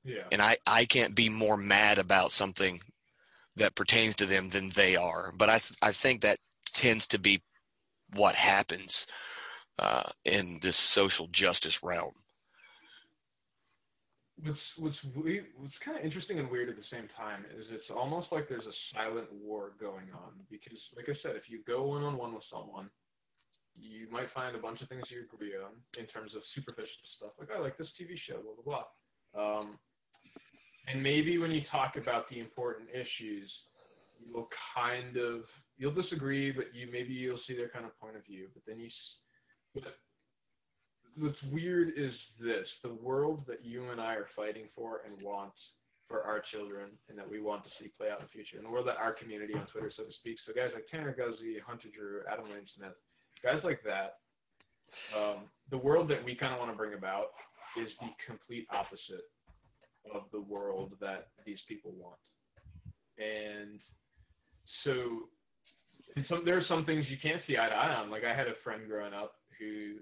Yeah. 0.04 0.24
And 0.32 0.42
I, 0.42 0.56
I 0.66 0.84
can't 0.84 1.14
be 1.14 1.28
more 1.28 1.56
mad 1.56 1.98
about 1.98 2.32
something 2.32 2.80
that 3.56 3.74
pertains 3.74 4.16
to 4.16 4.26
them 4.26 4.48
than 4.48 4.70
they 4.70 4.96
are. 4.96 5.32
But 5.36 5.48
I, 5.48 5.58
I 5.82 5.92
think 5.92 6.22
that 6.22 6.38
tends 6.64 7.06
to 7.08 7.18
be 7.18 7.42
what 8.14 8.34
happens 8.34 9.06
uh, 9.78 10.10
in 10.24 10.58
this 10.62 10.76
social 10.76 11.28
justice 11.28 11.82
realm. 11.82 12.12
What's 14.42 14.58
what's 14.78 14.96
what's 15.14 15.78
kind 15.84 15.98
of 15.98 16.04
interesting 16.04 16.38
and 16.38 16.50
weird 16.50 16.68
at 16.68 16.76
the 16.76 16.90
same 16.90 17.06
time 17.16 17.44
is 17.54 17.66
it's 17.70 17.90
almost 17.94 18.26
like 18.32 18.48
there's 18.48 18.66
a 18.66 18.78
silent 18.92 19.28
war 19.32 19.72
going 19.78 20.10
on 20.12 20.34
because, 20.50 20.78
like 20.96 21.06
I 21.08 21.14
said, 21.22 21.36
if 21.36 21.46
you 21.48 21.60
go 21.66 21.86
one 21.86 22.02
on 22.02 22.18
one 22.18 22.34
with 22.34 22.42
someone, 22.50 22.90
you 23.78 24.10
might 24.10 24.26
find 24.34 24.56
a 24.56 24.58
bunch 24.58 24.82
of 24.82 24.88
things 24.88 25.04
you 25.10 25.22
agree 25.22 25.54
on 25.54 25.70
in 25.98 26.06
terms 26.06 26.34
of 26.34 26.42
superficial 26.54 27.06
stuff, 27.16 27.30
like 27.38 27.50
I 27.54 27.60
like 27.60 27.78
this 27.78 27.88
TV 27.94 28.18
show, 28.28 28.42
blah 28.42 28.58
blah 28.58 28.66
blah. 28.66 28.86
Um, 29.38 29.78
and 30.88 31.02
maybe 31.02 31.38
when 31.38 31.52
you 31.52 31.62
talk 31.70 31.96
about 31.96 32.28
the 32.28 32.40
important 32.40 32.88
issues, 32.90 33.50
you'll 34.18 34.48
kind 34.74 35.16
of 35.16 35.42
you'll 35.78 35.94
disagree, 35.94 36.50
but 36.50 36.74
you 36.74 36.88
maybe 36.90 37.12
you'll 37.12 37.40
see 37.46 37.56
their 37.56 37.68
kind 37.68 37.84
of 37.84 37.98
point 37.98 38.16
of 38.16 38.24
view. 38.26 38.48
But 38.54 38.62
then 38.66 38.78
you, 38.78 38.90
what's 41.16 41.42
weird 41.44 41.92
is 41.96 42.12
this: 42.40 42.66
the 42.82 42.94
world 42.94 43.44
that 43.46 43.64
you 43.64 43.90
and 43.90 44.00
I 44.00 44.14
are 44.14 44.28
fighting 44.34 44.64
for 44.74 45.02
and 45.06 45.20
want 45.22 45.52
for 46.08 46.22
our 46.22 46.40
children, 46.40 46.90
and 47.08 47.18
that 47.18 47.28
we 47.28 47.40
want 47.40 47.64
to 47.64 47.70
see 47.78 47.90
play 47.96 48.10
out 48.10 48.20
in 48.20 48.26
the 48.26 48.30
future, 48.30 48.56
and 48.56 48.66
the 48.66 48.70
world 48.70 48.86
that 48.86 48.96
our 48.96 49.12
community 49.12 49.54
on 49.54 49.66
Twitter, 49.66 49.90
so 49.96 50.04
to 50.04 50.12
speak. 50.12 50.38
So 50.46 50.52
guys 50.52 50.70
like 50.74 50.86
Tanner 50.88 51.14
Guzy, 51.18 51.60
Hunter 51.60 51.88
Drew, 51.96 52.20
Adam 52.30 52.44
Lane 52.46 52.66
Smith, 52.76 52.94
guys 53.42 53.62
like 53.64 53.82
that. 53.84 54.18
Um, 55.16 55.48
the 55.70 55.78
world 55.78 56.08
that 56.08 56.22
we 56.22 56.34
kind 56.34 56.52
of 56.52 56.58
want 56.58 56.70
to 56.70 56.76
bring 56.76 56.94
about 56.94 57.28
is 57.80 57.88
the 58.00 58.08
complete 58.26 58.66
opposite 58.70 59.24
of 60.14 60.24
the 60.32 60.40
world 60.40 60.92
that 61.00 61.28
these 61.46 61.60
people 61.66 61.92
want. 61.96 62.18
And 63.18 63.80
so 64.84 65.28
some, 66.28 66.44
there 66.44 66.58
are 66.58 66.64
some 66.68 66.84
things 66.84 67.06
you 67.08 67.16
can't 67.22 67.40
see 67.46 67.56
eye 67.56 67.68
to 67.68 67.74
eye 67.74 67.94
on. 67.94 68.10
Like 68.10 68.24
I 68.24 68.34
had 68.34 68.48
a 68.48 68.54
friend 68.62 68.82
growing 68.88 69.14
up 69.14 69.34
who, 69.58 69.94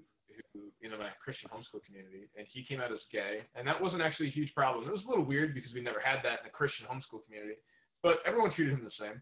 who, 0.53 0.71
know, 0.89 0.97
my 0.97 1.09
Christian 1.23 1.49
homeschool 1.49 1.83
community, 1.85 2.27
and 2.37 2.45
he 2.51 2.63
came 2.63 2.79
out 2.79 2.91
as 2.91 2.99
gay, 3.11 3.41
and 3.55 3.65
that 3.67 3.79
wasn't 3.79 4.01
actually 4.01 4.27
a 4.27 4.35
huge 4.35 4.53
problem. 4.53 4.87
It 4.87 4.91
was 4.91 5.03
a 5.05 5.09
little 5.09 5.25
weird 5.25 5.53
because 5.53 5.73
we 5.73 5.81
never 5.81 5.99
had 6.03 6.19
that 6.23 6.43
in 6.43 6.45
the 6.45 6.53
Christian 6.53 6.85
homeschool 6.85 7.23
community, 7.25 7.59
but 8.03 8.19
everyone 8.25 8.53
treated 8.53 8.73
him 8.73 8.83
the 8.83 8.99
same. 8.99 9.21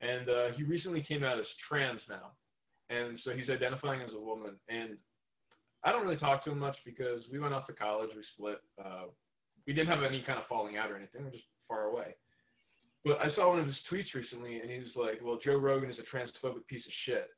And 0.00 0.28
uh, 0.28 0.56
he 0.56 0.64
recently 0.64 1.04
came 1.04 1.22
out 1.22 1.38
as 1.38 1.44
trans 1.68 2.00
now, 2.08 2.32
and 2.88 3.20
so 3.24 3.32
he's 3.32 3.50
identifying 3.50 4.00
as 4.00 4.16
a 4.16 4.20
woman. 4.20 4.56
And 4.68 4.96
I 5.84 5.92
don't 5.92 6.04
really 6.04 6.16
talk 6.16 6.42
to 6.44 6.52
him 6.52 6.58
much 6.58 6.76
because 6.86 7.20
we 7.30 7.38
went 7.38 7.52
off 7.52 7.66
to 7.68 7.74
college, 7.74 8.08
we 8.16 8.24
split. 8.32 8.64
Uh, 8.80 9.12
we 9.66 9.74
didn't 9.74 9.92
have 9.92 10.02
any 10.02 10.24
kind 10.24 10.38
of 10.38 10.48
falling 10.48 10.78
out 10.78 10.90
or 10.90 10.96
anything. 10.96 11.24
We're 11.24 11.36
just 11.36 11.44
far 11.68 11.92
away. 11.92 12.16
But 13.04 13.20
I 13.20 13.28
saw 13.34 13.50
one 13.50 13.60
of 13.60 13.66
his 13.66 13.76
tweets 13.92 14.14
recently, 14.14 14.60
and 14.60 14.70
he 14.70 14.78
was 14.78 14.96
like, 14.96 15.20
"Well, 15.22 15.38
Joe 15.44 15.56
Rogan 15.56 15.90
is 15.90 15.98
a 16.00 16.08
transphobic 16.08 16.66
piece 16.66 16.84
of 16.84 16.92
shit," 17.04 17.28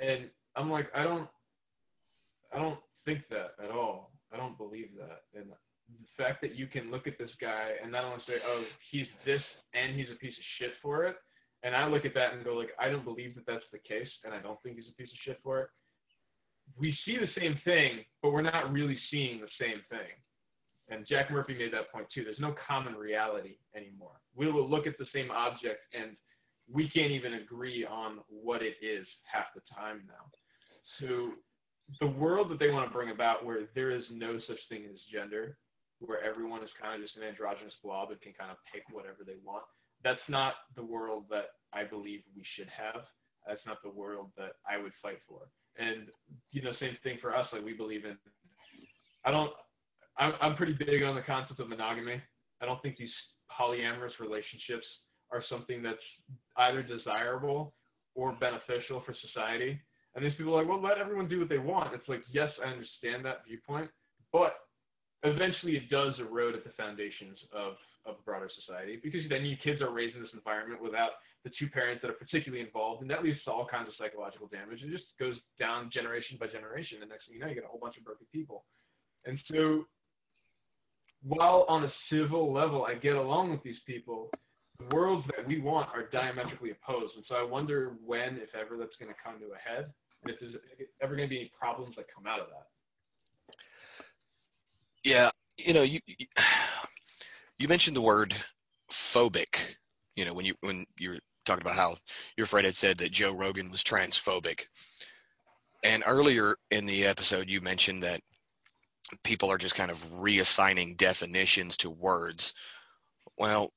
and 0.00 0.30
I'm 0.56 0.70
like, 0.70 0.88
I 0.94 1.04
don't, 1.04 1.28
I 2.52 2.58
don't 2.58 2.78
think 3.04 3.28
that 3.30 3.54
at 3.62 3.70
all. 3.70 4.12
I 4.32 4.36
don't 4.36 4.56
believe 4.56 4.90
that, 4.98 5.22
and 5.34 5.50
the 5.50 6.06
fact 6.16 6.40
that 6.40 6.54
you 6.54 6.66
can 6.66 6.90
look 6.90 7.06
at 7.06 7.18
this 7.18 7.32
guy 7.40 7.72
and 7.82 7.92
not 7.92 8.04
only 8.04 8.22
say, 8.26 8.38
"Oh, 8.44 8.64
he's 8.90 9.08
this 9.24 9.64
and 9.74 9.92
he's 9.92 10.10
a 10.10 10.14
piece 10.14 10.36
of 10.38 10.44
shit 10.44 10.74
for 10.80 11.04
it," 11.04 11.16
and 11.62 11.76
I 11.76 11.86
look 11.86 12.04
at 12.04 12.14
that 12.14 12.32
and 12.32 12.44
go, 12.44 12.54
like, 12.54 12.72
I 12.78 12.88
don't 12.88 13.04
believe 13.04 13.34
that 13.34 13.46
that's 13.46 13.68
the 13.72 13.78
case, 13.78 14.10
and 14.24 14.32
I 14.32 14.40
don't 14.40 14.60
think 14.62 14.76
he's 14.76 14.88
a 14.88 14.94
piece 14.94 15.12
of 15.12 15.18
shit 15.18 15.40
for 15.42 15.60
it. 15.60 15.68
We 16.78 16.96
see 17.04 17.18
the 17.18 17.28
same 17.38 17.58
thing, 17.64 18.04
but 18.22 18.32
we're 18.32 18.42
not 18.42 18.72
really 18.72 18.98
seeing 19.10 19.40
the 19.40 19.50
same 19.58 19.82
thing. 19.90 20.10
And 20.88 21.06
Jack 21.06 21.30
Murphy 21.30 21.54
made 21.54 21.72
that 21.72 21.90
point 21.92 22.06
too. 22.10 22.24
There's 22.24 22.40
no 22.40 22.52
common 22.52 22.94
reality 22.94 23.56
anymore. 23.74 24.20
We 24.34 24.50
will 24.50 24.68
look 24.68 24.86
at 24.86 24.98
the 24.98 25.06
same 25.12 25.30
object 25.30 25.96
and 26.00 26.16
we 26.70 26.88
can't 26.88 27.12
even 27.12 27.34
agree 27.34 27.84
on 27.84 28.18
what 28.28 28.62
it 28.62 28.76
is 28.82 29.06
half 29.24 29.46
the 29.54 29.62
time 29.74 30.02
now. 30.06 30.30
So 30.98 31.32
the 32.00 32.06
world 32.06 32.50
that 32.50 32.58
they 32.58 32.70
want 32.70 32.88
to 32.88 32.92
bring 32.92 33.10
about 33.10 33.44
where 33.44 33.68
there 33.74 33.90
is 33.90 34.04
no 34.10 34.38
such 34.46 34.58
thing 34.68 34.84
as 34.92 34.98
gender, 35.12 35.58
where 36.00 36.22
everyone 36.22 36.62
is 36.62 36.70
kind 36.80 36.94
of 36.94 37.00
just 37.00 37.16
an 37.16 37.22
androgynous 37.22 37.74
blob 37.82 38.10
and 38.10 38.20
can 38.20 38.32
kind 38.32 38.50
of 38.50 38.56
pick 38.72 38.82
whatever 38.90 39.18
they 39.26 39.36
want, 39.44 39.64
that's 40.02 40.22
not 40.28 40.54
the 40.74 40.84
world 40.84 41.24
that 41.30 41.54
I 41.72 41.84
believe 41.84 42.20
we 42.34 42.42
should 42.56 42.68
have. 42.68 43.02
That's 43.46 43.64
not 43.66 43.82
the 43.82 43.90
world 43.90 44.30
that 44.36 44.52
I 44.68 44.80
would 44.80 44.92
fight 45.02 45.18
for. 45.28 45.40
And 45.78 46.06
you 46.50 46.62
know, 46.62 46.72
same 46.80 46.96
thing 47.02 47.18
for 47.20 47.34
us. 47.34 47.46
Like 47.52 47.64
we 47.64 47.72
believe 47.72 48.04
in. 48.04 48.16
I 49.24 49.30
don't. 49.30 49.52
I'm, 50.18 50.34
I'm 50.40 50.56
pretty 50.56 50.74
big 50.74 51.02
on 51.02 51.14
the 51.14 51.22
concept 51.22 51.58
of 51.60 51.68
monogamy. 51.68 52.20
I 52.60 52.66
don't 52.66 52.80
think 52.82 52.96
these 52.96 53.10
polyamorous 53.50 54.18
relationships 54.20 54.86
are 55.32 55.42
something 55.48 55.82
that's 55.82 55.96
either 56.58 56.82
desirable 56.82 57.72
or 58.14 58.32
beneficial 58.32 59.02
for 59.06 59.14
society. 59.32 59.80
And 60.14 60.24
these 60.24 60.34
people 60.36 60.54
are 60.54 60.62
like, 60.62 60.68
well, 60.68 60.82
let 60.82 60.98
everyone 60.98 61.28
do 61.28 61.40
what 61.40 61.48
they 61.48 61.58
want. 61.58 61.94
It's 61.94 62.08
like, 62.08 62.22
yes, 62.32 62.50
I 62.64 62.68
understand 62.68 63.24
that 63.24 63.44
viewpoint, 63.48 63.90
but 64.32 64.68
eventually 65.22 65.76
it 65.76 65.88
does 65.88 66.14
erode 66.18 66.54
at 66.54 66.64
the 66.64 66.74
foundations 66.76 67.38
of, 67.54 67.74
of 68.04 68.22
broader 68.24 68.50
society 68.60 69.00
because 69.02 69.22
then 69.30 69.44
you 69.44 69.56
kids 69.62 69.80
are 69.80 69.90
raised 69.90 70.16
in 70.16 70.22
this 70.22 70.34
environment 70.34 70.82
without 70.82 71.22
the 71.44 71.50
two 71.58 71.66
parents 71.68 72.02
that 72.02 72.10
are 72.10 72.20
particularly 72.20 72.62
involved, 72.62 73.02
and 73.02 73.10
that 73.10 73.24
leads 73.24 73.42
to 73.44 73.50
all 73.50 73.66
kinds 73.66 73.88
of 73.88 73.94
psychological 73.98 74.46
damage. 74.46 74.82
It 74.82 74.92
just 74.92 75.10
goes 75.18 75.34
down 75.58 75.90
generation 75.92 76.36
by 76.38 76.46
generation. 76.46 76.98
The 77.00 77.06
next 77.06 77.26
thing 77.26 77.34
you 77.34 77.40
know, 77.40 77.48
you 77.48 77.54
get 77.54 77.64
a 77.64 77.68
whole 77.68 77.80
bunch 77.80 77.96
of 77.96 78.04
broken 78.04 78.26
people. 78.32 78.64
And 79.26 79.38
so 79.50 79.86
while 81.24 81.64
on 81.68 81.84
a 81.84 81.92
civil 82.10 82.52
level 82.52 82.84
I 82.84 82.94
get 82.94 83.16
along 83.16 83.50
with 83.50 83.62
these 83.62 83.80
people, 83.86 84.30
the 84.78 84.96
worlds 84.96 85.26
that 85.36 85.46
we 85.46 85.60
want 85.60 85.88
are 85.94 86.08
diametrically 86.12 86.72
opposed. 86.72 87.14
And 87.16 87.24
so 87.28 87.34
I 87.34 87.44
wonder 87.44 87.94
when, 88.04 88.36
if 88.36 88.54
ever, 88.54 88.76
that's 88.76 88.96
going 88.98 89.12
to 89.12 89.18
come 89.22 89.38
to 89.38 89.54
a 89.54 89.58
head, 89.58 89.92
and 90.24 90.32
if 90.32 90.40
there's 90.40 90.54
ever 91.00 91.16
going 91.16 91.28
to 91.28 91.30
be 91.30 91.40
any 91.40 91.52
problems 91.58 91.96
that 91.96 92.06
come 92.14 92.26
out 92.26 92.40
of 92.40 92.46
that. 92.48 92.66
Yeah, 95.04 95.30
you 95.58 95.74
know, 95.74 95.82
you 95.82 95.98
you 97.58 97.68
mentioned 97.68 97.96
the 97.96 98.02
word 98.02 98.34
phobic. 98.90 99.76
You 100.16 100.24
know, 100.24 100.34
when 100.34 100.46
you 100.46 100.54
when 100.60 100.84
you're 100.98 101.18
talking 101.44 101.62
about 101.62 101.76
how 101.76 101.96
your 102.36 102.46
friend 102.46 102.66
had 102.66 102.76
said 102.76 102.98
that 102.98 103.10
Joe 103.10 103.34
Rogan 103.34 103.70
was 103.70 103.82
transphobic, 103.82 104.66
and 105.82 106.04
earlier 106.06 106.56
in 106.70 106.86
the 106.86 107.04
episode 107.04 107.48
you 107.48 107.60
mentioned 107.60 108.02
that 108.04 108.20
people 109.24 109.50
are 109.50 109.58
just 109.58 109.74
kind 109.74 109.90
of 109.90 110.04
reassigning 110.12 110.96
definitions 110.96 111.76
to 111.78 111.90
words. 111.90 112.54
Well, 113.36 113.72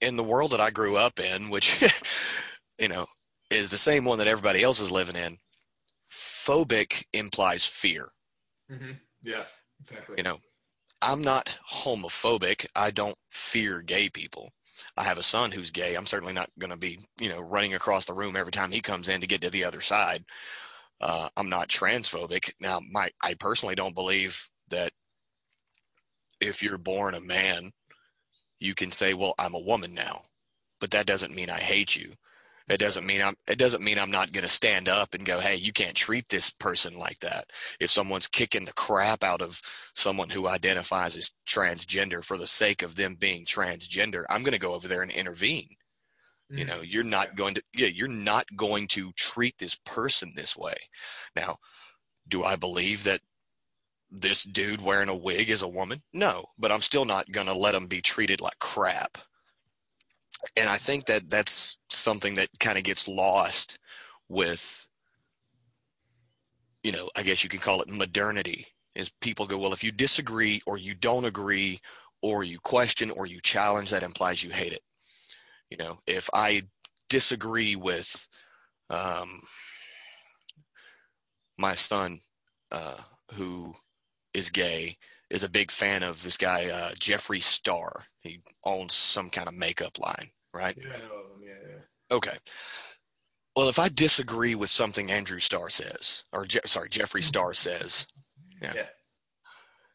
in 0.00 0.16
the 0.16 0.24
world 0.24 0.52
that 0.52 0.60
I 0.60 0.70
grew 0.70 0.96
up 0.96 1.18
in, 1.18 1.50
which, 1.50 1.82
you 2.78 2.88
know, 2.88 3.06
is 3.50 3.70
the 3.70 3.78
same 3.78 4.04
one 4.04 4.18
that 4.18 4.26
everybody 4.26 4.62
else 4.62 4.80
is 4.80 4.90
living 4.90 5.16
in, 5.16 5.38
phobic 6.46 7.04
implies 7.12 7.64
fear. 7.64 8.08
Mm-hmm. 8.70 8.92
Yeah, 9.22 9.44
exactly. 9.82 10.14
You 10.18 10.24
know, 10.24 10.38
I'm 11.02 11.22
not 11.22 11.58
homophobic. 11.70 12.66
I 12.74 12.90
don't 12.90 13.16
fear 13.30 13.82
gay 13.82 14.08
people. 14.08 14.50
I 14.96 15.04
have 15.04 15.18
a 15.18 15.22
son 15.22 15.50
who's 15.50 15.70
gay. 15.70 15.94
I'm 15.94 16.06
certainly 16.06 16.34
not 16.34 16.50
going 16.58 16.70
to 16.70 16.76
be, 16.76 16.98
you 17.18 17.28
know, 17.28 17.40
running 17.40 17.74
across 17.74 18.04
the 18.04 18.14
room 18.14 18.36
every 18.36 18.52
time 18.52 18.70
he 18.70 18.80
comes 18.80 19.08
in 19.08 19.20
to 19.20 19.26
get 19.26 19.40
to 19.42 19.50
the 19.50 19.64
other 19.64 19.80
side. 19.80 20.24
Uh, 21.00 21.28
I'm 21.36 21.48
not 21.48 21.68
transphobic. 21.68 22.52
Now, 22.60 22.80
my 22.90 23.10
I 23.22 23.34
personally 23.34 23.74
don't 23.74 23.94
believe 23.94 24.50
that 24.68 24.92
if 26.40 26.62
you're 26.62 26.78
born 26.78 27.14
a 27.14 27.20
man, 27.20 27.70
you 28.60 28.74
can 28.74 28.90
say, 28.92 29.14
"Well, 29.14 29.34
I'm 29.38 29.54
a 29.54 29.58
woman 29.60 29.94
now," 29.94 30.22
but 30.80 30.90
that 30.92 31.06
doesn't 31.06 31.34
mean 31.34 31.50
I 31.50 31.58
hate 31.60 31.96
you. 31.96 32.14
It 32.68 32.78
doesn't 32.78 33.06
mean 33.06 33.22
I'm 33.22 33.34
it 33.46 33.58
doesn't 33.58 33.82
mean 33.82 33.98
I'm 33.98 34.10
not 34.10 34.32
going 34.32 34.42
to 34.42 34.48
stand 34.48 34.88
up 34.88 35.14
and 35.14 35.24
go, 35.24 35.38
"Hey, 35.38 35.54
you 35.54 35.72
can't 35.72 35.94
treat 35.94 36.28
this 36.28 36.50
person 36.50 36.98
like 36.98 37.20
that." 37.20 37.44
If 37.80 37.90
someone's 37.90 38.26
kicking 38.26 38.64
the 38.64 38.72
crap 38.72 39.22
out 39.22 39.40
of 39.40 39.60
someone 39.94 40.30
who 40.30 40.48
identifies 40.48 41.16
as 41.16 41.30
transgender 41.48 42.24
for 42.24 42.36
the 42.36 42.46
sake 42.46 42.82
of 42.82 42.96
them 42.96 43.14
being 43.14 43.44
transgender, 43.44 44.24
I'm 44.30 44.42
going 44.42 44.52
to 44.52 44.58
go 44.58 44.74
over 44.74 44.88
there 44.88 45.02
and 45.02 45.12
intervene. 45.12 45.68
Mm-hmm. 46.50 46.58
You 46.58 46.64
know, 46.64 46.80
you're 46.80 47.04
not 47.04 47.36
going 47.36 47.54
to 47.54 47.62
yeah, 47.72 47.88
you're 47.88 48.08
not 48.08 48.46
going 48.56 48.88
to 48.88 49.12
treat 49.12 49.58
this 49.58 49.76
person 49.84 50.32
this 50.34 50.56
way. 50.56 50.74
Now, 51.36 51.58
do 52.26 52.42
I 52.42 52.56
believe 52.56 53.04
that 53.04 53.20
this 54.10 54.42
dude 54.42 54.82
wearing 54.82 55.08
a 55.08 55.14
wig 55.14 55.50
is 55.50 55.62
a 55.62 55.68
woman? 55.68 56.02
No, 56.12 56.46
but 56.58 56.72
I'm 56.72 56.80
still 56.80 57.04
not 57.04 57.30
going 57.30 57.46
to 57.46 57.54
let 57.54 57.76
him 57.76 57.86
be 57.86 58.00
treated 58.00 58.40
like 58.40 58.58
crap 58.58 59.18
and 60.56 60.68
I 60.68 60.76
think 60.76 61.06
that 61.06 61.28
that's 61.30 61.78
something 61.90 62.34
that 62.34 62.48
kind 62.60 62.78
of 62.78 62.84
gets 62.84 63.08
lost 63.08 63.78
with, 64.28 64.88
you 66.82 66.92
know, 66.92 67.08
I 67.16 67.22
guess 67.22 67.42
you 67.42 67.50
can 67.50 67.60
call 67.60 67.80
it 67.80 67.90
modernity. 67.90 68.66
Is 68.94 69.12
people 69.20 69.46
go, 69.46 69.58
well, 69.58 69.74
if 69.74 69.84
you 69.84 69.92
disagree 69.92 70.60
or 70.66 70.78
you 70.78 70.94
don't 70.94 71.26
agree 71.26 71.80
or 72.22 72.44
you 72.44 72.58
question 72.60 73.10
or 73.10 73.26
you 73.26 73.40
challenge, 73.42 73.90
that 73.90 74.02
implies 74.02 74.42
you 74.42 74.50
hate 74.50 74.72
it. 74.72 74.80
You 75.70 75.76
know, 75.76 75.98
if 76.06 76.30
I 76.32 76.62
disagree 77.08 77.76
with 77.76 78.26
um, 78.88 79.42
my 81.58 81.74
son, 81.74 82.20
uh, 82.72 82.96
who 83.34 83.74
is 84.32 84.50
gay, 84.50 84.96
is 85.30 85.42
a 85.42 85.50
big 85.50 85.70
fan 85.70 86.02
of 86.02 86.22
this 86.22 86.36
guy 86.36 86.66
uh, 86.66 86.90
Jeffree 86.92 87.42
Star. 87.42 88.04
He 88.20 88.40
owns 88.64 88.94
some 88.94 89.30
kind 89.30 89.48
of 89.48 89.56
makeup 89.56 89.98
line, 89.98 90.30
right? 90.54 90.76
Yeah, 90.76 90.88
I 90.88 91.08
know 91.08 91.14
of 91.14 91.30
him. 91.32 91.42
Yeah, 91.42 91.68
yeah. 91.68 92.16
Okay. 92.16 92.36
Well, 93.56 93.68
if 93.68 93.78
I 93.78 93.88
disagree 93.88 94.54
with 94.54 94.70
something 94.70 95.10
Andrew 95.10 95.40
Starr 95.40 95.70
says, 95.70 96.24
or 96.32 96.44
Je- 96.44 96.60
sorry, 96.66 96.90
Jeffree 96.90 97.22
Star 97.22 97.54
says, 97.54 98.06
yeah. 98.60 98.72
yeah. 98.74 98.86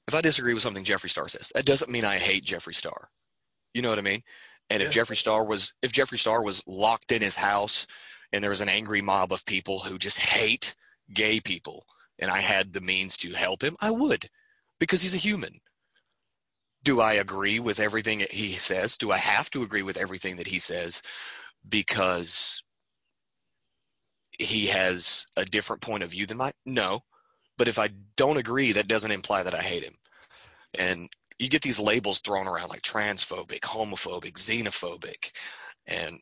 If 0.07 0.15
I 0.15 0.21
disagree 0.21 0.53
with 0.53 0.63
something 0.63 0.84
Jeffree 0.84 1.11
Star 1.11 1.27
says, 1.27 1.51
that 1.53 1.65
doesn't 1.65 1.91
mean 1.91 2.03
I 2.03 2.15
hate 2.15 2.43
Jeffree 2.43 2.73
Star. 2.73 3.07
You 3.73 3.84
know 3.84 3.89
what 3.89 3.99
I 3.99 4.03
mean? 4.03 4.23
And 4.71 4.82
yeah. 4.82 4.88
if 4.88 4.93
Jeffree 4.93 5.17
Star 5.17 5.45
was 5.45 5.73
if 5.82 5.93
Jeffree 5.93 6.19
Star 6.19 6.43
was 6.43 6.63
locked 6.67 7.11
in 7.11 7.21
his 7.21 7.36
house 7.36 7.86
and 8.34 8.43
there 8.43 8.49
was 8.49 8.61
an 8.61 8.69
angry 8.69 9.01
mob 9.01 9.32
of 9.32 9.45
people 9.45 9.79
who 9.79 9.97
just 9.97 10.19
hate 10.19 10.75
gay 11.13 11.39
people 11.39 11.86
and 12.19 12.32
I 12.32 12.39
had 12.39 12.73
the 12.73 12.82
means 12.82 13.15
to 13.17 13.32
help 13.32 13.63
him, 13.63 13.75
I 13.79 13.91
would 13.91 14.27
because 14.82 15.03
he's 15.03 15.13
a 15.13 15.19
human. 15.19 15.61
Do 16.84 17.01
I 17.01 17.13
agree 17.13 17.59
with 17.59 17.79
everything 17.79 18.17
that 18.17 18.32
he 18.32 18.53
says? 18.53 18.97
Do 18.97 19.11
I 19.11 19.17
have 19.17 19.51
to 19.51 19.61
agree 19.61 19.84
with 19.84 19.95
everything 19.95 20.38
that 20.38 20.47
he 20.47 20.57
says 20.57 21.03
because 21.69 22.63
he 24.39 24.65
has 24.65 25.27
a 25.38 25.45
different 25.45 25.84
point 25.84 26.01
of 26.01 26.09
view 26.09 26.25
than 26.25 26.38
mine? 26.38 26.53
No. 26.65 27.01
But 27.59 27.67
if 27.67 27.77
I 27.77 27.89
don't 28.17 28.38
agree, 28.38 28.71
that 28.71 28.88
doesn't 28.88 29.11
imply 29.11 29.43
that 29.43 29.53
I 29.53 29.61
hate 29.61 29.84
him. 29.84 29.93
And 30.79 31.09
you 31.38 31.47
get 31.47 31.61
these 31.61 31.79
labels 31.79 32.19
thrown 32.19 32.47
around 32.47 32.69
like 32.69 32.82
transphobic, 32.82 33.59
homophobic, 33.59 34.34
xenophobic. 34.34 35.32
And 35.86 36.19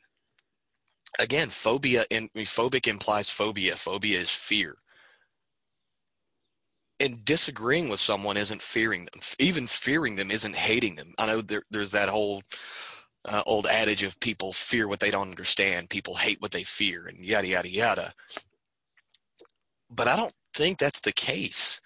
again, 1.18 1.48
phobia 1.48 2.04
in 2.10 2.28
phobic 2.36 2.90
implies 2.90 3.30
phobia. 3.30 3.78
Phobia 3.78 4.20
is 4.20 4.32
fear 4.32 4.76
and 7.00 7.24
disagreeing 7.24 7.90
with 7.90 8.00
someone 8.00 8.38
isn't 8.38 8.62
fearing 8.62 9.06
them. 9.06 9.22
Even 9.40 9.68
fearing 9.68 10.16
them 10.16 10.32
isn't 10.32 10.56
hating 10.56 10.96
them. 10.96 11.14
I 11.18 11.28
know 11.28 11.42
there, 11.42 11.64
there's 11.72 11.92
that 11.92 12.10
whole 12.10 12.44
uh, 13.26 13.44
old 13.46 13.68
adage 13.68 14.04
of 14.04 14.20
people 14.20 14.54
fear 14.54 14.88
what 14.88 15.00
they 15.00 15.12
don't 15.12 15.30
understand, 15.30 15.90
people 15.90 16.16
hate 16.16 16.42
what 16.42 16.52
they 16.52 16.64
fear, 16.64 17.08
and 17.08 17.24
yada 17.24 17.48
yada 17.48 17.70
yada. 17.70 18.14
But 19.90 20.08
I 20.08 20.16
don't 20.16 20.34
think 20.54 20.78
that's 20.78 21.02
the 21.02 21.12
case. 21.12 21.82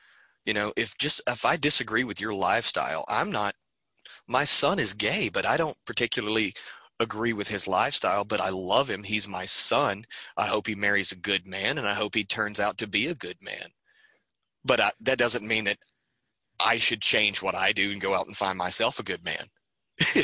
You 0.45 0.53
know, 0.53 0.73
if 0.75 0.97
just 0.97 1.21
if 1.27 1.45
I 1.45 1.57
disagree 1.57 2.03
with 2.03 2.19
your 2.19 2.33
lifestyle, 2.33 3.05
I'm 3.07 3.31
not. 3.31 3.55
My 4.27 4.43
son 4.45 4.79
is 4.79 4.93
gay, 4.93 5.29
but 5.29 5.45
I 5.45 5.57
don't 5.57 5.77
particularly 5.85 6.53
agree 6.99 7.33
with 7.33 7.49
his 7.49 7.67
lifestyle, 7.67 8.23
but 8.23 8.39
I 8.39 8.49
love 8.49 8.89
him. 8.89 9.03
He's 9.03 9.27
my 9.27 9.45
son. 9.45 10.05
I 10.37 10.45
hope 10.47 10.67
he 10.67 10.75
marries 10.75 11.11
a 11.11 11.17
good 11.17 11.45
man, 11.45 11.77
and 11.77 11.87
I 11.87 11.93
hope 11.93 12.15
he 12.15 12.23
turns 12.23 12.59
out 12.59 12.77
to 12.77 12.87
be 12.87 13.07
a 13.07 13.15
good 13.15 13.41
man 13.41 13.69
but 14.65 14.79
I, 14.79 14.91
that 15.01 15.17
doesn't 15.17 15.45
mean 15.45 15.65
that 15.65 15.77
I 16.59 16.77
should 16.77 17.01
change 17.01 17.41
what 17.41 17.55
I 17.55 17.71
do 17.71 17.91
and 17.91 18.01
go 18.01 18.13
out 18.13 18.27
and 18.27 18.35
find 18.35 18.57
myself 18.57 18.99
a 18.99 19.03
good 19.03 19.23
man. 19.23 19.45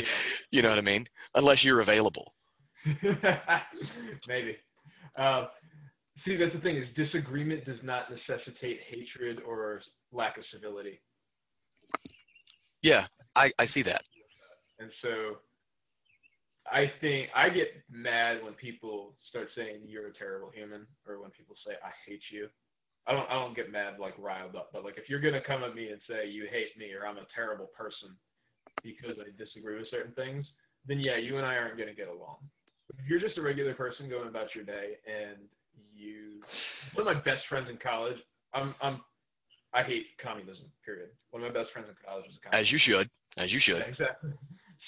you 0.50 0.62
know 0.62 0.68
what 0.68 0.78
I 0.78 0.82
mean? 0.82 1.06
Unless 1.34 1.64
you're 1.64 1.80
available. 1.80 2.34
Maybe. 4.28 4.56
Uh, 5.18 5.46
see, 6.24 6.36
that's 6.36 6.54
the 6.54 6.60
thing 6.60 6.76
is 6.76 6.86
disagreement 6.96 7.64
does 7.64 7.78
not 7.82 8.06
necessitate 8.10 8.80
hatred 8.88 9.42
or 9.46 9.82
lack 10.12 10.38
of 10.38 10.44
civility. 10.52 11.00
Yeah, 12.82 13.06
I, 13.36 13.52
I 13.58 13.64
see 13.66 13.82
that. 13.82 14.02
And 14.78 14.90
so 15.02 15.36
I 16.72 16.90
think 17.00 17.28
I 17.34 17.48
get 17.50 17.68
mad 17.90 18.42
when 18.42 18.54
people 18.54 19.14
start 19.28 19.48
saying 19.56 19.82
you're 19.86 20.08
a 20.08 20.14
terrible 20.14 20.50
human 20.54 20.86
or 21.06 21.20
when 21.20 21.30
people 21.30 21.54
say 21.66 21.74
I 21.84 21.90
hate 22.06 22.22
you. 22.32 22.48
I 23.06 23.12
don't 23.12 23.28
I 23.30 23.34
don't 23.34 23.56
get 23.56 23.72
mad 23.72 23.98
like 23.98 24.14
riled 24.18 24.56
up, 24.56 24.70
but 24.72 24.84
like 24.84 24.98
if 24.98 25.08
you're 25.08 25.20
gonna 25.20 25.40
come 25.40 25.64
at 25.64 25.74
me 25.74 25.88
and 25.90 26.00
say 26.08 26.28
you 26.28 26.46
hate 26.50 26.76
me 26.78 26.92
or 26.92 27.06
I'm 27.06 27.16
a 27.16 27.26
terrible 27.34 27.66
person 27.66 28.10
because 28.82 29.16
I 29.18 29.30
disagree 29.36 29.78
with 29.78 29.88
certain 29.90 30.12
things, 30.12 30.46
then 30.86 31.00
yeah, 31.04 31.16
you 31.16 31.36
and 31.36 31.46
I 31.46 31.56
aren't 31.56 31.78
gonna 31.78 31.94
get 31.94 32.08
along. 32.08 32.36
If 32.98 33.08
you're 33.08 33.20
just 33.20 33.38
a 33.38 33.42
regular 33.42 33.74
person 33.74 34.08
going 34.08 34.28
about 34.28 34.54
your 34.54 34.64
day 34.64 34.98
and 35.06 35.38
you 35.94 36.40
one 36.94 37.06
of 37.06 37.14
my 37.14 37.20
best 37.20 37.46
friends 37.48 37.68
in 37.70 37.78
college, 37.78 38.18
I'm 38.54 38.74
I'm 38.80 39.00
I 39.72 39.82
hate 39.82 40.06
communism, 40.22 40.66
period. 40.84 41.10
One 41.30 41.42
of 41.42 41.52
my 41.52 41.60
best 41.60 41.72
friends 41.72 41.88
in 41.88 41.94
college 42.04 42.26
was 42.26 42.36
a 42.36 42.40
communist. 42.40 42.62
As 42.62 42.72
you 42.72 42.78
should. 42.78 43.08
As 43.36 43.52
you 43.52 43.60
should. 43.60 43.82
Exactly. 43.82 44.32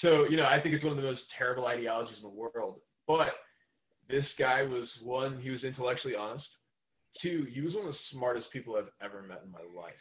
So, 0.01 0.25
you 0.27 0.35
know, 0.35 0.45
I 0.45 0.59
think 0.59 0.75
it's 0.75 0.83
one 0.83 0.91
of 0.91 0.97
the 0.97 1.09
most 1.09 1.21
terrible 1.37 1.67
ideologies 1.67 2.17
in 2.17 2.23
the 2.23 2.27
world. 2.27 2.81
But 3.07 3.29
this 4.09 4.25
guy 4.37 4.63
was 4.63 4.89
one, 5.01 5.39
he 5.41 5.49
was 5.49 5.63
intellectually 5.63 6.15
honest 6.15 6.45
two, 7.21 7.47
he 7.51 7.61
was 7.61 7.73
one 7.73 7.87
of 7.87 7.93
the 7.93 7.99
smartest 8.11 8.51
people 8.51 8.75
I've 8.75 8.91
ever 9.01 9.21
met 9.23 9.41
in 9.45 9.51
my 9.51 9.63
life. 9.75 9.93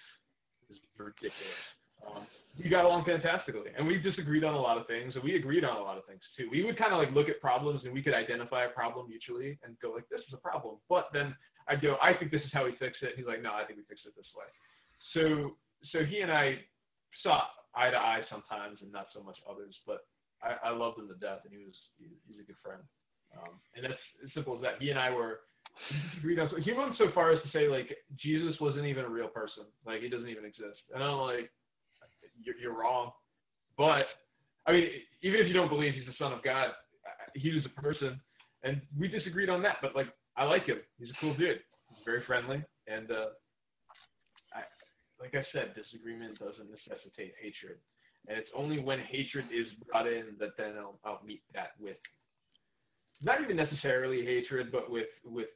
It's 0.70 0.80
ridiculous. 0.98 1.66
Um, 2.06 2.22
we 2.62 2.68
got 2.68 2.84
along 2.84 3.04
fantastically, 3.04 3.70
and 3.76 3.86
we 3.86 3.98
disagreed 3.98 4.44
on 4.44 4.54
a 4.54 4.60
lot 4.60 4.76
of 4.76 4.86
things, 4.86 5.14
and 5.14 5.22
we 5.22 5.36
agreed 5.36 5.64
on 5.64 5.76
a 5.76 5.80
lot 5.80 5.96
of 5.98 6.04
things 6.04 6.20
too. 6.36 6.48
We 6.50 6.64
would 6.64 6.76
kind 6.76 6.92
of 6.92 6.98
like 6.98 7.12
look 7.12 7.28
at 7.28 7.40
problems, 7.40 7.82
and 7.84 7.94
we 7.94 8.02
could 8.02 8.14
identify 8.14 8.64
a 8.64 8.70
problem 8.70 9.08
mutually, 9.08 9.58
and 9.64 9.78
go 9.80 9.92
like, 9.92 10.08
"This 10.10 10.20
is 10.26 10.34
a 10.34 10.38
problem." 10.38 10.76
But 10.88 11.08
then 11.12 11.34
I'd 11.68 11.80
go, 11.80 11.96
"I 12.02 12.14
think 12.14 12.30
this 12.30 12.42
is 12.42 12.52
how 12.52 12.64
we 12.64 12.72
fix 12.72 12.98
it." 13.02 13.10
And 13.10 13.18
He's 13.18 13.26
like, 13.26 13.42
"No, 13.42 13.52
I 13.52 13.64
think 13.64 13.78
we 13.78 13.84
fix 13.84 14.02
it 14.04 14.14
this 14.16 14.26
way." 14.34 14.46
So, 15.14 15.56
so 15.92 16.04
he 16.04 16.20
and 16.20 16.32
I 16.32 16.64
saw 17.22 17.42
eye 17.74 17.90
to 17.90 17.98
eye 17.98 18.22
sometimes, 18.28 18.82
and 18.82 18.90
not 18.90 19.06
so 19.14 19.22
much 19.22 19.38
others. 19.48 19.78
But 19.86 20.04
I, 20.42 20.68
I 20.68 20.70
loved 20.70 20.98
him 20.98 21.08
to 21.08 21.14
death, 21.14 21.40
and 21.44 21.52
he 21.54 21.64
was 21.64 21.76
he, 21.98 22.06
he's 22.26 22.40
a 22.40 22.44
good 22.44 22.58
friend. 22.62 22.82
Um, 23.38 23.54
and 23.74 23.84
that's 23.84 24.02
as 24.24 24.32
simple 24.34 24.56
as 24.56 24.62
that. 24.62 24.80
He 24.80 24.90
and 24.90 24.98
I 24.98 25.10
were 25.10 25.40
he 26.22 26.72
went 26.72 26.96
so 26.98 27.10
far 27.14 27.32
as 27.32 27.42
to 27.42 27.48
say 27.50 27.68
like 27.68 27.96
Jesus 28.16 28.60
wasn't 28.60 28.86
even 28.86 29.04
a 29.04 29.08
real 29.08 29.28
person, 29.28 29.64
like 29.86 30.02
he 30.02 30.08
doesn't 30.08 30.28
even 30.28 30.44
exist. 30.44 30.80
And 30.94 31.02
I'm 31.02 31.18
like, 31.18 31.50
you're, 32.42 32.56
you're 32.56 32.78
wrong. 32.78 33.12
But 33.76 34.14
I 34.66 34.72
mean, 34.72 34.88
even 35.22 35.40
if 35.40 35.46
you 35.46 35.54
don't 35.54 35.68
believe 35.68 35.94
he's 35.94 36.06
the 36.06 36.14
son 36.18 36.32
of 36.32 36.42
God, 36.42 36.68
he 37.34 37.54
was 37.54 37.64
a 37.64 37.80
person, 37.80 38.20
and 38.62 38.80
we 38.98 39.08
disagreed 39.08 39.48
on 39.48 39.62
that. 39.62 39.78
But 39.80 39.96
like, 39.96 40.08
I 40.36 40.44
like 40.44 40.66
him. 40.66 40.78
He's 40.98 41.10
a 41.10 41.14
cool 41.14 41.34
dude. 41.34 41.60
He's 41.88 42.04
very 42.04 42.20
friendly, 42.20 42.62
and 42.86 43.10
uh, 43.10 43.26
I, 44.54 44.62
like 45.20 45.34
I 45.34 45.44
said, 45.52 45.74
disagreement 45.74 46.38
doesn't 46.38 46.68
necessitate 46.70 47.34
hatred. 47.40 47.78
And 48.28 48.38
it's 48.38 48.50
only 48.54 48.78
when 48.78 49.00
hatred 49.00 49.46
is 49.50 49.66
brought 49.90 50.06
in 50.06 50.36
that 50.38 50.56
then 50.56 50.74
I'll, 50.78 50.98
I'll 51.04 51.20
meet 51.26 51.42
that 51.54 51.72
with 51.80 51.96
not 53.22 53.40
even 53.40 53.56
necessarily 53.56 54.24
hatred, 54.24 54.70
but 54.70 54.90
with 54.90 55.08
with 55.24 55.48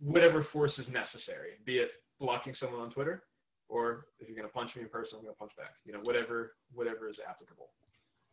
whatever 0.00 0.46
force 0.52 0.72
is 0.78 0.86
necessary, 0.88 1.60
be 1.64 1.78
it 1.78 1.90
blocking 2.18 2.54
someone 2.58 2.80
on 2.80 2.90
Twitter, 2.90 3.22
or 3.68 4.06
if 4.18 4.28
you're 4.28 4.36
going 4.36 4.48
to 4.48 4.52
punch 4.52 4.74
me 4.76 4.82
in 4.82 4.88
person, 4.88 5.18
I'm 5.18 5.22
going 5.22 5.34
to 5.34 5.38
punch 5.38 5.52
back. 5.56 5.74
You 5.84 5.92
know, 5.92 6.00
whatever 6.04 6.56
whatever 6.74 7.08
is 7.08 7.16
applicable. 7.28 7.68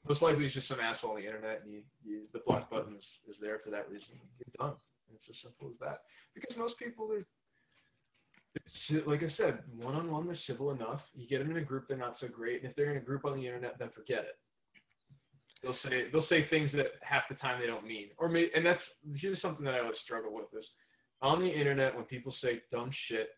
Most 0.07 0.21
likely, 0.21 0.45
it's 0.45 0.55
just 0.55 0.67
some 0.67 0.79
asshole 0.79 1.11
on 1.11 1.17
the 1.17 1.25
internet, 1.25 1.61
and 1.63 1.73
you, 1.73 1.81
you, 2.03 2.23
the 2.31 2.39
block 2.47 2.69
button 2.69 2.95
is, 2.95 3.03
is 3.27 3.35
there 3.41 3.59
for 3.59 3.71
that 3.71 3.89
reason. 3.89 4.15
You're 4.39 4.67
done. 4.67 4.77
It's 5.13 5.23
as 5.29 5.35
simple 5.43 5.69
as 5.69 5.79
that. 5.81 6.03
Because 6.33 6.55
most 6.55 6.77
people 6.79 7.11
are, 7.11 7.25
like 9.05 9.23
I 9.23 9.33
said, 9.35 9.59
one 9.75 9.95
on 9.95 10.09
one, 10.09 10.27
they're 10.27 10.37
civil 10.47 10.71
enough. 10.71 11.01
You 11.13 11.27
get 11.27 11.39
them 11.39 11.51
in 11.51 11.57
a 11.57 11.65
group, 11.65 11.87
they're 11.87 11.97
not 11.97 12.15
so 12.21 12.27
great. 12.27 12.61
And 12.61 12.69
if 12.69 12.75
they're 12.75 12.91
in 12.91 12.97
a 12.97 13.01
group 13.01 13.25
on 13.25 13.35
the 13.35 13.45
internet, 13.45 13.77
then 13.79 13.89
forget 13.93 14.19
it. 14.19 14.37
They'll 15.61 15.73
say 15.73 16.09
they'll 16.11 16.27
say 16.27 16.43
things 16.43 16.71
that 16.73 16.93
half 17.01 17.23
the 17.27 17.35
time 17.35 17.59
they 17.59 17.67
don't 17.67 17.85
mean, 17.85 18.09
or 18.17 18.29
may, 18.29 18.49
and 18.55 18.63
that's 18.63 18.81
here's 19.15 19.41
something 19.41 19.65
that 19.65 19.73
I 19.73 19.79
always 19.79 19.97
struggle 20.05 20.33
with 20.33 20.45
is 20.53 20.67
on 21.21 21.39
the 21.39 21.49
internet 21.49 21.95
when 21.95 22.05
people 22.05 22.33
say 22.43 22.61
dumb 22.71 22.91
shit, 23.07 23.29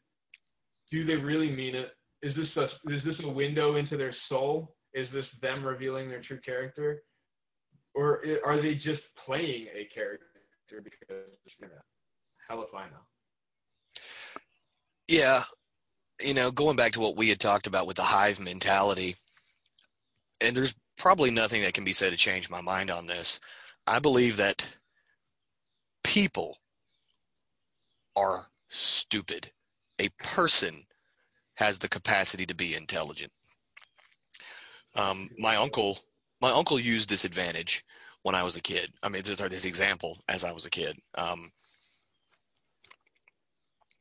do 0.91 1.05
they 1.05 1.15
really 1.15 1.51
mean 1.51 1.75
it? 1.75 1.91
Is 2.21 2.35
this 2.35 2.49
a, 2.57 2.65
is 2.91 3.03
this 3.05 3.15
a 3.23 3.29
window 3.29 3.77
into 3.77 3.95
their 3.95 4.15
soul? 4.27 4.75
Is 4.93 5.07
this 5.13 5.25
them 5.41 5.63
revealing 5.63 6.09
their 6.09 6.21
true 6.21 6.39
character? 6.43 7.03
Or 7.95 8.23
are 8.45 8.61
they 8.61 8.75
just 8.75 9.01
playing 9.25 9.67
a 9.75 9.87
character? 9.93 10.25
because 10.77 11.25
you 11.59 11.67
know, 11.67 11.73
hell 12.47 12.61
if 12.61 12.73
I 12.73 12.85
know. 12.85 14.01
Yeah, 15.07 15.43
you 16.21 16.33
know, 16.33 16.51
going 16.51 16.75
back 16.75 16.91
to 16.93 16.99
what 16.99 17.17
we 17.17 17.29
had 17.29 17.39
talked 17.39 17.67
about 17.67 17.87
with 17.87 17.95
the 17.97 18.03
hive 18.03 18.39
mentality, 18.39 19.15
and 20.41 20.55
there's 20.55 20.75
probably 20.97 21.31
nothing 21.31 21.61
that 21.63 21.73
can 21.73 21.83
be 21.83 21.93
said 21.93 22.11
to 22.11 22.17
change 22.17 22.49
my 22.49 22.61
mind 22.61 22.91
on 22.91 23.07
this. 23.07 23.39
I 23.87 23.99
believe 23.99 24.37
that 24.37 24.71
people 26.03 26.57
are 28.15 28.47
stupid. 28.69 29.51
A 29.99 30.09
person 30.23 30.83
has 31.55 31.79
the 31.79 31.89
capacity 31.89 32.45
to 32.45 32.55
be 32.55 32.75
intelligent. 32.75 33.31
Um, 34.95 35.29
my 35.37 35.55
uncle, 35.55 35.99
my 36.41 36.51
uncle 36.51 36.79
used 36.79 37.09
this 37.09 37.25
advantage 37.25 37.83
when 38.23 38.35
I 38.35 38.43
was 38.43 38.55
a 38.55 38.61
kid. 38.61 38.91
I 39.03 39.09
mean, 39.09 39.23
this 39.23 39.65
example 39.65 40.19
as 40.27 40.43
I 40.43 40.51
was 40.51 40.65
a 40.65 40.69
kid. 40.69 40.97
Um, 41.15 41.51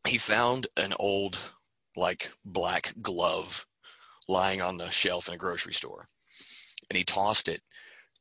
he 0.06 0.18
found 0.18 0.66
an 0.76 0.92
old, 0.98 1.38
like, 1.96 2.32
black 2.44 2.94
glove 3.02 3.66
lying 4.28 4.61
on 4.61 4.76
the 4.76 4.90
shelf 4.90 5.28
in 5.28 5.34
a 5.34 5.38
grocery 5.38 5.74
store, 5.74 6.06
and 6.88 6.96
he 6.96 7.04
tossed 7.04 7.48
it 7.48 7.62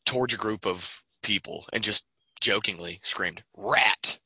towards 0.06 0.34
a 0.34 0.38
group 0.38 0.66
of 0.66 1.04
people 1.22 1.66
and 1.74 1.84
just 1.84 2.06
jokingly 2.40 3.00
screamed, 3.04 3.44
"Rat!" 3.56 4.20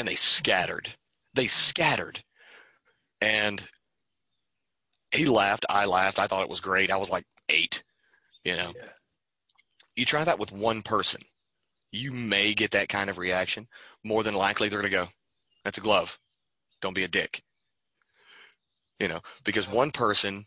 And 0.00 0.08
they 0.08 0.14
scattered. 0.14 0.88
They 1.34 1.46
scattered, 1.46 2.22
and 3.20 3.64
he 5.14 5.26
laughed. 5.26 5.66
I 5.68 5.84
laughed. 5.84 6.18
I 6.18 6.26
thought 6.26 6.42
it 6.42 6.48
was 6.48 6.60
great. 6.60 6.90
I 6.90 6.96
was 6.96 7.10
like 7.10 7.26
eight, 7.50 7.84
you 8.42 8.56
know. 8.56 8.72
Yeah. 8.74 8.88
You 9.94 10.06
try 10.06 10.24
that 10.24 10.38
with 10.38 10.52
one 10.52 10.80
person, 10.80 11.20
you 11.92 12.12
may 12.12 12.54
get 12.54 12.70
that 12.70 12.88
kind 12.88 13.10
of 13.10 13.18
reaction. 13.18 13.68
More 14.02 14.22
than 14.22 14.34
likely, 14.34 14.68
they're 14.68 14.80
going 14.80 14.90
to 14.90 14.98
go, 14.98 15.08
"That's 15.64 15.76
a 15.78 15.82
glove. 15.82 16.18
Don't 16.80 16.94
be 16.94 17.04
a 17.04 17.08
dick." 17.08 17.42
You 18.98 19.08
know, 19.08 19.20
because 19.44 19.68
one 19.68 19.90
person, 19.90 20.46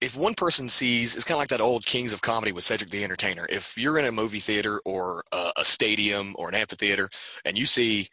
if 0.00 0.16
one 0.16 0.34
person 0.34 0.68
sees, 0.68 1.14
it's 1.14 1.24
kind 1.24 1.36
of 1.36 1.40
like 1.40 1.48
that 1.48 1.60
old 1.60 1.86
Kings 1.86 2.12
of 2.12 2.22
Comedy 2.22 2.52
with 2.52 2.64
Cedric 2.64 2.90
the 2.90 3.04
Entertainer. 3.04 3.46
If 3.48 3.78
you're 3.78 3.98
in 3.98 4.04
a 4.04 4.12
movie 4.12 4.40
theater 4.40 4.80
or 4.84 5.24
a, 5.32 5.52
a 5.58 5.64
stadium 5.64 6.34
or 6.38 6.48
an 6.48 6.54
amphitheater 6.54 7.08
and 7.44 7.56
you 7.56 7.66
see 7.66 8.08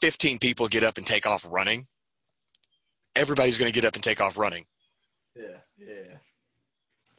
15 0.00 0.38
people 0.38 0.68
get 0.68 0.84
up 0.84 0.96
and 0.96 1.06
take 1.06 1.26
off 1.26 1.46
running, 1.48 1.86
everybody's 3.16 3.58
going 3.58 3.70
to 3.70 3.74
get 3.74 3.86
up 3.86 3.94
and 3.94 4.02
take 4.02 4.20
off 4.20 4.38
running. 4.38 4.64
Yeah, 5.36 5.58
yeah. 5.78 6.18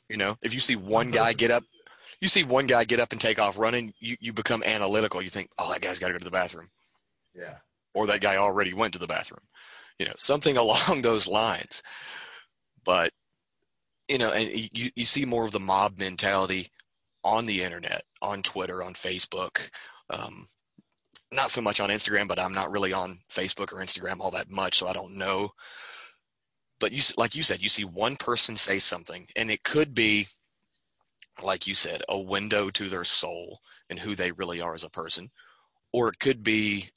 You 0.09 0.18
know, 0.18 0.38
if 0.41 0.53
you 0.53 0.59
see 0.59 0.76
one 0.76 1.11
guy 1.11 1.34
get 1.34 1.51
up, 1.51 1.63
you 2.22 2.28
see 2.28 2.43
one 2.43 2.68
guy 2.68 2.86
get 2.86 2.99
up 2.99 3.11
and 3.11 3.20
take 3.20 3.39
off 3.39 3.57
running, 3.57 3.93
you, 3.99 4.16
you 4.20 4.34
become 4.34 4.63
analytical. 4.63 5.22
You 5.22 5.30
think, 5.30 5.49
oh, 5.57 5.72
that 5.72 5.82
guy's 5.82 5.99
got 5.99 6.07
to 6.07 6.13
go 6.13 6.20
to 6.20 6.26
the 6.26 6.32
bathroom. 6.32 6.68
Yeah. 7.34 7.55
Or 7.93 8.07
that 8.07 8.22
guy 8.22 8.38
already 8.38 8.74
went 8.74 8.93
to 8.93 8.99
the 8.99 9.07
bathroom. 9.07 9.41
You 9.99 10.05
know, 10.05 10.13
something 10.18 10.57
along 10.57 11.01
those 11.01 11.28
lines. 11.28 11.84
But, 12.84 13.11
you 14.10 14.18
know, 14.18 14.32
and 14.32 14.49
you, 14.51 14.89
you 14.95 15.06
see 15.06 15.26
more 15.26 15.43
of 15.43 15.51
the 15.51 15.60
mob 15.60 15.97
mentality 15.97 16.70
on 17.24 17.45
the 17.45 17.64
internet, 17.64 18.03
on 18.22 18.43
Twitter, 18.43 18.84
on 18.84 18.93
Facebook. 18.93 19.70
Um, 20.10 20.45
not 21.34 21.51
so 21.51 21.62
much 21.62 21.80
on 21.80 21.89
Instagram, 21.89 22.28
but 22.28 22.39
I'm 22.39 22.53
not 22.53 22.72
really 22.72 22.93
on 22.93 23.20
Facebook 23.30 23.74
or 23.74 23.84
Instagram 23.84 24.20
all 24.20 24.32
that 24.32 24.51
much, 24.51 24.78
so 24.78 24.88
I 24.88 24.93
don't 24.93 25.18
know. 25.18 25.49
But 26.80 26.91
you, 26.91 27.01
like 27.18 27.36
you 27.36 27.43
said, 27.43 27.62
you 27.62 27.70
see 27.70 27.84
one 27.84 28.16
person 28.16 28.56
say 28.56 28.80
something, 28.80 29.28
and 29.36 29.49
it 29.49 29.64
could 29.64 29.93
be, 29.95 30.28
like 31.43 31.66
you 31.66 31.74
said, 31.74 32.01
a 32.10 32.20
window 32.20 32.70
to 32.70 32.89
their 32.89 33.03
soul 33.03 33.60
and 33.89 33.97
who 33.97 34.16
they 34.16 34.32
really 34.32 34.62
are 34.62 34.76
as 34.76 34.84
a 34.84 34.89
person, 34.89 35.32
or 35.93 36.10
it 36.10 36.20
could 36.20 36.43
be 36.43 36.89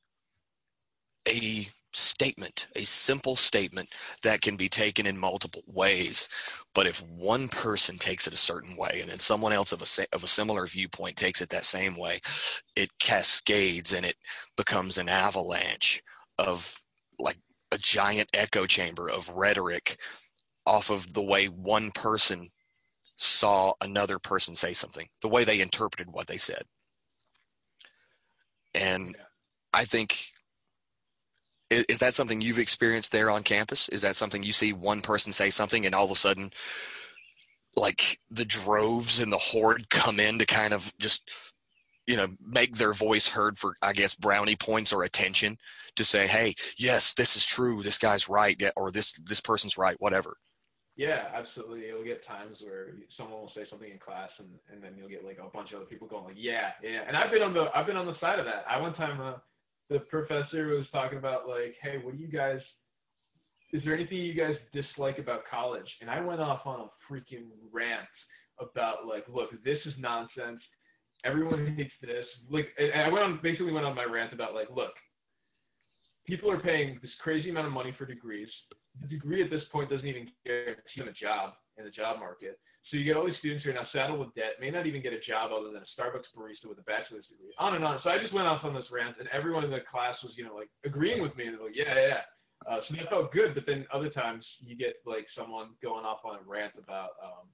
a 1.27 1.69
statement, 1.93 2.69
a 2.77 2.85
simple 2.85 3.37
statement 3.37 3.89
that 4.23 4.41
can 4.41 4.57
be 4.57 4.69
taken 4.69 5.07
in 5.07 5.19
multiple 5.19 5.63
ways. 5.67 6.29
But 6.75 6.87
if 6.87 7.03
one 7.09 7.49
person 7.49 7.99
takes 7.99 8.27
it 8.27 8.35
a 8.35 8.39
certain 8.39 8.77
way 8.77 8.99
and 9.01 9.11
then 9.11 9.19
someone 9.19 9.53
else 9.53 9.73
of 9.73 9.83
a, 9.83 10.15
of 10.15 10.25
a 10.25 10.29
similar 10.29 10.67
viewpoint 10.67 11.17
takes 11.17 11.41
it 11.41 11.49
that 11.51 11.65
same 11.65 11.97
way, 11.97 12.21
it 12.77 12.91
cascades 13.01 13.93
and 13.93 14.05
it 14.05 14.17
becomes 14.57 14.99
an 14.99 15.09
avalanche 15.09 16.03
of 16.39 16.81
like 17.19 17.39
a 17.73 17.79
giant 17.79 18.29
echo 18.35 18.67
chamber 18.67 19.09
of 19.11 19.29
rhetoric 19.31 19.99
off 20.67 20.91
of 20.91 21.13
the 21.15 21.23
way 21.23 21.47
one 21.47 21.91
person 21.93 22.51
saw 23.17 23.73
another 23.83 24.19
person 24.19 24.55
say 24.55 24.73
something, 24.73 25.09
the 25.23 25.29
way 25.29 25.43
they 25.43 25.61
interpreted 25.61 26.07
what 26.11 26.27
they 26.27 26.37
said. 26.37 26.63
And 28.75 29.17
I 29.75 29.85
think 29.85 30.31
is, 31.71 31.85
is, 31.89 31.99
that 32.01 32.15
something 32.15 32.41
you've 32.41 32.59
experienced 32.59 33.13
there 33.13 33.31
on 33.31 33.43
campus? 33.43 33.89
Is 33.89 34.03
that 34.03 34.17
something 34.17 34.43
you 34.43 34.53
see 34.53 34.73
one 34.73 35.01
person 35.01 35.33
say 35.33 35.51
something 35.51 35.87
and 35.87 35.95
all 35.95 36.05
of 36.05 36.11
a 36.11 36.17
sudden, 36.17 36.51
like 37.77 38.19
the 38.31 38.45
droves 38.45 39.21
and 39.21 39.33
the 39.33 39.39
horde 39.39 39.89
come 39.91 40.19
in 40.19 40.39
to 40.39 40.47
kind 40.47 40.73
of 40.73 40.93
just, 40.99 41.29
you 42.07 42.17
know, 42.17 42.29
make 42.41 42.77
their 42.77 42.93
voice 42.93 43.29
heard 43.29 43.59
for, 43.59 43.77
I 43.83 43.93
guess, 43.93 44.15
brownie 44.15 44.57
points 44.57 44.93
or 44.93 45.05
attention 45.05 45.59
to 45.97 46.05
say, 46.05 46.27
hey, 46.27 46.55
yes, 46.79 47.15
this 47.15 47.37
is 47.37 47.45
true. 47.45 47.83
This 47.83 47.99
guy's 47.99 48.29
right. 48.29 48.61
Or 48.77 48.91
this, 48.91 49.13
this 49.25 49.41
person's 49.41 49.79
right, 49.79 49.97
whatever. 49.99 50.37
Yeah, 50.99 51.31
absolutely. 51.33 51.87
You'll 51.87 52.03
get 52.03 52.27
times 52.27 52.57
where 52.61 52.95
someone 53.17 53.41
will 53.41 53.53
say 53.55 53.63
something 53.71 53.89
in 53.89 54.01
class, 54.01 54.31
and, 54.41 54.49
and 54.73 54.83
then 54.83 54.99
you'll 54.99 55.09
get 55.09 55.25
like 55.25 55.39
a 55.39 55.49
bunch 55.49 55.71
of 55.71 55.77
other 55.77 55.87
people 55.87 56.09
going 56.09 56.25
like, 56.25 56.35
"Yeah, 56.37 56.71
yeah." 56.83 57.07
And 57.07 57.17
I've 57.17 57.31
been 57.31 57.41
on 57.41 57.55
the 57.55 57.67
I've 57.73 57.87
been 57.87 57.97
on 57.97 58.07
the 58.07 58.19
side 58.19 58.41
of 58.41 58.47
that. 58.47 58.65
I 58.69 58.81
one 58.81 58.95
time 58.95 59.21
uh, 59.21 59.35
the 59.91 60.01
professor 60.01 60.69
was 60.69 60.87
talking 60.93 61.19
about 61.19 61.49
like, 61.49 61.75
hey, 61.83 61.99
what 62.03 62.17
do 62.17 62.21
you 62.23 62.29
guys? 62.29 62.61
Is 63.73 63.83
there 63.85 63.95
anything 63.95 64.19
you 64.19 64.35
guys 64.35 64.55
dislike 64.73 65.19
about 65.19 65.43
college? 65.51 65.89
And 66.01 66.11
I 66.11 66.21
went 66.21 66.41
off 66.41 66.61
on 66.65 66.81
a 66.81 67.13
freaking 67.13 67.49
rant 67.73 68.09
about 68.61 69.07
like, 69.07 69.25
look, 69.29 69.51
this 69.65 69.79
is 69.87 69.95
nonsense. 69.99 70.61
Everyone 71.25 71.77
hates 71.77 71.93
this. 72.01 72.25
Like, 72.49 72.69
I 72.79 73.09
went 73.09 73.25
on 73.25 73.41
basically 73.43 73.73
went 73.73 73.87
on 73.87 73.95
my 73.95 74.05
rant 74.05 74.33
about 74.33 74.55
like, 74.55 74.69
look, 74.75 74.93
people 76.27 76.51
are 76.51 76.61
paying 76.61 76.99
this 77.03 77.11
crazy 77.21 77.51
amount 77.51 77.67
of 77.67 77.73
money 77.73 77.95
for 77.97 78.07
degrees. 78.07 78.49
The 79.01 79.09
degree 79.09 79.43
at 79.43 79.51
this 79.51 79.63
point 79.73 79.91
doesn't 79.91 80.07
even 80.07 80.29
guarantee 80.45 80.99
them 80.99 81.09
a 81.09 81.13
job 81.13 81.55
in 81.77 81.85
the 81.85 81.91
job 81.91 82.21
market. 82.21 82.59
So 82.91 82.97
you 82.97 83.05
get 83.05 83.17
all 83.17 83.27
these 83.27 83.37
students 83.39 83.65
who 83.65 83.71
are 83.71 83.75
now 83.75 83.87
saddled 83.93 84.19
with 84.19 84.35
debt, 84.35 84.57
may 84.61 84.71
not 84.71 84.87
even 84.87 85.03
get 85.03 85.13
a 85.13 85.21
job 85.21 85.53
other 85.53 85.69
than 85.69 85.85
a 85.85 85.91
Starbucks 85.93 86.33
barista 86.33 86.69
with 86.69 86.79
a 86.79 86.87
bachelor's 86.89 87.27
degree, 87.29 87.53
on 87.59 87.75
and 87.75 87.85
on. 87.85 88.01
So 88.03 88.09
I 88.09 88.19
just 88.19 88.33
went 88.33 88.49
off 88.49 88.65
on 88.65 88.73
this 88.73 88.89
rant, 88.91 89.17
and 89.21 89.29
everyone 89.29 89.65
in 89.65 89.71
the 89.71 89.85
class 89.91 90.17
was, 90.23 90.33
you 90.37 90.45
know, 90.45 90.55
like 90.55 90.71
agreeing 90.85 91.21
with 91.21 91.37
me. 91.37 91.45
They're 91.53 91.61
like, 91.61 91.77
yeah, 91.77 91.95
yeah. 91.95 92.25
Uh, 92.67 92.81
so 92.89 92.97
that 92.97 93.11
felt 93.11 93.33
good. 93.33 93.55
But 93.55 93.67
then 93.67 93.87
other 93.93 94.09
times 94.09 94.45
you 94.61 94.75
get 94.75 94.97
like 95.05 95.27
someone 95.37 95.77
going 95.83 96.05
off 96.05 96.25
on 96.25 96.37
a 96.37 96.49
rant 96.49 96.73
about, 96.83 97.11
um, 97.23 97.47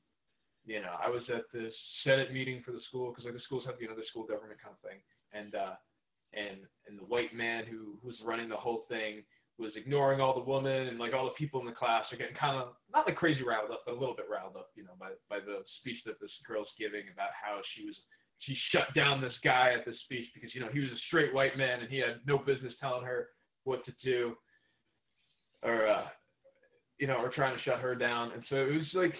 you 0.64 0.80
know, 0.80 0.95
I 1.05 1.11
was 1.11 1.22
at 1.28 1.51
this 1.53 1.74
Senate 2.05 2.32
meeting 2.32 2.62
for 2.64 2.70
the 2.72 2.80
school 2.89 3.11
because 3.11 3.24
like 3.24 3.35
the 3.35 3.41
schools 3.45 3.64
have, 3.66 3.76
you 3.80 3.89
know, 3.89 3.97
the 3.97 4.07
school 4.11 4.24
government 4.24 4.62
kind 4.62 4.74
of 4.74 4.89
thing, 4.89 5.03
and 5.35 5.55
uh, 5.55 5.74
and 6.32 6.59
and 6.87 6.99
the 6.99 7.05
white 7.05 7.35
man 7.35 7.64
who 7.66 7.99
who's 8.03 8.16
running 8.24 8.49
the 8.49 8.57
whole 8.57 8.87
thing 8.89 9.22
was 9.59 9.77
ignoring 9.77 10.21
all 10.21 10.35
the 10.35 10.51
women 10.51 10.89
and 10.89 10.99
like 10.99 11.15
all 11.15 11.25
the 11.25 11.31
people 11.39 11.61
in 11.61 11.67
the 11.67 11.73
class 11.73 12.05
are 12.13 12.17
getting 12.17 12.35
kind 12.35 12.57
of 12.57 12.75
not 12.93 13.07
like 13.07 13.17
crazy 13.17 13.43
riled 13.43 13.71
up, 13.71 13.83
but 13.87 13.95
a 13.95 13.99
little 13.99 14.17
bit 14.17 14.27
riled 14.31 14.57
up, 14.57 14.71
you 14.75 14.83
know, 14.83 14.95
by 14.99 15.11
by 15.31 15.39
the 15.39 15.63
speech 15.79 16.03
that 16.07 16.21
this 16.21 16.31
girl's 16.47 16.73
giving 16.79 17.05
about 17.13 17.31
how 17.41 17.61
she 17.75 17.87
was 17.87 17.95
she 18.41 18.55
shut 18.55 18.93
down 18.95 19.21
this 19.21 19.35
guy 19.45 19.73
at 19.73 19.85
this 19.87 19.99
speech 20.05 20.29
because 20.35 20.55
you 20.55 20.61
know 20.61 20.69
he 20.73 20.81
was 20.81 20.91
a 20.91 20.99
straight 21.07 21.33
white 21.33 21.57
man 21.57 21.81
and 21.81 21.91
he 21.91 21.99
had 21.99 22.21
no 22.27 22.37
business 22.39 22.75
telling 22.81 23.05
her 23.05 23.29
what 23.63 23.85
to 23.85 23.93
do 24.03 24.35
or 25.63 25.87
uh 25.87 26.07
you 26.99 27.07
know 27.07 27.17
or 27.17 27.29
trying 27.29 27.57
to 27.57 27.63
shut 27.63 27.79
her 27.79 27.95
down. 27.95 28.33
And 28.33 28.43
so 28.49 28.57
it 28.57 28.73
was 28.73 28.93
like 28.95 29.15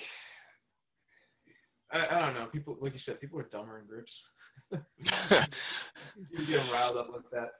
I, 1.93 2.17
I 2.17 2.21
don't 2.21 2.35
know. 2.35 2.47
People 2.47 2.77
like 2.81 2.93
you 2.93 3.01
said 3.07 3.21
people 3.21 3.39
are 3.39 3.49
dumber 3.53 3.79
in 3.79 3.87
groups. 3.87 4.13
You 6.31 6.47
get 6.47 6.73
riled 6.73 6.97
up 6.97 7.11
like 7.13 7.29
that. 7.33 7.51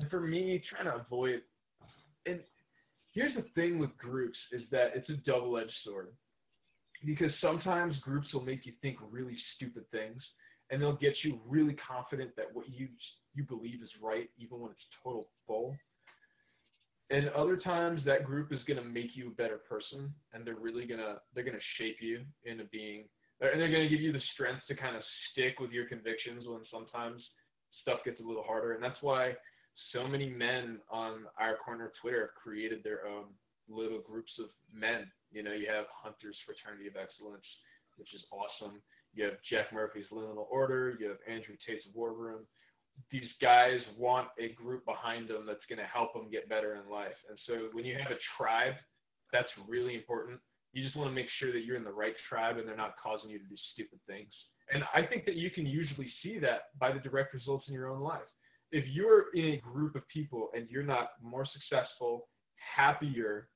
And 0.00 0.10
for 0.10 0.20
me 0.20 0.62
trying 0.68 0.84
to 0.84 0.96
avoid 0.96 1.42
and 2.26 2.40
here's 3.12 3.34
the 3.34 3.44
thing 3.54 3.78
with 3.78 3.96
groups 3.96 4.38
is 4.52 4.62
that 4.70 4.92
it's 4.94 5.08
a 5.08 5.16
double-edged 5.26 5.72
sword. 5.84 6.08
Because 7.04 7.32
sometimes 7.40 7.96
groups 7.98 8.32
will 8.34 8.44
make 8.44 8.66
you 8.66 8.72
think 8.82 8.98
really 9.10 9.36
stupid 9.56 9.84
things 9.90 10.22
and 10.70 10.80
they'll 10.80 10.96
get 10.96 11.14
you 11.24 11.40
really 11.46 11.74
confident 11.74 12.36
that 12.36 12.46
what 12.52 12.68
you 12.68 12.88
you 13.34 13.44
believe 13.44 13.80
is 13.82 13.90
right 14.02 14.28
even 14.38 14.60
when 14.60 14.70
it's 14.70 14.80
total 15.02 15.28
bull. 15.46 15.74
And 17.10 17.28
other 17.30 17.56
times 17.56 18.02
that 18.04 18.24
group 18.24 18.52
is 18.52 18.60
going 18.66 18.76
to 18.76 18.88
make 18.88 19.16
you 19.16 19.28
a 19.28 19.30
better 19.30 19.56
person 19.56 20.12
and 20.34 20.46
they're 20.46 20.60
really 20.60 20.86
going 20.86 21.00
to 21.00 21.20
they're 21.34 21.44
going 21.44 21.56
to 21.56 21.82
shape 21.82 21.96
you 22.00 22.20
into 22.44 22.64
being 22.64 23.04
and 23.40 23.60
they're 23.60 23.70
going 23.70 23.84
to 23.84 23.88
give 23.88 24.02
you 24.02 24.12
the 24.12 24.20
strength 24.34 24.62
to 24.68 24.74
kind 24.74 24.94
of 24.94 25.02
stick 25.32 25.58
with 25.58 25.70
your 25.70 25.86
convictions 25.86 26.44
when 26.46 26.60
sometimes 26.70 27.22
stuff 27.80 28.00
gets 28.04 28.20
a 28.20 28.22
little 28.22 28.42
harder. 28.42 28.72
And 28.72 28.84
that's 28.84 29.00
why 29.00 29.32
so 29.92 30.06
many 30.06 30.28
men 30.28 30.78
on 30.90 31.24
our 31.38 31.56
corner 31.56 31.86
of 31.86 31.92
Twitter 32.00 32.20
have 32.20 32.34
created 32.34 32.82
their 32.84 33.06
own 33.06 33.24
little 33.68 34.00
groups 34.00 34.32
of 34.38 34.46
men. 34.78 35.10
You 35.30 35.42
know, 35.42 35.52
you 35.52 35.66
have 35.66 35.86
Hunter's 35.92 36.36
Fraternity 36.44 36.88
of 36.88 36.96
Excellence, 36.96 37.46
which 37.98 38.14
is 38.14 38.24
awesome. 38.32 38.82
You 39.14 39.24
have 39.24 39.34
Jack 39.48 39.72
Murphy's 39.72 40.06
Liminal 40.12 40.46
Order. 40.50 40.96
You 41.00 41.08
have 41.08 41.18
Andrew 41.28 41.56
Tate's 41.66 41.86
War 41.94 42.12
Room. 42.12 42.46
these 43.10 43.30
guys 43.40 43.80
want 43.96 44.28
a 44.38 44.50
group 44.50 44.84
behind 44.84 45.28
them 45.28 45.44
that's 45.46 45.64
going 45.68 45.78
to 45.78 45.84
help 45.84 46.12
them 46.12 46.30
get 46.30 46.48
better 46.48 46.74
in 46.74 46.90
life. 46.90 47.16
And 47.28 47.38
so 47.46 47.68
when 47.72 47.84
you 47.84 47.96
have 47.96 48.12
a 48.12 48.20
tribe, 48.36 48.74
that's 49.32 49.48
really 49.68 49.94
important. 49.94 50.38
You 50.72 50.82
just 50.84 50.96
want 50.96 51.10
to 51.10 51.14
make 51.14 51.28
sure 51.38 51.52
that 51.52 51.64
you're 51.64 51.76
in 51.76 51.84
the 51.84 51.92
right 51.92 52.14
tribe 52.28 52.58
and 52.58 52.68
they're 52.68 52.76
not 52.76 52.94
causing 53.02 53.30
you 53.30 53.38
to 53.38 53.44
do 53.44 53.56
stupid 53.72 53.98
things. 54.06 54.30
And 54.72 54.84
I 54.94 55.02
think 55.02 55.24
that 55.26 55.34
you 55.34 55.50
can 55.50 55.66
usually 55.66 56.10
see 56.22 56.38
that 56.40 56.70
by 56.78 56.92
the 56.92 57.00
direct 57.00 57.34
results 57.34 57.66
in 57.68 57.74
your 57.74 57.88
own 57.88 58.00
life. 58.00 58.28
If 58.72 58.84
you're 58.88 59.26
in 59.34 59.46
a 59.46 59.56
group 59.56 59.94
of 59.96 60.06
people 60.08 60.50
and 60.54 60.68
you're 60.70 60.82
not 60.84 61.10
more 61.22 61.46
successful, 61.46 62.28
happier, 62.76 63.48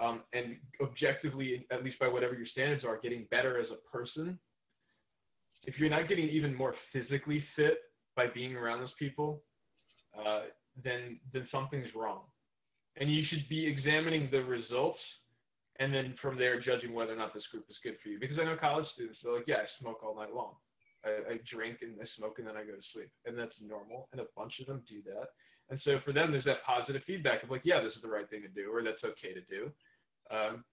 um, 0.00 0.22
and 0.32 0.56
objectively, 0.80 1.66
at 1.70 1.84
least 1.84 1.98
by 1.98 2.08
whatever 2.08 2.34
your 2.34 2.46
standards 2.46 2.84
are, 2.84 2.98
getting 2.98 3.26
better 3.30 3.58
as 3.58 3.66
a 3.70 3.96
person, 3.96 4.38
if 5.66 5.78
you're 5.78 5.90
not 5.90 6.08
getting 6.08 6.28
even 6.28 6.54
more 6.54 6.74
physically 6.92 7.44
fit 7.56 7.78
by 8.16 8.26
being 8.26 8.54
around 8.54 8.80
those 8.80 8.94
people, 8.98 9.42
uh, 10.18 10.42
then 10.82 11.18
then 11.32 11.48
something's 11.50 11.88
wrong, 11.94 12.20
and 12.96 13.12
you 13.12 13.24
should 13.28 13.48
be 13.48 13.66
examining 13.66 14.28
the 14.30 14.42
results, 14.42 15.00
and 15.80 15.92
then 15.92 16.14
from 16.20 16.38
there 16.38 16.60
judging 16.60 16.92
whether 16.92 17.12
or 17.12 17.16
not 17.16 17.34
this 17.34 17.44
group 17.50 17.64
is 17.68 17.76
good 17.82 17.96
for 18.02 18.08
you. 18.08 18.18
Because 18.18 18.38
I 18.38 18.44
know 18.44 18.56
college 18.56 18.86
students, 18.94 19.18
they're 19.22 19.34
like, 19.34 19.44
yeah, 19.46 19.56
I 19.56 19.66
smoke 19.80 20.02
all 20.04 20.16
night 20.16 20.34
long. 20.34 20.54
I, 21.04 21.34
I 21.34 21.40
drink 21.50 21.78
and 21.82 21.94
I 22.00 22.06
smoke 22.16 22.38
and 22.38 22.48
then 22.48 22.56
I 22.56 22.64
go 22.64 22.72
to 22.72 22.90
sleep, 22.92 23.10
and 23.26 23.38
that's 23.38 23.54
normal. 23.60 24.08
And 24.12 24.20
a 24.20 24.26
bunch 24.36 24.54
of 24.60 24.66
them 24.66 24.82
do 24.88 25.02
that. 25.06 25.28
And 25.70 25.80
so 25.84 25.98
for 26.04 26.12
them, 26.12 26.32
there's 26.32 26.44
that 26.44 26.64
positive 26.66 27.02
feedback 27.06 27.42
of 27.42 27.50
like, 27.50 27.62
yeah, 27.64 27.80
this 27.80 27.94
is 27.96 28.02
the 28.02 28.08
right 28.08 28.28
thing 28.28 28.42
to 28.42 28.48
do, 28.48 28.70
or 28.72 28.82
that's 28.82 29.02
okay 29.04 29.32
to 29.32 29.40
do. 29.48 29.70
Um, 30.30 30.64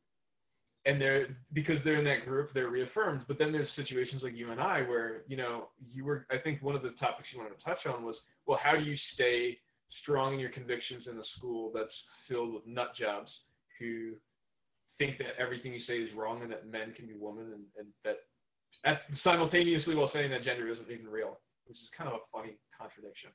and 0.86 1.00
they're 1.00 1.38
because 1.54 1.78
they're 1.84 2.00
in 2.00 2.06
that 2.06 2.26
group, 2.26 2.50
they're 2.54 2.70
reaffirmed. 2.70 3.22
But 3.28 3.38
then 3.38 3.52
there's 3.52 3.70
situations 3.76 4.22
like 4.24 4.36
you 4.36 4.52
and 4.52 4.60
I 4.60 4.82
where 4.82 5.22
you 5.28 5.38
know 5.38 5.70
you 5.94 6.06
were. 6.06 6.26
I 6.32 6.38
think 6.38 6.62
one 6.62 6.76
of 6.76 6.82
the 6.82 6.96
topics 7.00 7.30
you 7.32 7.40
wanted 7.40 7.56
to 7.58 7.64
touch 7.64 7.86
on 7.86 8.04
was, 8.04 8.16
well, 8.48 8.60
how 8.62 8.76
do 8.76 8.84
you 8.84 8.96
stay 9.14 9.60
strong 10.02 10.34
in 10.34 10.40
your 10.40 10.50
convictions 10.50 11.04
in 11.10 11.18
a 11.18 11.24
school 11.38 11.72
that's 11.74 11.94
filled 12.28 12.54
with 12.54 12.66
nut 12.66 12.92
jobs 13.00 13.30
who 13.80 14.14
think 14.98 15.18
that 15.18 15.40
everything 15.40 15.74
you 15.74 15.82
say 15.88 15.98
is 15.98 16.10
wrong 16.16 16.42
and 16.42 16.52
that 16.52 16.70
men 16.70 16.94
can 16.96 17.06
be 17.06 17.14
women 17.20 17.46
and, 17.54 17.64
and 17.78 17.88
that 18.04 18.18
simultaneously 19.24 19.96
while 19.96 20.12
saying 20.14 20.32
that 20.32 20.44
gender 20.44 20.68
isn't 20.70 20.90
even 20.90 21.08
real, 21.08 21.40
which 21.68 21.78
is 21.78 21.90
kind 21.98 22.10
of 22.10 22.16
a 22.16 22.26
funny 22.32 22.58
contradiction. 22.78 23.30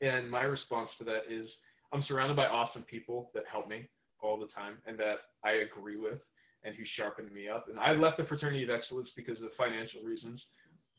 And 0.00 0.30
my 0.30 0.42
response 0.42 0.90
to 0.98 1.04
that 1.04 1.30
is 1.30 1.48
I'm 1.92 2.04
surrounded 2.08 2.36
by 2.36 2.46
awesome 2.46 2.82
people 2.82 3.30
that 3.34 3.44
help 3.50 3.68
me 3.68 3.88
all 4.20 4.38
the 4.38 4.48
time 4.54 4.78
and 4.86 4.98
that 4.98 5.30
I 5.44 5.62
agree 5.66 5.96
with 5.96 6.18
and 6.64 6.74
who 6.74 6.84
sharpened 6.96 7.32
me 7.32 7.48
up. 7.48 7.66
And 7.68 7.78
I 7.78 7.92
left 7.92 8.18
the 8.18 8.24
fraternity 8.24 8.62
of 8.64 8.70
excellence 8.70 9.08
because 9.16 9.36
of 9.42 9.50
financial 9.56 10.02
reasons, 10.02 10.40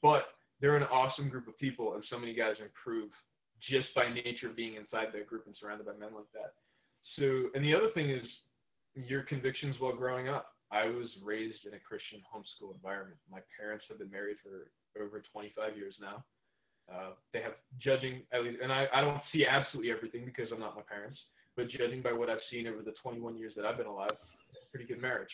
but 0.01 0.23
they're 0.59 0.77
an 0.77 0.83
awesome 0.83 1.29
group 1.29 1.47
of 1.47 1.57
people 1.57 1.95
and 1.95 2.03
so 2.09 2.19
many 2.19 2.33
guys 2.33 2.55
improve 2.61 3.09
just 3.69 3.87
by 3.95 4.11
nature 4.11 4.49
of 4.49 4.55
being 4.55 4.75
inside 4.75 5.07
that 5.13 5.27
group 5.27 5.45
and 5.47 5.55
surrounded 5.59 5.85
by 5.85 5.93
men 5.93 6.13
like 6.13 6.31
that. 6.33 6.53
So, 7.17 7.49
and 7.55 7.63
the 7.63 7.73
other 7.73 7.89
thing 7.93 8.09
is 8.09 8.23
your 8.95 9.23
convictions 9.23 9.75
while 9.79 9.95
growing 9.95 10.27
up. 10.27 10.52
I 10.73 10.89
was 10.89 11.05
raised 11.21 11.69
in 11.69 11.77
a 11.77 11.81
Christian 11.85 12.25
homeschool 12.25 12.73
environment. 12.73 13.21
My 13.29 13.45
parents 13.53 13.85
have 13.89 14.01
been 14.01 14.09
married 14.09 14.37
for 14.41 14.73
over 14.97 15.21
25 15.21 15.77
years 15.77 15.93
now. 16.01 16.25
Uh, 16.89 17.13
they 17.31 17.41
have 17.45 17.53
judging 17.77 18.25
at 18.33 18.43
least, 18.43 18.57
and 18.61 18.73
I, 18.73 18.87
I 18.91 19.01
don't 19.01 19.21
see 19.31 19.45
absolutely 19.45 19.93
everything 19.93 20.25
because 20.25 20.49
I'm 20.51 20.59
not 20.59 20.75
my 20.75 20.81
parents, 20.81 21.19
but 21.55 21.69
judging 21.69 22.01
by 22.01 22.11
what 22.11 22.29
I've 22.29 22.43
seen 22.51 22.67
over 22.67 22.81
the 22.81 22.97
21 23.03 23.37
years 23.37 23.53
that 23.55 23.65
I've 23.65 23.77
been 23.77 23.87
alive, 23.87 24.17
pretty 24.73 24.89
good 24.89 24.99
marriage. 24.99 25.31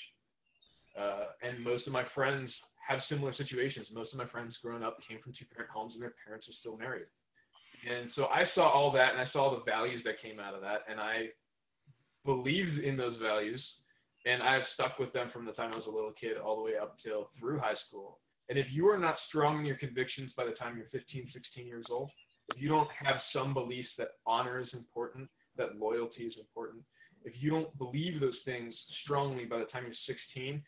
Uh, 1.00 1.32
and 1.42 1.64
most 1.64 1.88
of 1.88 1.94
my 1.94 2.04
friends 2.14 2.52
have 2.86 3.00
similar 3.08 3.34
situations. 3.34 3.88
Most 3.94 4.12
of 4.12 4.20
my 4.20 4.28
friends 4.28 4.54
growing 4.62 4.84
up 4.84 4.98
came 5.08 5.20
from 5.24 5.32
two 5.34 5.46
parent 5.56 5.72
homes 5.72 5.94
and 5.94 6.04
their 6.04 6.14
parents 6.28 6.48
are 6.50 6.58
still 6.60 6.78
married. 6.78 7.08
And 7.88 8.12
so 8.16 8.26
I 8.26 8.44
saw 8.54 8.68
all 8.68 8.92
that 8.92 9.14
and 9.14 9.22
I 9.22 9.32
saw 9.32 9.56
the 9.56 9.64
values 9.64 10.02
that 10.04 10.22
came 10.22 10.40
out 10.40 10.54
of 10.54 10.62
that 10.62 10.84
and 10.90 11.00
I 11.00 11.32
believed 12.26 12.84
in 12.84 12.98
those 12.98 13.16
values 13.22 13.62
and 14.26 14.43
I've 14.43 14.63
stuck 14.74 14.99
with 14.99 15.13
them 15.13 15.30
from 15.32 15.45
the 15.45 15.53
time 15.53 15.74
I 15.74 15.78
was 15.78 15.86
a 15.88 15.91
little 15.91 16.13
kid 16.13 16.38
all 16.38 16.55
the 16.57 16.61
way 16.61 16.78
up 16.78 16.97
till 17.03 17.30
through 17.39 17.59
high 17.59 17.76
school. 17.88 18.20
And 18.49 18.57
if 18.57 18.67
you 18.72 18.88
are 18.88 18.97
not 18.97 19.15
strong 19.28 19.59
in 19.59 19.65
your 19.65 19.78
convictions 19.78 20.32
by 20.36 20.45
the 20.45 20.53
time 20.53 20.78
you're 20.78 20.89
15, 20.89 21.30
16 21.34 21.67
years 21.67 21.88
old, 21.89 22.11
if 22.47 22.57
you 22.57 22.67
don't 22.67 22.89
have 22.91 23.17
some 23.32 23.53
beliefs 23.53 23.89
that 23.97 24.09
honor 24.26 24.59
is 24.59 24.70
important, 24.74 25.30
that 25.55 25.78
loyalty 25.78 26.24
is 26.24 26.34
important, 26.39 26.84
if 27.24 27.34
you 27.38 27.49
don't 27.49 27.78
believe 27.78 28.20
those 28.20 28.38
things 28.45 28.74
strongly 29.03 29.45
by 29.45 29.59
the 29.59 29.65
time 29.65 29.86
you're 29.86 29.93
16, 30.07 30.63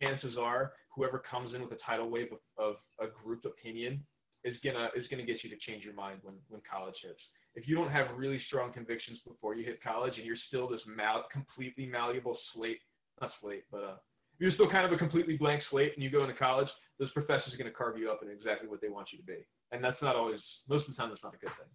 chances 0.00 0.36
are 0.38 0.72
whoever 0.94 1.22
comes 1.30 1.54
in 1.54 1.62
with 1.62 1.72
a 1.72 1.78
tidal 1.84 2.10
wave 2.10 2.32
of, 2.32 2.40
of 2.58 2.76
a 3.00 3.10
group 3.22 3.44
opinion 3.44 4.06
is 4.44 4.56
gonna 4.64 4.88
is 4.96 5.06
gonna 5.08 5.24
get 5.24 5.42
you 5.42 5.50
to 5.50 5.56
change 5.66 5.84
your 5.84 5.94
mind 5.94 6.20
when 6.22 6.40
when 6.48 6.60
college 6.70 6.94
hits. 7.02 7.20
If 7.54 7.66
you 7.66 7.74
don't 7.74 7.90
have 7.90 8.06
really 8.16 8.40
strong 8.46 8.72
convictions 8.72 9.18
before 9.26 9.54
you 9.54 9.64
hit 9.64 9.82
college 9.82 10.14
and 10.16 10.24
you're 10.24 10.36
still 10.48 10.68
this 10.68 10.80
mal- 10.86 11.26
completely 11.32 11.86
malleable 11.86 12.38
slate, 12.54 12.78
not 13.20 13.32
slate, 13.40 13.64
but 13.70 13.82
uh, 13.82 13.96
you're 14.38 14.52
still 14.52 14.70
kind 14.70 14.86
of 14.86 14.92
a 14.92 14.96
completely 14.96 15.36
blank 15.36 15.62
slate 15.70 15.92
and 15.94 16.02
you 16.04 16.10
go 16.10 16.22
into 16.22 16.34
college, 16.34 16.68
those 16.98 17.10
professors 17.12 17.52
are 17.52 17.56
going 17.56 17.70
to 17.70 17.76
carve 17.76 17.98
you 17.98 18.10
up 18.10 18.20
in 18.22 18.30
exactly 18.30 18.68
what 18.68 18.80
they 18.80 18.88
want 18.88 19.08
you 19.12 19.18
to 19.18 19.24
be. 19.24 19.46
And 19.72 19.82
that's 19.82 20.00
not 20.00 20.14
always, 20.14 20.40
most 20.68 20.88
of 20.88 20.94
the 20.94 21.00
time, 21.00 21.10
that's 21.10 21.22
not 21.22 21.34
a 21.34 21.38
good 21.38 21.50
thing. 21.50 21.68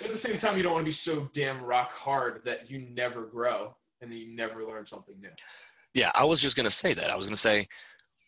But 0.00 0.10
at 0.10 0.22
the 0.22 0.28
same 0.28 0.40
time, 0.40 0.56
you 0.56 0.62
don't 0.62 0.72
want 0.72 0.86
to 0.86 0.92
be 0.92 0.98
so 1.04 1.28
damn 1.34 1.62
rock 1.62 1.90
hard 1.92 2.42
that 2.44 2.70
you 2.70 2.86
never 2.94 3.26
grow 3.26 3.76
and 4.00 4.10
that 4.10 4.16
you 4.16 4.34
never 4.34 4.64
learn 4.64 4.86
something 4.88 5.14
new. 5.20 5.30
Yeah, 5.94 6.10
I 6.14 6.24
was 6.24 6.40
just 6.40 6.56
going 6.56 6.64
to 6.64 6.74
say 6.74 6.94
that. 6.94 7.10
I 7.10 7.16
was 7.16 7.26
going 7.26 7.34
to 7.34 7.40
say, 7.40 7.66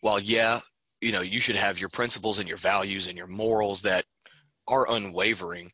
well, 0.01 0.19
yeah, 0.19 0.59
you 1.01 1.11
know, 1.11 1.21
you 1.21 1.39
should 1.39 1.55
have 1.55 1.79
your 1.79 1.89
principles 1.89 2.39
and 2.39 2.47
your 2.47 2.57
values 2.57 3.07
and 3.07 3.17
your 3.17 3.27
morals 3.27 3.81
that 3.83 4.05
are 4.67 4.89
unwavering. 4.89 5.71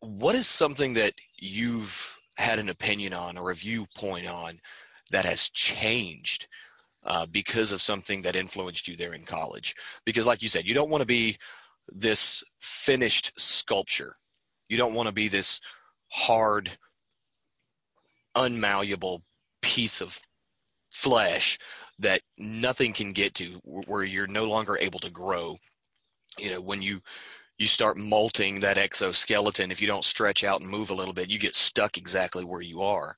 What 0.00 0.34
is 0.34 0.46
something 0.46 0.94
that 0.94 1.12
you've 1.36 2.18
had 2.36 2.58
an 2.58 2.68
opinion 2.68 3.12
on 3.12 3.36
or 3.36 3.50
a 3.50 3.54
viewpoint 3.54 4.26
on 4.26 4.60
that 5.10 5.24
has 5.24 5.50
changed 5.50 6.48
uh, 7.04 7.26
because 7.26 7.72
of 7.72 7.82
something 7.82 8.22
that 8.22 8.36
influenced 8.36 8.88
you 8.88 8.96
there 8.96 9.12
in 9.12 9.24
college? 9.24 9.74
Because, 10.04 10.26
like 10.26 10.42
you 10.42 10.48
said, 10.48 10.66
you 10.66 10.74
don't 10.74 10.90
want 10.90 11.02
to 11.02 11.06
be 11.06 11.36
this 11.88 12.42
finished 12.60 13.32
sculpture. 13.38 14.14
You 14.68 14.78
don't 14.78 14.94
want 14.94 15.08
to 15.08 15.14
be 15.14 15.28
this 15.28 15.60
hard, 16.08 16.70
unmalleable 18.34 19.22
piece 19.60 20.00
of 20.00 20.20
flesh 20.90 21.58
that 21.98 22.22
nothing 22.38 22.92
can 22.92 23.12
get 23.12 23.34
to 23.34 23.60
where 23.64 24.04
you're 24.04 24.26
no 24.26 24.44
longer 24.44 24.76
able 24.80 24.98
to 24.98 25.10
grow 25.10 25.58
you 26.38 26.50
know 26.50 26.60
when 26.60 26.82
you 26.82 27.00
you 27.60 27.66
start 27.66 27.98
molting 27.98 28.58
that 28.58 28.78
exoskeleton 28.78 29.70
if 29.70 29.82
you 29.82 29.86
don't 29.86 30.06
stretch 30.06 30.44
out 30.44 30.62
and 30.62 30.70
move 30.70 30.88
a 30.88 30.94
little 30.94 31.12
bit 31.12 31.30
you 31.30 31.38
get 31.38 31.54
stuck 31.54 31.98
exactly 31.98 32.42
where 32.42 32.62
you 32.62 32.80
are. 32.80 33.16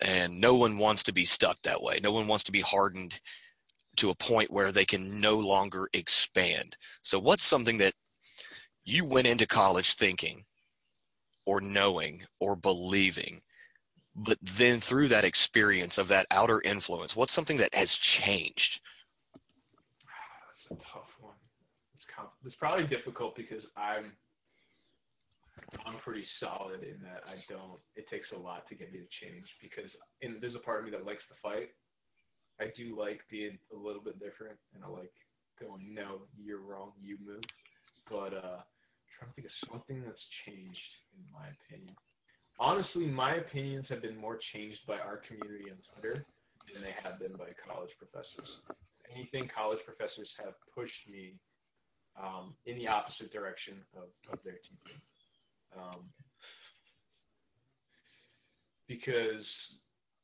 And 0.00 0.40
no 0.40 0.54
one 0.54 0.78
wants 0.78 1.02
to 1.04 1.12
be 1.12 1.26
stuck 1.26 1.60
that 1.62 1.80
way. 1.82 2.00
No 2.02 2.12
one 2.12 2.26
wants 2.26 2.44
to 2.44 2.52
be 2.52 2.62
hardened 2.62 3.20
to 3.96 4.08
a 4.08 4.14
point 4.14 4.50
where 4.50 4.72
they 4.72 4.86
can 4.86 5.20
no 5.20 5.38
longer 5.38 5.88
expand. 5.92 6.78
So 7.02 7.20
what's 7.20 7.42
something 7.42 7.76
that 7.78 7.92
you 8.84 9.04
went 9.04 9.28
into 9.28 9.46
college 9.46 9.94
thinking 9.94 10.44
or 11.44 11.60
knowing 11.60 12.22
or 12.40 12.56
believing 12.56 13.42
but 14.14 14.38
then 14.42 14.80
through 14.80 15.08
that 15.08 15.24
experience 15.24 15.98
of 15.98 16.08
that 16.08 16.26
outer 16.30 16.60
influence 16.62 17.16
what's 17.16 17.32
something 17.32 17.56
that 17.56 17.74
has 17.74 17.96
changed 17.96 18.80
That's 20.68 20.80
a 20.80 20.84
tough 20.92 21.08
one. 21.20 21.34
It's, 22.44 22.56
probably 22.56 22.86
difficult 22.86 23.36
because 23.36 23.62
I'm 23.76 24.12
I'm 25.86 25.98
pretty 26.02 26.24
solid 26.40 26.82
in 26.82 26.98
that 27.02 27.22
I 27.26 27.36
don't. 27.48 27.78
It 27.94 28.08
takes 28.08 28.32
a 28.34 28.38
lot 28.38 28.68
to 28.68 28.74
get 28.74 28.92
me 28.92 29.00
to 29.00 29.10
change 29.22 29.46
because 29.60 29.90
and 30.22 30.40
there's 30.40 30.54
a 30.54 30.64
part 30.64 30.80
of 30.80 30.84
me 30.84 30.90
that 30.92 31.06
likes 31.06 31.22
to 31.28 31.36
fight. 31.42 31.70
I 32.60 32.72
do 32.76 32.98
like 32.98 33.20
being 33.30 33.58
a 33.72 33.76
little 33.76 34.02
bit 34.02 34.18
different, 34.20 34.58
and 34.74 34.84
I 34.84 34.88
like 34.88 35.12
going, 35.60 35.94
"No, 35.94 36.22
you're 36.36 36.60
wrong. 36.60 36.92
You 37.00 37.18
move." 37.24 37.44
But 38.10 38.34
uh, 38.34 38.60
I'm 38.62 39.10
trying 39.18 39.30
to 39.30 39.34
think 39.34 39.46
of 39.46 39.68
something 39.70 40.02
that's 40.02 40.26
changed 40.46 40.92
in 41.16 41.24
my 41.32 41.46
opinion 41.46 41.94
honestly, 42.58 43.06
my 43.06 43.36
opinions 43.36 43.86
have 43.88 44.02
been 44.02 44.16
more 44.16 44.38
changed 44.52 44.80
by 44.86 44.98
our 44.98 45.20
community 45.26 45.70
on 45.70 45.76
Twitter 45.92 46.24
than 46.72 46.82
they 46.82 46.94
have 47.02 47.18
been 47.18 47.32
by 47.32 47.50
college 47.66 47.90
professors. 47.98 48.60
Anything 49.14 49.50
college 49.54 49.80
professors 49.84 50.28
have 50.38 50.54
pushed 50.74 51.10
me 51.10 51.34
um, 52.20 52.54
in 52.66 52.78
the 52.78 52.88
opposite 52.88 53.32
direction 53.32 53.74
of, 53.96 54.08
of 54.32 54.38
their 54.44 54.58
teaching. 54.60 55.00
Um, 55.76 56.04
because 58.88 59.46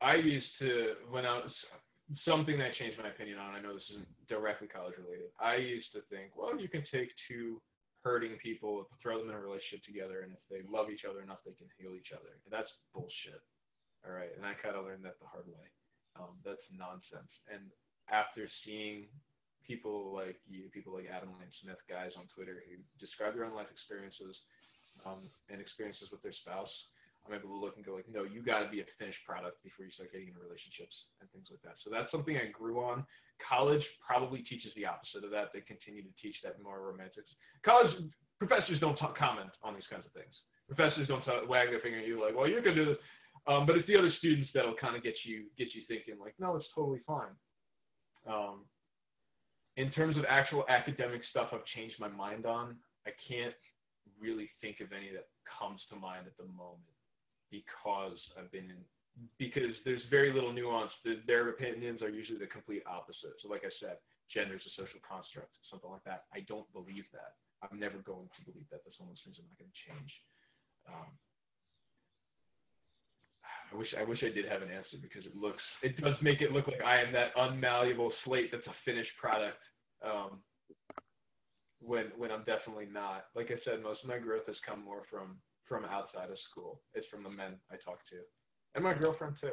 I 0.00 0.16
used 0.16 0.52
to, 0.60 0.94
when 1.10 1.24
I 1.24 1.38
was, 1.38 1.52
something 2.24 2.58
that 2.58 2.76
changed 2.76 2.98
my 3.00 3.08
opinion 3.08 3.38
on, 3.38 3.54
I 3.54 3.60
know 3.60 3.74
this 3.74 3.88
isn't 3.92 4.08
directly 4.28 4.68
college 4.68 4.96
related, 4.96 5.32
I 5.40 5.56
used 5.56 5.92
to 5.92 6.00
think, 6.08 6.36
well, 6.36 6.56
you 6.60 6.68
can 6.68 6.84
take 6.92 7.08
two 7.28 7.60
hurting 8.04 8.36
people, 8.40 8.88
throw 9.02 9.18
them 9.18 9.28
in 9.28 9.36
a 9.36 9.40
relationship 9.40 9.84
together, 9.84 10.24
and 10.24 10.32
if 10.32 10.40
they 10.48 10.62
love 10.68 10.88
each 10.88 11.04
other 11.08 11.20
enough, 11.20 11.44
they 11.44 11.56
can 11.56 11.68
heal 11.76 11.92
each 11.96 12.12
other. 12.14 12.36
And 12.44 12.50
that's 12.52 12.70
bullshit. 12.94 13.42
All 14.06 14.14
right, 14.14 14.30
and 14.36 14.46
I 14.46 14.54
kind 14.54 14.78
of 14.78 14.86
learned 14.86 15.04
that 15.04 15.18
the 15.18 15.26
hard 15.26 15.48
way. 15.50 15.66
Um, 16.14 16.32
that's 16.46 16.62
nonsense. 16.70 17.30
And 17.50 17.68
after 18.10 18.48
seeing 18.64 19.10
people 19.68 20.16
like 20.16 20.40
you, 20.48 20.72
people 20.72 20.96
like 20.96 21.12
Adam 21.12 21.28
Lane 21.36 21.52
Smith, 21.60 21.78
guys 21.84 22.16
on 22.16 22.24
Twitter 22.32 22.64
who 22.64 22.80
describe 22.96 23.36
their 23.36 23.44
own 23.44 23.52
life 23.52 23.68
experiences 23.68 24.32
um, 25.04 25.20
and 25.52 25.60
experiences 25.60 26.08
with 26.10 26.24
their 26.24 26.32
spouse, 26.32 26.72
I'm 27.28 27.36
able 27.36 27.52
to 27.52 27.60
look 27.60 27.76
and 27.76 27.84
go 27.84 27.92
like, 27.92 28.08
no, 28.08 28.24
you 28.24 28.40
got 28.40 28.64
to 28.64 28.72
be 28.72 28.80
a 28.80 28.88
finished 28.96 29.20
product 29.28 29.60
before 29.60 29.84
you 29.84 29.92
start 29.92 30.08
getting 30.08 30.32
into 30.32 30.40
relationships 30.40 30.96
and 31.20 31.28
things 31.36 31.52
like 31.52 31.60
that. 31.68 31.76
So 31.84 31.92
that's 31.92 32.08
something 32.08 32.40
I 32.40 32.48
grew 32.48 32.80
on. 32.80 33.04
College 33.44 33.84
probably 34.00 34.40
teaches 34.48 34.72
the 34.72 34.88
opposite 34.88 35.28
of 35.28 35.30
that. 35.36 35.52
They 35.52 35.60
continue 35.60 36.00
to 36.00 36.14
teach 36.16 36.40
that 36.42 36.56
more 36.64 36.80
romantics. 36.80 37.28
College 37.60 37.92
professors 38.40 38.80
don't 38.80 38.96
talk, 38.96 39.12
comment 39.20 39.52
on 39.60 39.76
these 39.76 39.86
kinds 39.92 40.08
of 40.08 40.12
things. 40.16 40.32
Professors 40.72 41.04
don't 41.06 41.22
talk, 41.28 41.44
wag 41.44 41.68
their 41.68 41.84
finger 41.84 42.00
at 42.00 42.08
you 42.08 42.16
like, 42.16 42.32
well, 42.32 42.48
you 42.48 42.64
can 42.64 42.72
do 42.72 42.96
this. 42.96 43.00
Um, 43.46 43.68
but 43.68 43.76
it's 43.76 43.86
the 43.86 43.96
other 43.96 44.12
students 44.18 44.50
that'll 44.56 44.76
kind 44.80 44.96
of 44.96 45.04
get 45.04 45.14
you 45.24 45.52
get 45.56 45.68
you 45.76 45.84
thinking 45.86 46.16
like, 46.20 46.34
no, 46.40 46.56
it's 46.56 46.68
totally 46.74 47.00
fine. 47.06 47.32
Um, 48.26 48.64
in 49.78 49.94
terms 49.94 50.18
of 50.18 50.26
actual 50.28 50.66
academic 50.68 51.22
stuff, 51.30 51.54
I've 51.54 51.64
changed 51.64 51.94
my 52.02 52.10
mind 52.10 52.44
on. 52.44 52.74
I 53.06 53.14
can't 53.30 53.54
really 54.18 54.50
think 54.60 54.82
of 54.82 54.90
any 54.90 55.14
that 55.14 55.30
comes 55.46 55.78
to 55.88 55.96
mind 55.96 56.26
at 56.26 56.34
the 56.34 56.50
moment 56.50 56.98
because 57.54 58.18
I've 58.34 58.50
been 58.50 58.66
in 58.66 58.82
because 59.38 59.74
there's 59.82 60.02
very 60.10 60.30
little 60.30 60.52
nuance. 60.52 60.90
Their 61.02 61.48
opinions 61.50 62.02
are 62.02 62.10
usually 62.10 62.38
the 62.38 62.46
complete 62.46 62.82
opposite. 62.86 63.34
So, 63.42 63.50
like 63.50 63.66
I 63.66 63.72
said, 63.82 63.98
gender 64.30 64.54
is 64.54 64.62
a 64.62 64.74
social 64.78 65.02
construct, 65.02 65.50
something 65.70 65.90
like 65.90 66.06
that. 66.06 66.30
I 66.30 66.46
don't 66.46 66.66
believe 66.70 67.06
that. 67.10 67.38
I'm 67.62 67.78
never 67.78 67.98
going 68.06 68.30
to 68.30 68.40
believe 68.46 68.66
that. 68.70 68.86
That's 68.86 68.98
one 68.98 69.10
things 69.10 69.38
I'm 69.38 69.46
not 69.50 69.58
going 69.58 69.74
to 69.74 69.82
change. 69.90 70.12
Um, 70.86 71.10
I 73.72 73.76
wish 73.76 73.94
I 73.98 74.04
wish 74.04 74.22
I 74.24 74.30
did 74.30 74.46
have 74.46 74.62
an 74.62 74.70
answer 74.70 74.96
because 75.00 75.26
it 75.26 75.36
looks 75.36 75.66
it 75.82 76.00
does 76.00 76.14
make 76.22 76.40
it 76.40 76.52
look 76.52 76.66
like 76.66 76.82
I 76.82 77.02
am 77.02 77.12
that 77.12 77.34
unmalleable 77.36 78.10
slate 78.24 78.50
that's 78.50 78.66
a 78.66 78.74
finished 78.84 79.12
product. 79.20 79.58
Um, 80.04 80.40
when 81.80 82.06
when 82.16 82.30
I'm 82.30 82.44
definitely 82.44 82.86
not. 82.92 83.26
Like 83.34 83.50
I 83.50 83.58
said, 83.64 83.82
most 83.82 84.02
of 84.02 84.08
my 84.08 84.18
growth 84.18 84.46
has 84.46 84.56
come 84.66 84.84
more 84.84 85.02
from 85.10 85.38
from 85.66 85.84
outside 85.84 86.30
of 86.30 86.38
school. 86.50 86.80
It's 86.94 87.06
from 87.08 87.22
the 87.22 87.30
men 87.30 87.54
I 87.70 87.76
talk 87.76 88.00
to, 88.10 88.16
and 88.74 88.84
my 88.84 88.94
girlfriend 88.94 89.34
too. 89.40 89.52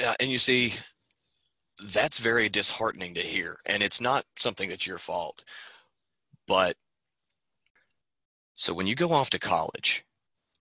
Yeah, 0.00 0.14
and 0.20 0.30
you 0.30 0.38
see, 0.38 0.74
that's 1.82 2.18
very 2.18 2.48
disheartening 2.48 3.14
to 3.14 3.20
hear, 3.20 3.56
and 3.66 3.82
it's 3.82 4.00
not 4.00 4.24
something 4.38 4.68
that's 4.68 4.86
your 4.86 4.98
fault. 4.98 5.44
But 6.46 6.76
so 8.54 8.74
when 8.74 8.86
you 8.86 8.94
go 8.94 9.12
off 9.12 9.30
to 9.30 9.38
college, 9.38 10.04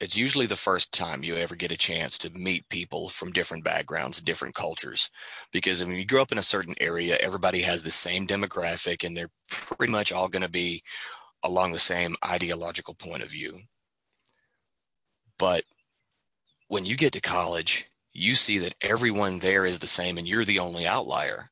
it's 0.02 0.18
usually 0.18 0.48
the 0.48 0.56
first 0.56 0.92
time 0.92 1.24
you 1.24 1.36
ever 1.36 1.56
get 1.56 1.72
a 1.72 1.78
chance 1.78 2.18
to 2.18 2.32
meet 2.32 2.68
people 2.70 3.08
from 3.08 3.32
different 3.32 3.64
backgrounds, 3.64 4.20
different 4.20 4.56
cultures. 4.56 5.12
Because 5.54 5.84
when 5.84 5.96
you 5.96 6.06
grow 6.06 6.24
up 6.24 6.32
in 6.32 6.40
a 6.40 6.44
certain 6.44 6.74
area, 6.82 7.18
everybody 7.22 7.62
has 7.62 7.84
the 7.84 7.92
same 7.92 8.26
demographic 8.26 9.06
and 9.06 9.16
they're 9.16 9.30
pretty 9.48 9.92
much 9.92 10.12
all 10.12 10.28
going 10.28 10.42
to 10.42 10.50
be 10.50 10.82
along 11.44 11.72
the 11.72 11.80
same 11.80 12.16
ideological 12.26 12.96
point 12.96 13.22
of 13.22 13.30
view. 13.30 13.60
But 15.38 15.66
when 16.68 16.84
you 16.84 16.98
get 16.98 17.14
to 17.14 17.22
college, 17.22 17.88
you 18.12 18.34
see 18.34 18.58
that 18.58 18.76
everyone 18.82 19.38
there 19.38 19.68
is 19.68 19.78
the 19.78 19.88
same 19.88 20.18
and 20.18 20.28
you're 20.28 20.46
the 20.46 20.60
only 20.60 20.88
outlier. 20.88 21.52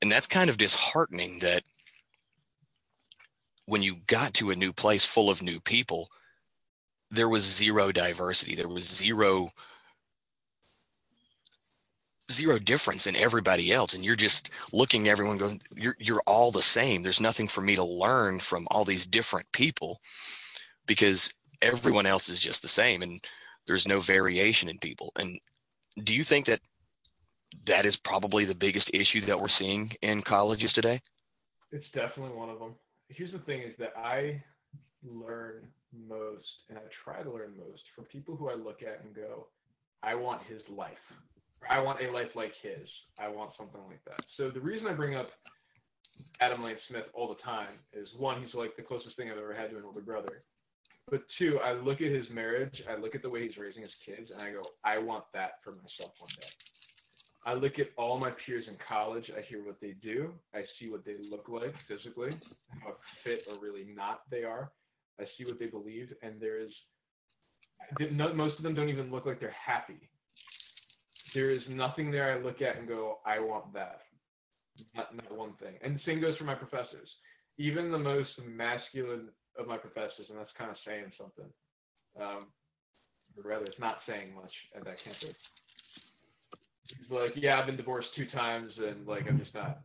And 0.00 0.12
that's 0.12 0.28
kind 0.28 0.48
of 0.48 0.58
disheartening 0.58 1.40
that 1.40 1.64
when 3.66 3.82
you 3.82 3.96
got 4.06 4.34
to 4.34 4.50
a 4.50 4.56
new 4.56 4.72
place 4.72 5.04
full 5.04 5.28
of 5.28 5.42
new 5.42 5.58
people, 5.58 6.08
there 7.14 7.28
was 7.28 7.44
zero 7.44 7.92
diversity. 7.92 8.54
There 8.54 8.68
was 8.68 8.88
zero 8.88 9.50
zero 12.32 12.58
difference 12.58 13.06
in 13.06 13.16
everybody 13.16 13.72
else. 13.72 13.94
And 13.94 14.04
you're 14.04 14.16
just 14.16 14.50
looking 14.72 15.08
everyone 15.08 15.38
going 15.38 15.60
you're 15.74 15.96
you're 15.98 16.22
all 16.26 16.50
the 16.50 16.62
same. 16.62 17.02
There's 17.02 17.20
nothing 17.20 17.48
for 17.48 17.60
me 17.60 17.74
to 17.76 17.84
learn 17.84 18.38
from 18.40 18.66
all 18.70 18.84
these 18.84 19.06
different 19.06 19.50
people 19.52 20.00
because 20.86 21.32
everyone 21.62 22.06
else 22.06 22.28
is 22.28 22.40
just 22.40 22.62
the 22.62 22.68
same 22.68 23.02
and 23.02 23.24
there's 23.66 23.88
no 23.88 24.00
variation 24.00 24.68
in 24.68 24.78
people. 24.78 25.12
And 25.18 25.38
do 26.02 26.12
you 26.12 26.24
think 26.24 26.46
that 26.46 26.60
that 27.66 27.84
is 27.84 27.96
probably 27.96 28.44
the 28.44 28.54
biggest 28.54 28.94
issue 28.94 29.20
that 29.22 29.40
we're 29.40 29.48
seeing 29.48 29.92
in 30.02 30.22
colleges 30.22 30.72
today? 30.72 31.00
It's 31.72 31.86
definitely 31.94 32.36
one 32.36 32.50
of 32.50 32.58
them. 32.58 32.74
Here's 33.08 33.32
the 33.32 33.38
thing 33.40 33.62
is 33.62 33.74
that 33.78 33.92
i 33.96 34.42
learn 35.04 35.68
most, 36.08 36.46
and 36.68 36.78
I 36.78 36.82
try 37.04 37.22
to 37.22 37.30
learn 37.30 37.52
most 37.56 37.82
from 37.94 38.04
people 38.04 38.36
who 38.36 38.48
I 38.48 38.54
look 38.54 38.82
at 38.82 39.02
and 39.04 39.14
go, 39.14 39.48
I 40.02 40.14
want 40.14 40.42
his 40.42 40.62
life. 40.68 40.92
I 41.68 41.80
want 41.80 42.02
a 42.02 42.10
life 42.10 42.34
like 42.34 42.52
his. 42.62 42.88
I 43.18 43.28
want 43.28 43.52
something 43.56 43.80
like 43.88 44.04
that. 44.04 44.22
So 44.36 44.50
the 44.50 44.60
reason 44.60 44.86
I 44.86 44.92
bring 44.92 45.14
up 45.14 45.30
Adam 46.40 46.62
Lane 46.62 46.76
Smith 46.88 47.06
all 47.14 47.28
the 47.28 47.42
time 47.42 47.72
is 47.92 48.08
one, 48.18 48.42
he's 48.42 48.54
like 48.54 48.76
the 48.76 48.82
closest 48.82 49.16
thing 49.16 49.30
I've 49.30 49.38
ever 49.38 49.54
had 49.54 49.70
to 49.70 49.76
an 49.76 49.84
older 49.84 50.00
brother. 50.00 50.42
But 51.10 51.22
two, 51.38 51.58
I 51.60 51.72
look 51.72 52.00
at 52.00 52.10
his 52.10 52.28
marriage, 52.30 52.82
I 52.88 52.96
look 52.96 53.14
at 53.14 53.22
the 53.22 53.30
way 53.30 53.46
he's 53.46 53.56
raising 53.56 53.82
his 53.82 53.94
kids, 53.94 54.30
and 54.30 54.42
I 54.42 54.52
go, 54.52 54.60
I 54.84 54.98
want 54.98 55.24
that 55.32 55.62
for 55.62 55.72
myself 55.72 56.14
one 56.18 56.30
day. 56.40 56.46
I 57.46 57.52
look 57.54 57.78
at 57.78 57.88
all 57.98 58.18
my 58.18 58.30
peers 58.30 58.66
in 58.68 58.76
college, 58.88 59.30
I 59.36 59.42
hear 59.42 59.64
what 59.64 59.78
they 59.80 59.94
do, 60.02 60.32
I 60.54 60.64
see 60.78 60.88
what 60.88 61.04
they 61.04 61.16
look 61.30 61.48
like 61.48 61.76
physically, 61.86 62.30
how 62.82 62.92
fit 63.22 63.46
or 63.50 63.62
really 63.62 63.86
not 63.94 64.22
they 64.30 64.44
are. 64.44 64.70
I 65.20 65.24
see 65.24 65.44
what 65.44 65.58
they 65.58 65.66
believe, 65.66 66.12
and 66.22 66.40
there 66.40 66.60
is 66.60 66.70
most 68.00 68.56
of 68.56 68.62
them 68.62 68.74
don't 68.74 68.88
even 68.88 69.10
look 69.10 69.26
like 69.26 69.40
they're 69.40 69.54
happy. 69.66 70.08
There 71.34 71.50
is 71.50 71.68
nothing 71.68 72.10
there 72.10 72.32
I 72.32 72.42
look 72.42 72.62
at 72.62 72.76
and 72.76 72.88
go, 72.88 73.18
I 73.26 73.40
want 73.40 73.72
that. 73.74 74.00
Not, 74.94 75.14
not 75.14 75.36
one 75.36 75.52
thing. 75.60 75.74
And 75.82 75.96
the 75.96 76.00
same 76.06 76.20
goes 76.20 76.36
for 76.36 76.44
my 76.44 76.54
professors. 76.54 77.08
Even 77.58 77.90
the 77.90 77.98
most 77.98 78.30
masculine 78.44 79.28
of 79.58 79.66
my 79.66 79.76
professors, 79.76 80.26
and 80.28 80.38
that's 80.38 80.50
kind 80.58 80.70
of 80.70 80.76
saying 80.86 81.12
something. 81.18 81.50
Um, 82.20 82.46
or 83.36 83.48
rather, 83.48 83.64
it's 83.64 83.78
not 83.78 83.98
saying 84.08 84.34
much 84.34 84.52
at 84.76 84.84
that 84.84 85.02
campus. 85.02 85.34
He's 86.98 87.10
like, 87.10 87.36
yeah, 87.36 87.58
I've 87.58 87.66
been 87.66 87.76
divorced 87.76 88.08
two 88.16 88.26
times, 88.26 88.72
and 88.78 89.06
like, 89.06 89.28
I'm 89.28 89.38
just 89.38 89.54
not. 89.54 89.80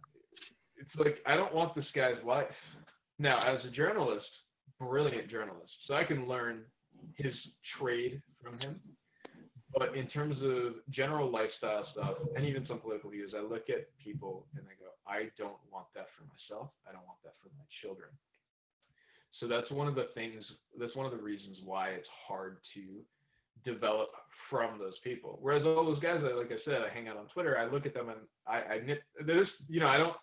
It's 0.78 0.96
like 0.96 1.18
I 1.26 1.36
don't 1.36 1.54
want 1.54 1.76
this 1.76 1.86
guy's 1.94 2.24
life. 2.24 2.48
Now, 3.18 3.36
as 3.36 3.64
a 3.66 3.70
journalist, 3.70 4.26
brilliant 4.80 5.30
journalist, 5.30 5.72
so 5.88 5.94
I 5.94 6.04
can 6.04 6.28
learn 6.28 6.62
his 7.16 7.34
trade 7.78 8.22
from 8.42 8.54
him. 8.54 8.80
But 9.78 9.96
in 9.96 10.08
terms 10.08 10.36
of 10.42 10.82
general 10.90 11.30
lifestyle 11.30 11.86
stuff 11.92 12.16
and 12.36 12.46
even 12.46 12.66
some 12.68 12.80
political 12.80 13.12
views, 13.12 13.34
I 13.38 13.42
look 13.42 13.70
at 13.70 13.88
people 14.04 14.48
and 14.56 14.66
I 14.66 14.74
go, 14.82 14.90
I 15.06 15.30
don't 15.38 15.60
want 15.72 15.86
that 15.94 16.08
for 16.18 16.26
myself. 16.26 16.72
I 16.88 16.92
don't 16.92 17.06
want 17.06 17.22
that 17.24 17.34
for 17.44 17.50
my 17.56 17.66
children. 17.82 18.10
So 19.40 19.48
that's 19.48 19.70
one 19.70 19.88
of 19.88 19.96
the 19.96 20.08
things, 20.16 20.44
that's 20.80 20.96
one 20.96 21.06
of 21.06 21.12
the 21.12 21.24
reasons 21.24 21.58
why 21.64 21.90
it's 21.90 22.08
hard 22.28 22.58
to 22.74 23.72
develop 23.72 24.10
from 24.50 24.80
those 24.80 24.98
people. 25.04 25.38
Whereas 25.42 25.64
all 25.66 25.86
those 25.86 26.02
guys, 26.02 26.20
like 26.24 26.52
I 26.52 26.60
said, 26.66 26.82
I 26.82 26.94
hang 26.94 27.08
out 27.08 27.18
on 27.18 27.28
Twitter, 27.28 27.58
I 27.58 27.66
look 27.72 27.86
at 27.86 27.94
them 27.94 28.10
and 28.10 28.20
I, 28.48 28.58
I 28.58 28.98
there's, 29.26 29.48
you 29.68 29.80
know, 29.80 29.88
I 29.88 29.98
don't, 29.98 30.16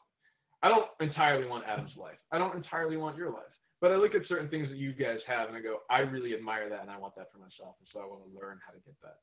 I 0.63 0.69
don't 0.69 0.89
entirely 1.01 1.47
want 1.47 1.65
Adam's 1.67 1.97
life. 1.97 2.19
I 2.33 2.39
don't 2.39 2.57
entirely 2.57 2.97
want 2.97 3.17
your 3.17 3.31
life. 3.31 3.56
But 3.81 3.93
I 3.93 3.97
look 3.97 4.15
at 4.15 4.27
certain 4.27 4.49
things 4.49 4.69
that 4.69 4.79
you 4.79 4.93
guys 4.93 5.19
have 5.27 5.49
and 5.49 5.57
I 5.57 5.61
go, 5.61 5.79
I 5.91 6.01
really 6.01 6.35
admire 6.35 6.69
that 6.71 6.81
and 6.81 6.91
I 6.91 6.99
want 6.99 7.15
that 7.17 7.31
for 7.31 7.39
myself. 7.39 7.77
And 7.79 7.89
so 7.93 8.01
I 8.01 8.07
want 8.07 8.23
to 8.25 8.39
learn 8.39 8.59
how 8.65 8.73
to 8.73 8.79
get 8.79 8.95
that. 9.03 9.19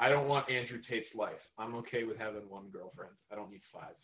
I 0.00 0.08
don't 0.08 0.28
want 0.28 0.48
Andrew 0.48 0.78
Tate's 0.88 1.14
life. 1.14 1.42
I'm 1.58 1.74
okay 1.76 2.04
with 2.04 2.16
having 2.16 2.48
one 2.48 2.68
girlfriend. 2.72 3.12
I 3.30 3.34
don't 3.34 3.50
need 3.50 3.60
five. 3.72 3.94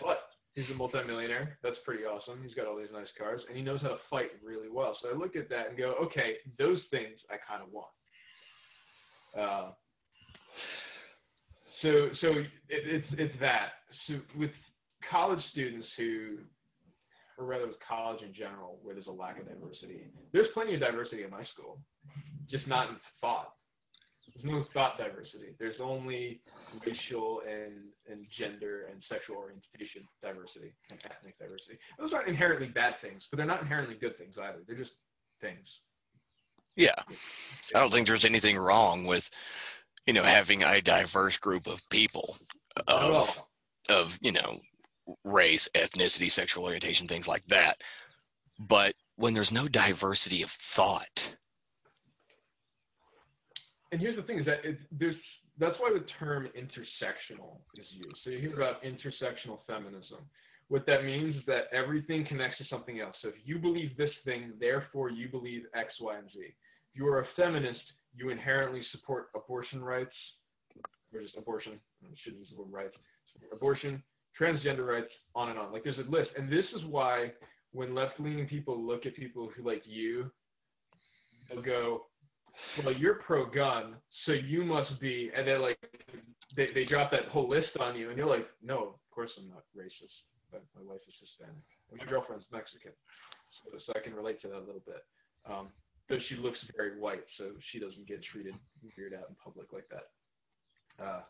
But 0.00 0.20
he's 0.54 0.70
a 0.70 0.74
multimillionaire. 0.74 1.58
That's 1.62 1.78
pretty 1.84 2.04
awesome. 2.04 2.40
He's 2.44 2.54
got 2.54 2.66
all 2.66 2.76
these 2.76 2.92
nice 2.92 3.08
cars 3.18 3.42
and 3.48 3.56
he 3.56 3.62
knows 3.62 3.80
how 3.82 3.88
to 3.88 3.98
fight 4.08 4.30
really 4.44 4.68
well. 4.70 4.96
So 5.02 5.08
I 5.08 5.14
look 5.14 5.34
at 5.34 5.48
that 5.50 5.70
and 5.70 5.78
go, 5.78 5.94
okay, 6.02 6.36
those 6.58 6.80
things 6.90 7.18
I 7.30 7.36
kind 7.48 7.62
of 7.62 7.72
want. 7.72 7.88
Uh, 9.36 9.70
so 11.82 12.08
so 12.20 12.28
it, 12.28 12.48
it's 12.68 13.06
it's 13.18 13.34
that. 13.40 13.72
So 14.06 14.20
with 14.38 14.50
college 15.10 15.42
students 15.52 15.86
who 15.96 16.38
or 17.38 17.44
rather 17.44 17.66
with 17.66 17.76
college 17.86 18.22
in 18.22 18.32
general, 18.32 18.78
where 18.82 18.94
there's 18.94 19.06
a 19.06 19.12
lack 19.12 19.38
of 19.38 19.48
diversity. 19.48 20.06
There's 20.32 20.48
plenty 20.54 20.74
of 20.74 20.80
diversity 20.80 21.22
in 21.22 21.30
my 21.30 21.44
school, 21.44 21.78
just 22.50 22.66
not 22.66 22.88
in 22.90 22.96
thought. 23.20 23.52
There's 24.34 24.44
no 24.44 24.64
thought 24.64 24.98
diversity. 24.98 25.54
There's 25.58 25.80
only 25.80 26.40
racial 26.84 27.42
and, 27.48 27.74
and 28.10 28.26
gender 28.28 28.88
and 28.90 29.02
sexual 29.08 29.36
orientation 29.36 30.02
diversity 30.22 30.74
and 30.90 30.98
ethnic 31.04 31.38
diversity. 31.38 31.78
Those 31.98 32.12
aren't 32.12 32.26
inherently 32.26 32.66
bad 32.66 32.94
things, 33.00 33.22
but 33.30 33.36
they're 33.36 33.46
not 33.46 33.62
inherently 33.62 33.94
good 33.94 34.18
things 34.18 34.34
either. 34.36 34.58
They're 34.66 34.76
just 34.76 34.90
things. 35.40 35.66
Yeah. 36.74 36.94
I 37.74 37.80
don't 37.80 37.92
think 37.92 38.06
there's 38.08 38.24
anything 38.24 38.58
wrong 38.58 39.06
with, 39.06 39.30
you 40.06 40.12
know, 40.12 40.24
having 40.24 40.62
a 40.62 40.80
diverse 40.80 41.36
group 41.38 41.66
of 41.66 41.88
people 41.88 42.36
of, 42.88 43.42
of, 43.88 44.18
you 44.20 44.32
know, 44.32 44.60
race, 45.24 45.68
ethnicity, 45.74 46.30
sexual 46.30 46.64
orientation, 46.64 47.06
things 47.06 47.28
like 47.28 47.46
that. 47.46 47.82
But 48.58 48.94
when 49.16 49.34
there's 49.34 49.52
no 49.52 49.68
diversity 49.68 50.42
of 50.42 50.50
thought. 50.50 51.36
And 53.92 54.00
here's 54.00 54.16
the 54.16 54.22
thing: 54.22 54.40
is 54.40 54.46
that 54.46 54.64
it, 54.64 54.78
there's 54.90 55.16
that's 55.58 55.78
why 55.78 55.90
the 55.92 56.04
term 56.18 56.48
intersectional 56.56 57.58
is 57.78 57.86
used. 57.90 58.16
So 58.24 58.30
you 58.30 58.38
hear 58.38 58.56
about 58.56 58.82
intersectional 58.82 59.58
feminism, 59.66 60.18
what 60.68 60.86
that 60.86 61.04
means 61.04 61.36
is 61.36 61.42
that 61.46 61.64
everything 61.72 62.26
connects 62.26 62.58
to 62.58 62.64
something 62.64 63.00
else. 63.00 63.14
So 63.22 63.28
if 63.28 63.34
you 63.44 63.58
believe 63.58 63.96
this 63.96 64.10
thing, 64.24 64.52
therefore 64.60 65.10
you 65.10 65.28
believe 65.28 65.62
X, 65.74 65.94
Y, 66.00 66.16
and 66.16 66.28
Z. 66.30 66.38
If 66.40 66.54
you 66.94 67.06
are 67.06 67.20
a 67.20 67.26
feminist, 67.36 67.80
you 68.14 68.30
inherently 68.30 68.82
support 68.90 69.28
abortion 69.34 69.82
rights, 69.82 70.14
or 71.14 71.22
just 71.22 71.36
abortion, 71.36 71.78
I 72.04 72.08
shouldn't 72.22 72.40
use 72.40 72.50
the 72.50 72.60
word 72.60 72.72
rights, 72.72 72.96
abortion, 73.52 74.02
transgender 74.40 74.86
rights, 74.86 75.10
on 75.34 75.50
and 75.50 75.58
on. 75.58 75.72
Like 75.72 75.84
there's 75.84 75.98
a 75.98 76.10
list. 76.10 76.30
And 76.36 76.50
this 76.50 76.64
is 76.74 76.84
why 76.84 77.32
when 77.72 77.94
left 77.94 78.18
leaning 78.18 78.46
people 78.46 78.80
look 78.80 79.06
at 79.06 79.14
people 79.14 79.50
who 79.54 79.62
like 79.62 79.82
you, 79.84 80.30
they'll 81.48 81.62
go, 81.62 82.06
well, 82.82 82.94
you're 82.94 83.14
pro 83.14 83.46
gun, 83.46 83.94
so 84.24 84.32
you 84.32 84.64
must 84.64 84.98
be, 84.98 85.30
and 85.36 85.46
they're 85.46 85.58
like, 85.58 85.78
they, 86.56 86.66
they 86.74 86.84
drop 86.84 87.10
that 87.10 87.26
whole 87.26 87.48
list 87.48 87.76
on 87.78 87.96
you, 87.96 88.08
and 88.08 88.16
you're 88.16 88.26
like, 88.26 88.48
no, 88.62 88.78
of 88.78 89.10
course 89.10 89.30
I'm 89.38 89.48
not 89.48 89.64
racist. 89.76 90.16
But 90.50 90.62
my 90.74 90.82
wife 90.82 91.00
is 91.06 91.14
Hispanic, 91.20 91.62
and 91.90 92.00
my 92.00 92.06
girlfriend's 92.06 92.46
Mexican, 92.52 92.92
so, 93.52 93.78
so 93.84 93.92
I 93.94 94.00
can 94.00 94.14
relate 94.14 94.40
to 94.42 94.48
that 94.48 94.58
a 94.58 94.66
little 94.66 94.82
bit. 94.86 95.04
Um, 95.44 95.68
but 96.08 96.18
she 96.28 96.36
looks 96.36 96.58
very 96.76 96.98
white, 96.98 97.24
so 97.36 97.50
she 97.70 97.78
doesn't 97.78 98.06
get 98.06 98.22
treated 98.22 98.54
weird 98.96 99.12
out 99.12 99.28
in 99.28 99.34
public 99.42 99.72
like 99.72 99.88
that. 99.90 101.04
Uh, 101.04 101.20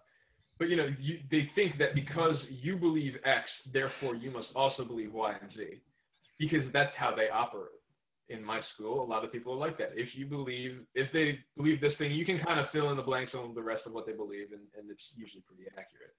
but 0.58 0.68
you 0.68 0.76
know, 0.76 0.88
you, 0.98 1.18
they 1.30 1.50
think 1.54 1.78
that 1.78 1.94
because 1.94 2.36
you 2.48 2.76
believe 2.76 3.14
X, 3.24 3.44
therefore 3.72 4.14
you 4.14 4.30
must 4.30 4.48
also 4.54 4.84
believe 4.84 5.12
Y 5.12 5.34
and 5.40 5.50
Z, 5.52 5.80
because 6.38 6.70
that's 6.72 6.94
how 6.96 7.14
they 7.14 7.28
operate. 7.28 7.72
In 8.28 8.44
my 8.44 8.60
school, 8.74 9.04
a 9.04 9.06
lot 9.06 9.24
of 9.24 9.30
people 9.30 9.52
are 9.52 9.56
like 9.56 9.78
that. 9.78 9.92
If 9.94 10.16
you 10.16 10.26
believe, 10.26 10.80
if 10.94 11.12
they 11.12 11.38
believe 11.56 11.80
this 11.80 11.94
thing, 11.94 12.10
you 12.10 12.26
can 12.26 12.40
kind 12.40 12.58
of 12.58 12.66
fill 12.70 12.90
in 12.90 12.96
the 12.96 13.02
blanks 13.02 13.34
on 13.34 13.54
the 13.54 13.62
rest 13.62 13.82
of 13.86 13.92
what 13.92 14.04
they 14.04 14.14
believe, 14.14 14.50
and, 14.50 14.62
and 14.76 14.90
it's 14.90 15.04
usually 15.14 15.42
pretty 15.46 15.70
accurate. 15.70 16.16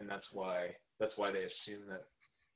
And 0.00 0.08
that's 0.08 0.26
why 0.32 0.74
that's 0.98 1.12
why 1.16 1.30
they 1.30 1.44
assume 1.44 1.86
that 1.88 2.06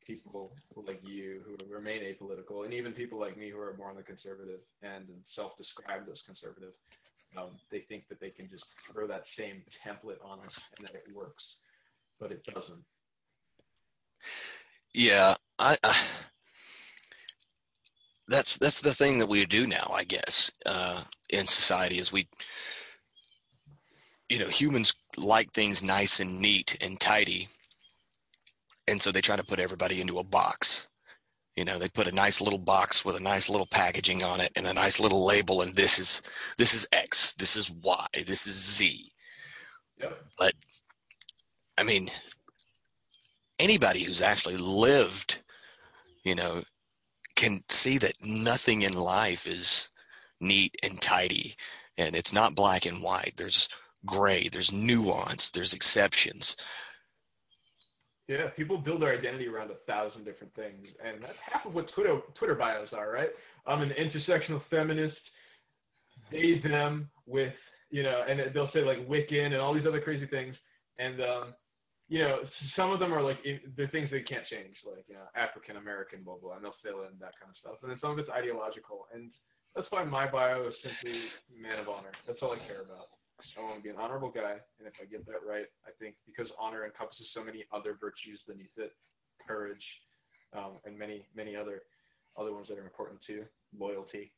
people 0.04 0.56
like 0.74 1.00
you 1.04 1.42
who 1.46 1.54
remain 1.72 2.02
apolitical, 2.02 2.64
and 2.64 2.74
even 2.74 2.92
people 2.92 3.20
like 3.20 3.36
me 3.36 3.50
who 3.50 3.60
are 3.60 3.76
more 3.76 3.90
on 3.90 3.96
the 3.96 4.02
conservative 4.02 4.60
end 4.82 5.06
and 5.08 5.22
self-described 5.36 6.08
as 6.08 6.18
conservative, 6.26 6.72
um, 7.36 7.50
they 7.70 7.80
think 7.80 8.08
that 8.08 8.20
they 8.20 8.30
can 8.30 8.48
just 8.48 8.64
throw 8.90 9.06
that 9.06 9.24
same 9.36 9.62
template 9.86 10.24
on 10.24 10.40
us 10.40 10.54
and 10.76 10.86
that 10.86 10.94
it 10.94 11.04
works, 11.14 11.44
but 12.20 12.32
it 12.32 12.42
doesn't. 12.44 12.82
Yeah, 14.94 15.34
I, 15.58 15.76
I 15.84 15.96
that's 18.28 18.58
that's 18.58 18.80
the 18.80 18.94
thing 18.94 19.18
that 19.18 19.28
we 19.28 19.44
do 19.46 19.66
now, 19.66 19.90
I 19.94 20.04
guess, 20.04 20.50
uh, 20.66 21.02
in 21.30 21.46
society 21.46 21.98
is 21.98 22.12
we, 22.12 22.26
you 24.28 24.38
know, 24.38 24.48
humans 24.48 24.94
like 25.16 25.52
things 25.52 25.82
nice 25.82 26.20
and 26.20 26.40
neat 26.40 26.76
and 26.82 26.98
tidy, 27.00 27.48
and 28.86 29.00
so 29.00 29.12
they 29.12 29.20
try 29.20 29.36
to 29.36 29.44
put 29.44 29.60
everybody 29.60 30.00
into 30.00 30.18
a 30.18 30.24
box. 30.24 30.87
You 31.58 31.64
know, 31.64 31.76
they 31.76 31.88
put 31.88 32.06
a 32.06 32.14
nice 32.14 32.40
little 32.40 32.60
box 32.60 33.04
with 33.04 33.16
a 33.16 33.20
nice 33.20 33.50
little 33.50 33.66
packaging 33.66 34.22
on 34.22 34.40
it 34.40 34.52
and 34.54 34.64
a 34.64 34.72
nice 34.72 35.00
little 35.00 35.26
label, 35.26 35.60
and 35.60 35.74
this 35.74 35.98
is 35.98 36.22
this 36.56 36.72
is 36.72 36.86
X, 36.92 37.34
this 37.34 37.56
is 37.56 37.68
Y, 37.68 38.06
this 38.14 38.46
is 38.46 38.54
Z. 38.54 39.10
Yep. 40.00 40.24
But 40.38 40.52
I 41.76 41.82
mean, 41.82 42.10
anybody 43.58 44.04
who's 44.04 44.22
actually 44.22 44.56
lived, 44.56 45.42
you 46.22 46.36
know, 46.36 46.62
can 47.34 47.64
see 47.68 47.98
that 47.98 48.14
nothing 48.22 48.82
in 48.82 48.94
life 48.94 49.44
is 49.44 49.90
neat 50.40 50.76
and 50.84 51.02
tidy, 51.02 51.56
and 51.96 52.14
it's 52.14 52.32
not 52.32 52.54
black 52.54 52.86
and 52.86 53.02
white. 53.02 53.34
There's 53.36 53.68
gray, 54.06 54.46
there's 54.46 54.72
nuance, 54.72 55.50
there's 55.50 55.74
exceptions. 55.74 56.54
Yeah, 58.28 58.48
people 58.48 58.76
build 58.76 59.00
their 59.00 59.18
identity 59.18 59.48
around 59.48 59.70
a 59.70 59.76
thousand 59.86 60.24
different 60.24 60.54
things, 60.54 60.86
and 61.02 61.22
that's 61.22 61.38
half 61.50 61.64
of 61.64 61.74
what 61.74 61.90
Twitter 61.94 62.20
Twitter 62.34 62.54
bios 62.54 62.92
are, 62.92 63.10
right? 63.10 63.30
I'm 63.66 63.80
an 63.80 63.90
intersectional 63.98 64.60
feminist. 64.68 65.16
They 66.30 66.60
them 66.62 67.08
with 67.26 67.54
you 67.90 68.02
know, 68.02 68.22
and 68.28 68.40
they'll 68.52 68.70
say 68.72 68.84
like 68.84 69.08
Wiccan 69.08 69.46
and 69.46 69.56
all 69.56 69.72
these 69.72 69.86
other 69.86 70.00
crazy 70.00 70.26
things, 70.26 70.54
and 70.98 71.22
um, 71.22 71.42
you 72.08 72.20
know, 72.20 72.40
some 72.76 72.90
of 72.90 73.00
them 73.00 73.14
are 73.14 73.22
like 73.22 73.38
they're 73.76 73.88
things 73.88 74.10
they 74.10 74.20
can't 74.20 74.46
change, 74.46 74.76
like 74.84 75.04
you 75.08 75.14
know, 75.14 75.24
African 75.34 75.76
American, 75.76 76.22
blah 76.22 76.36
blah, 76.36 76.56
and 76.56 76.64
they'll 76.64 76.76
fill 76.82 77.02
in 77.02 77.18
that 77.20 77.32
kind 77.40 77.48
of 77.48 77.56
stuff, 77.56 77.76
and 77.82 77.90
then 77.90 77.98
some 77.98 78.10
of 78.10 78.18
it's 78.18 78.28
ideological, 78.28 79.06
and 79.14 79.30
that's 79.74 79.90
why 79.90 80.04
my 80.04 80.26
bio 80.26 80.68
is 80.68 80.74
simply 80.82 81.18
man 81.58 81.78
of 81.78 81.88
honor. 81.88 82.12
That's 82.26 82.42
all 82.42 82.52
I 82.52 82.56
care 82.56 82.82
about. 82.82 83.08
I 83.56 83.62
want 83.62 83.76
to 83.76 83.82
be 83.82 83.90
an 83.90 83.96
honorable 83.98 84.30
guy, 84.30 84.58
and 84.78 84.86
if 84.86 84.94
I 85.00 85.04
get 85.04 85.24
that 85.26 85.46
right, 85.46 85.66
I 85.86 85.90
think 85.98 86.16
because 86.26 86.50
honor 86.58 86.84
encompasses 86.84 87.26
so 87.32 87.42
many 87.42 87.64
other 87.72 87.96
virtues 88.00 88.40
beneath 88.46 88.74
it, 88.76 88.92
courage, 89.46 89.84
um, 90.52 90.78
and 90.84 90.98
many 90.98 91.24
many 91.36 91.54
other 91.54 91.82
other 92.36 92.52
ones 92.52 92.68
that 92.68 92.78
are 92.78 92.82
important 92.82 93.20
too, 93.22 93.44
loyalty. 93.78 94.32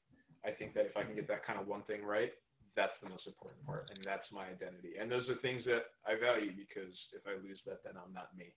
I 0.45 0.51
think 0.51 0.75
that 0.75 0.87
if 0.87 0.97
I 0.97 1.03
can 1.03 1.15
get 1.15 1.29
that 1.29 1.45
kind 1.45 1.59
of 1.59 1.67
one 1.67 1.83
thing 1.83 2.05
right, 2.05 2.33
that's 2.77 2.93
the 3.03 3.11
most 3.11 3.27
important 3.27 3.65
part, 3.67 3.91
and 3.91 3.99
that's 4.05 4.31
my 4.33 4.45
identity. 4.45 4.95
And 5.01 5.11
those 5.11 5.29
are 5.29 5.37
things 5.37 5.65
that 5.65 5.85
I 6.07 6.19
value 6.19 6.53
because 6.53 6.95
if 7.13 7.23
I 7.27 7.41
lose 7.47 7.61
that, 7.67 7.83
then 7.85 7.95
I'm 7.97 8.13
not 8.13 8.29
me. 8.37 8.53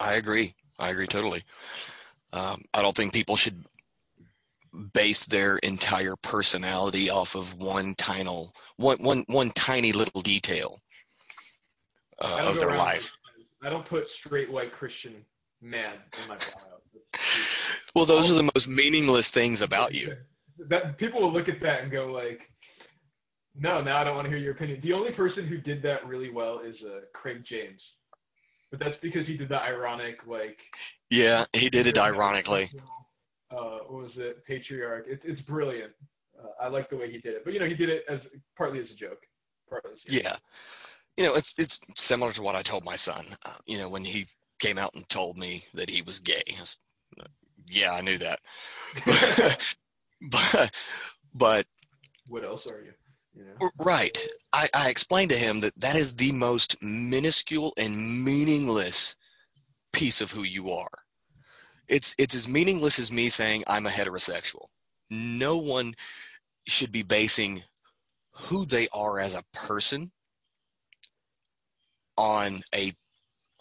I 0.00 0.14
agree. 0.14 0.54
I 0.78 0.90
agree 0.90 1.06
totally. 1.06 1.44
Um, 2.32 2.64
I 2.74 2.82
don't 2.82 2.96
think 2.96 3.12
people 3.12 3.36
should 3.36 3.64
base 4.76 5.24
their 5.26 5.58
entire 5.58 6.16
personality 6.16 7.10
off 7.10 7.34
of 7.34 7.54
one 7.54 7.94
tiny 7.94 8.50
one 8.76 8.98
one 8.98 9.24
one 9.28 9.50
tiny 9.50 9.92
little 9.92 10.20
detail 10.22 10.80
uh, 12.20 12.44
of 12.44 12.56
their 12.56 12.76
life. 12.76 13.12
I 13.62 13.70
don't 13.70 13.88
put 13.88 14.04
straight 14.24 14.50
white 14.50 14.72
Christian 14.72 15.14
man 15.60 15.92
in 16.22 16.28
my 16.28 16.36
bio. 16.36 17.20
well, 17.94 18.04
those 18.04 18.30
are 18.30 18.34
the 18.34 18.50
most 18.54 18.68
meaningless 18.68 19.30
things 19.30 19.62
about 19.62 19.94
you. 19.94 20.16
That 20.70 20.96
people 20.96 21.20
will 21.20 21.34
look 21.34 21.50
at 21.50 21.60
that 21.60 21.82
and 21.82 21.92
go 21.92 22.06
like, 22.06 22.40
"No, 23.54 23.82
now 23.82 24.00
I 24.00 24.04
don't 24.04 24.16
want 24.16 24.24
to 24.24 24.30
hear 24.30 24.38
your 24.38 24.52
opinion." 24.52 24.80
The 24.82 24.94
only 24.94 25.12
person 25.12 25.46
who 25.46 25.58
did 25.58 25.82
that 25.82 26.06
really 26.06 26.30
well 26.30 26.60
is 26.60 26.74
uh, 26.82 27.00
Craig 27.12 27.44
James, 27.46 27.78
but 28.70 28.80
that's 28.80 28.96
because 29.02 29.26
he 29.26 29.36
did 29.36 29.50
the 29.50 29.60
ironic 29.60 30.16
like. 30.26 30.56
Yeah, 31.10 31.44
he 31.52 31.68
did 31.68 31.86
it 31.86 31.98
ironically 31.98 32.70
uh, 33.50 33.78
what 33.88 34.02
was 34.04 34.12
it, 34.16 34.44
patriarch. 34.44 35.06
It, 35.08 35.20
it's 35.24 35.40
brilliant. 35.42 35.92
Uh, 36.38 36.48
I 36.60 36.68
like 36.68 36.88
the 36.88 36.96
way 36.96 37.10
he 37.10 37.18
did 37.18 37.34
it, 37.34 37.44
but 37.44 37.52
you 37.52 37.60
know, 37.60 37.66
he 37.66 37.74
did 37.74 37.88
it 37.88 38.04
as 38.08 38.20
partly 38.56 38.80
as 38.80 38.90
a 38.90 38.94
joke. 38.94 39.22
Partly 39.68 39.92
as 39.92 39.98
yeah, 40.06 40.36
you 41.16 41.24
know, 41.24 41.34
it's 41.34 41.54
it's 41.58 41.80
similar 41.96 42.32
to 42.32 42.42
what 42.42 42.56
I 42.56 42.62
told 42.62 42.84
my 42.84 42.96
son. 42.96 43.24
Uh, 43.44 43.54
you 43.66 43.78
know, 43.78 43.88
when 43.88 44.04
he 44.04 44.26
came 44.58 44.78
out 44.78 44.94
and 44.94 45.08
told 45.08 45.36
me 45.36 45.64
that 45.74 45.90
he 45.90 46.02
was 46.02 46.20
gay. 46.20 46.42
I 46.56 46.60
was, 46.60 46.78
yeah, 47.66 47.92
I 47.92 48.00
knew 48.00 48.18
that. 48.18 48.40
but 50.30 50.70
but 51.34 51.66
what 52.28 52.44
else 52.44 52.66
are 52.70 52.80
you? 52.80 52.92
you 53.34 53.44
know? 53.44 53.70
Right. 53.78 54.16
I, 54.52 54.68
I 54.74 54.88
explained 54.88 55.30
to 55.30 55.36
him 55.36 55.60
that 55.60 55.78
that 55.78 55.96
is 55.96 56.14
the 56.14 56.32
most 56.32 56.76
minuscule 56.82 57.72
and 57.78 58.24
meaningless 58.24 59.16
piece 59.92 60.20
of 60.20 60.32
who 60.32 60.42
you 60.42 60.70
are 60.70 61.05
it's 61.88 62.14
it's 62.18 62.34
as 62.34 62.48
meaningless 62.48 62.98
as 62.98 63.12
me 63.12 63.28
saying 63.28 63.64
I'm 63.66 63.86
a 63.86 63.90
heterosexual. 63.90 64.66
No 65.10 65.56
one 65.56 65.94
should 66.66 66.92
be 66.92 67.02
basing 67.02 67.62
who 68.32 68.64
they 68.64 68.88
are 68.92 69.18
as 69.18 69.34
a 69.34 69.44
person 69.52 70.10
on 72.16 72.62
a 72.74 72.92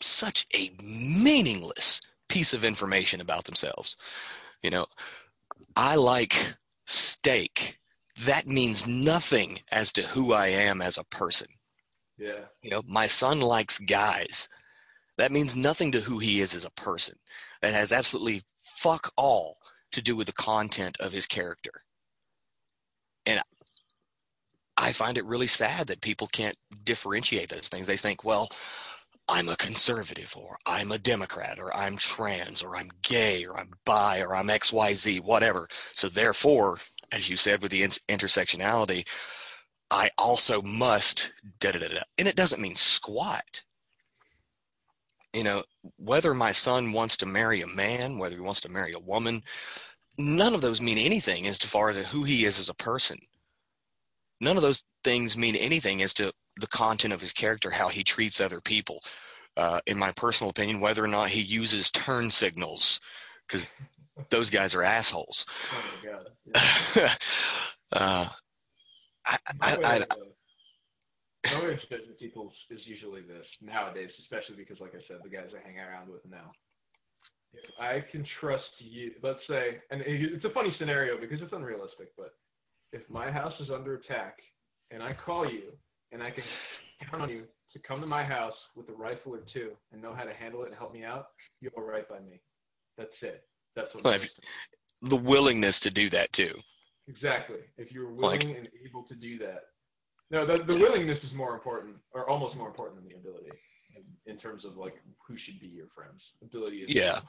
such 0.01 0.45
a 0.53 0.71
meaningless 0.83 2.01
piece 2.29 2.53
of 2.53 2.63
information 2.63 3.21
about 3.21 3.45
themselves. 3.45 3.95
You 4.61 4.71
know, 4.71 4.85
I 5.75 5.95
like 5.95 6.55
steak. 6.85 7.77
That 8.25 8.47
means 8.47 8.87
nothing 8.87 9.59
as 9.71 9.91
to 9.93 10.01
who 10.01 10.33
I 10.33 10.47
am 10.47 10.81
as 10.81 10.97
a 10.97 11.03
person. 11.05 11.47
Yeah. 12.17 12.45
You 12.61 12.71
know, 12.71 12.81
my 12.87 13.07
son 13.07 13.41
likes 13.41 13.77
guys. 13.77 14.47
That 15.17 15.31
means 15.31 15.55
nothing 15.55 15.91
to 15.93 16.01
who 16.01 16.19
he 16.19 16.39
is 16.39 16.55
as 16.55 16.65
a 16.65 16.71
person 16.71 17.15
that 17.61 17.73
has 17.73 17.91
absolutely 17.91 18.41
fuck 18.57 19.11
all 19.17 19.57
to 19.91 20.01
do 20.01 20.15
with 20.15 20.27
the 20.27 20.33
content 20.33 20.97
of 20.99 21.13
his 21.13 21.25
character. 21.25 21.71
And 23.25 23.41
I 24.77 24.91
find 24.91 25.17
it 25.17 25.25
really 25.25 25.47
sad 25.47 25.87
that 25.87 26.01
people 26.01 26.27
can't 26.27 26.57
differentiate 26.83 27.49
those 27.49 27.69
things. 27.69 27.87
They 27.87 27.97
think, 27.97 28.23
well, 28.23 28.49
I'm 29.27 29.49
a 29.49 29.55
conservative 29.55 30.35
or 30.37 30.57
I'm 30.67 30.91
a 30.91 30.99
Democrat 30.99 31.57
or 31.59 31.75
I'm 31.75 31.97
trans 31.97 32.61
or 32.61 32.75
I'm 32.75 32.89
gay 33.01 33.45
or 33.45 33.57
I'm 33.57 33.71
bi 33.85 34.21
or 34.21 34.35
I'm 34.35 34.47
XYZ, 34.47 35.21
whatever. 35.21 35.67
So 35.93 36.09
therefore, 36.09 36.77
as 37.11 37.29
you 37.29 37.37
said 37.37 37.61
with 37.61 37.71
the 37.71 37.81
intersectionality, 37.81 39.07
I 39.89 40.11
also 40.17 40.61
must 40.61 41.31
da 41.59 41.71
da 41.71 41.79
da 41.79 41.87
da. 41.87 42.01
And 42.17 42.27
it 42.27 42.35
doesn't 42.35 42.61
mean 42.61 42.75
squat 42.75 43.63
you 45.35 45.43
know, 45.43 45.63
whether 45.97 46.33
my 46.33 46.51
son 46.51 46.93
wants 46.93 47.17
to 47.17 47.25
marry 47.25 47.61
a 47.61 47.67
man, 47.67 48.17
whether 48.17 48.35
he 48.35 48.41
wants 48.41 48.61
to 48.61 48.69
marry 48.69 48.93
a 48.93 48.99
woman, 48.99 49.43
none 50.17 50.55
of 50.55 50.61
those 50.61 50.81
mean 50.81 50.97
anything 50.97 51.45
as 51.47 51.57
far 51.59 51.89
as 51.89 52.07
who 52.07 52.23
he 52.23 52.45
is 52.45 52.59
as 52.59 52.69
a 52.69 52.73
person. 52.73 53.17
None 54.41 54.57
of 54.57 54.63
those 54.63 54.85
things 55.03 55.37
mean 55.37 55.55
anything 55.55 56.01
as 56.01 56.13
to 56.15 56.31
the 56.61 56.67
content 56.67 57.13
of 57.13 57.21
his 57.21 57.33
character, 57.33 57.69
how 57.69 57.89
he 57.89 58.03
treats 58.03 58.39
other 58.41 58.61
people. 58.61 58.99
uh, 59.57 59.79
in 59.85 59.97
my 59.97 60.11
personal 60.15 60.49
opinion, 60.49 60.79
whether 60.79 61.03
or 61.03 61.07
not 61.07 61.29
he 61.29 61.41
uses 61.41 61.91
turn 61.91 62.29
signals, 62.29 62.99
because 63.47 63.71
those 64.29 64.49
guys 64.49 64.75
are 64.75 64.83
assholes. 64.83 65.45
Oh. 65.71 65.93
Yeah. 66.03 67.09
uh, 67.93 68.27
I, 69.25 69.37
I, 69.61 69.77
I, 69.83 70.01
way 71.63 71.73
of 71.73 72.19
people 72.19 72.51
is 72.69 72.81
usually 72.85 73.21
this 73.21 73.45
nowadays, 73.61 74.09
especially 74.19 74.55
because, 74.55 74.79
like 74.79 74.93
I 74.95 75.01
said, 75.07 75.17
the 75.23 75.29
guys 75.29 75.49
I 75.55 75.65
hang 75.67 75.79
around 75.79 76.09
with 76.09 76.25
now. 76.29 76.51
If 77.53 77.69
I 77.79 78.03
can 78.11 78.25
trust 78.39 78.63
you, 78.79 79.11
let's 79.23 79.39
say, 79.47 79.77
and 79.89 80.01
it's 80.05 80.43
a 80.45 80.49
funny 80.49 80.75
scenario 80.77 81.17
because 81.19 81.41
it's 81.41 81.53
unrealistic, 81.53 82.09
but 82.17 82.31
if 82.91 83.01
my 83.09 83.31
house 83.31 83.53
is 83.59 83.69
under 83.69 83.95
attack 83.95 84.37
and 84.91 85.01
I 85.01 85.13
call 85.13 85.49
you 85.49 85.63
and 86.11 86.21
I 86.21 86.31
can 86.31 86.43
count 87.09 87.23
on 87.23 87.29
you 87.29 87.47
to 87.73 87.79
come 87.79 88.01
to 88.01 88.07
my 88.07 88.23
house 88.23 88.53
with 88.75 88.89
a 88.89 88.93
rifle 88.93 89.33
or 89.35 89.41
two 89.53 89.71
and 89.93 90.01
know 90.01 90.13
how 90.13 90.23
to 90.23 90.33
handle 90.33 90.63
it 90.63 90.67
and 90.67 90.75
help 90.75 90.93
me 90.93 91.03
out, 91.03 91.27
you're 91.61 91.71
all 91.77 91.85
right 91.87 92.07
by 92.09 92.19
me. 92.19 92.41
That's 92.97 93.11
it. 93.21 93.43
That's 93.75 93.93
what 93.93 94.03
Well, 94.03 94.13
matters 94.13 94.27
if- 94.27 94.35
to 94.35 94.41
me. 94.41 95.09
the 95.09 95.17
willingness 95.17 95.79
to 95.81 95.91
do 95.91 96.09
that 96.09 96.33
too. 96.33 96.59
Exactly. 97.07 97.59
If 97.77 97.91
you're 97.91 98.09
Like- 98.11 98.41
willing 98.41 98.57
and 98.57 98.69
able 98.85 99.03
to 99.03 99.15
do 99.15 99.37
that. 99.39 99.69
No, 100.31 100.45
the, 100.45 100.61
the 100.63 100.77
willingness 100.79 101.23
is 101.23 101.33
more 101.33 101.53
important, 101.53 101.95
or 102.13 102.29
almost 102.29 102.55
more 102.55 102.67
important 102.67 103.01
than 103.01 103.09
the 103.09 103.15
ability, 103.15 103.51
in, 103.95 104.31
in 104.31 104.39
terms 104.39 104.65
of 104.65 104.75
like 104.77 104.95
who 105.27 105.37
should 105.37 105.59
be 105.59 105.67
your 105.67 105.87
friends. 105.95 106.21
Ability 106.41 106.77
is 106.77 106.95
Yeah. 106.95 107.19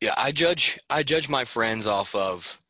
Yeah, 0.00 0.14
I 0.16 0.30
judge 0.30 0.78
I 0.88 1.02
judge 1.02 1.28
my 1.28 1.44
friends 1.44 1.86
off 1.86 2.14
of 2.14 2.60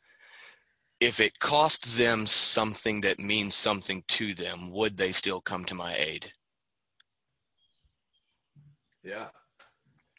if 1.01 1.21
it 1.21 1.39
cost 1.39 1.99
them 1.99 2.27
something 2.27 3.03
that 3.03 3.21
means 3.21 3.55
something 3.55 4.03
to 4.09 4.35
them, 4.35 4.71
would 4.73 4.97
they 4.97 5.13
still 5.13 5.41
come 5.41 5.65
to 5.67 5.75
my 5.75 5.95
aid? 5.95 6.33
Yeah. 9.05 9.29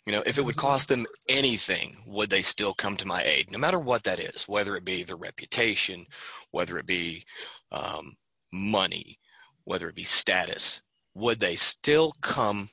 You 0.06 0.14
know, 0.14 0.24
if 0.26 0.38
it 0.38 0.46
would 0.46 0.56
cost 0.56 0.88
them 0.90 1.06
anything, 1.28 1.98
would 2.08 2.30
they 2.30 2.42
still 2.42 2.74
come 2.74 2.96
to 2.98 3.08
my 3.08 3.22
aid? 3.24 3.52
No 3.52 3.60
matter 3.60 3.78
what 3.78 4.04
that 4.04 4.20
is, 4.20 4.46
whether 4.48 4.76
it 4.76 4.86
be 4.86 5.04
their 5.04 5.18
reputation, 5.18 6.06
whether 6.52 6.78
it 6.80 6.86
be 6.86 7.26
um, 7.72 8.16
money, 8.52 9.20
whether 9.64 9.90
it 9.90 9.96
be 9.96 10.04
status, 10.04 10.82
would 11.14 11.40
they 11.40 11.56
still 11.56 12.14
come 12.22 12.70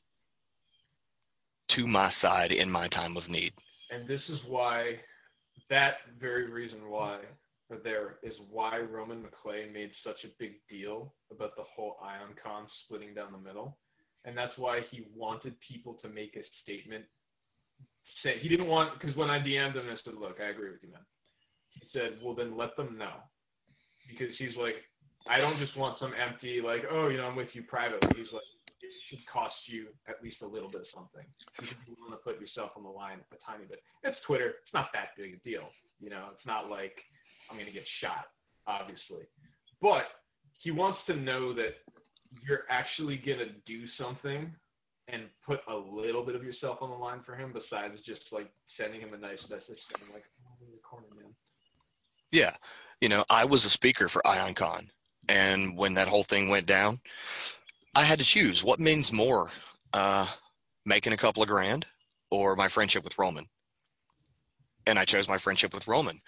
to 1.69 1.87
my 1.87 2.09
side 2.09 2.53
in 2.53 2.71
my 2.71 2.87
time 2.89 3.17
of 3.17 3.29
need? 3.29 3.53
And 3.91 4.07
this 4.07 4.23
is 4.29 4.39
why, 4.47 5.01
that 5.71 5.97
very 6.19 6.47
reason 6.47 6.89
why, 6.89 7.21
there 7.83 8.17
is 8.23 8.35
why 8.51 8.79
Roman 8.79 9.23
McClay 9.23 9.73
made 9.73 9.91
such 10.05 10.25
a 10.25 10.29
big 10.39 10.53
deal 10.71 11.13
about 11.33 11.57
the 11.57 11.65
whole 11.65 11.97
IonCon 12.03 12.67
splitting 12.85 13.15
down 13.15 13.33
the 13.33 13.39
middle. 13.39 13.77
And 14.25 14.37
that's 14.37 14.57
why 14.57 14.81
he 14.91 15.07
wanted 15.15 15.55
people 15.61 15.95
to 16.03 16.09
make 16.09 16.37
a 16.37 16.45
statement. 16.63 17.05
Say 18.23 18.39
he 18.41 18.49
didn't 18.49 18.67
want 18.69 18.99
because 18.99 19.17
when 19.17 19.31
I 19.31 19.39
DM'd 19.39 19.77
him, 19.77 19.87
I 19.89 19.97
said, 20.05 20.15
"Look, 20.15 20.39
I 20.41 20.49
agree 20.51 20.71
with 20.71 20.83
you, 20.83 20.91
man." 20.91 21.05
He 21.69 21.83
said, 21.93 22.19
"Well, 22.23 22.35
then 22.35 22.57
let 22.57 22.77
them 22.77 22.97
know," 22.97 23.17
because 24.09 24.37
he's 24.39 24.57
like, 24.57 24.77
"I 25.29 25.41
don't 25.41 25.57
just 25.59 25.77
want 25.77 25.99
some 25.99 26.13
empty 26.15 26.61
like, 26.61 26.85
oh, 26.91 27.09
you 27.09 27.17
know, 27.19 27.27
I'm 27.27 27.37
with 27.37 27.55
you 27.55 27.63
privately." 27.63 28.21
He's 28.21 28.33
like, 28.33 28.43
"It 28.83 28.93
should 29.05 29.27
cost 29.27 29.57
you 29.67 29.89
at 30.09 30.23
least 30.23 30.43
a 30.43 30.47
little 30.47 30.69
bit 30.69 30.83
of 30.83 30.87
something. 30.95 31.25
You 31.61 31.67
should 31.67 31.87
be 31.87 31.95
willing 31.99 32.17
to 32.17 32.23
put 32.23 32.41
yourself 32.41 32.73
on 32.77 32.83
the 32.83 32.91
line 32.91 33.19
a 33.33 33.37
tiny 33.51 33.65
bit." 33.65 33.83
It's 34.05 34.19
Twitter. 34.27 34.55
It's 34.63 34.75
not 34.75 34.93
that 34.93 35.17
big 35.17 35.35
a 35.35 35.49
deal, 35.49 35.69
you 36.01 36.11
know. 36.11 36.25
It's 36.33 36.47
not 36.47 36.71
like 36.71 37.05
I'm 37.51 37.59
gonna 37.59 37.71
get 37.71 37.87
shot, 37.87 38.29
obviously, 38.67 39.27
but 39.81 40.13
he 40.59 40.71
wants 40.71 41.01
to 41.07 41.17
know 41.17 41.53
that 41.55 41.77
you're 42.47 42.65
actually 42.69 43.17
gonna 43.17 43.51
do 43.67 43.87
something 43.99 44.55
and 45.09 45.23
put 45.45 45.61
a 45.69 45.75
little 45.75 46.25
bit 46.25 46.35
of 46.35 46.43
yourself 46.43 46.79
on 46.81 46.91
the 46.91 46.97
line 46.97 47.21
for 47.25 47.37
him 47.37 47.53
besides 47.53 47.95
just 48.05 48.23
like 48.33 48.51
sending 48.77 49.01
him 49.01 49.15
a 49.15 49.17
nice 49.17 49.43
message 49.49 49.79
saying 49.95 50.13
like 50.13 50.25
oh, 50.47 50.67
your 50.69 50.79
corner 50.79 51.07
man 51.17 51.33
Yeah. 52.33 52.53
You 53.01 53.09
know, 53.09 53.25
I 53.29 53.45
was 53.45 53.65
a 53.65 53.71
speaker 53.71 54.09
for 54.09 54.23
IonCon. 54.23 54.89
And 55.29 55.77
when 55.77 55.95
that 55.95 56.09
whole 56.09 56.23
thing 56.23 56.49
went 56.49 56.67
down, 56.67 57.01
I 57.95 58.03
had 58.03 58.19
to 58.19 58.25
choose 58.25 58.63
what 58.63 58.81
means 58.81 59.13
more, 59.13 59.49
uh, 59.93 60.27
making 60.85 61.13
a 61.13 61.17
couple 61.17 61.43
of 61.43 61.49
grand 61.49 61.87
or 62.31 62.57
my 62.57 62.69
friendship 62.69 63.05
with 63.05 63.19
Roman. 63.19 63.47
And 64.87 64.99
I 64.99 65.05
chose 65.05 65.29
my 65.29 65.39
friendship 65.39 65.75
with 65.75 65.89
Roman. 65.89 66.21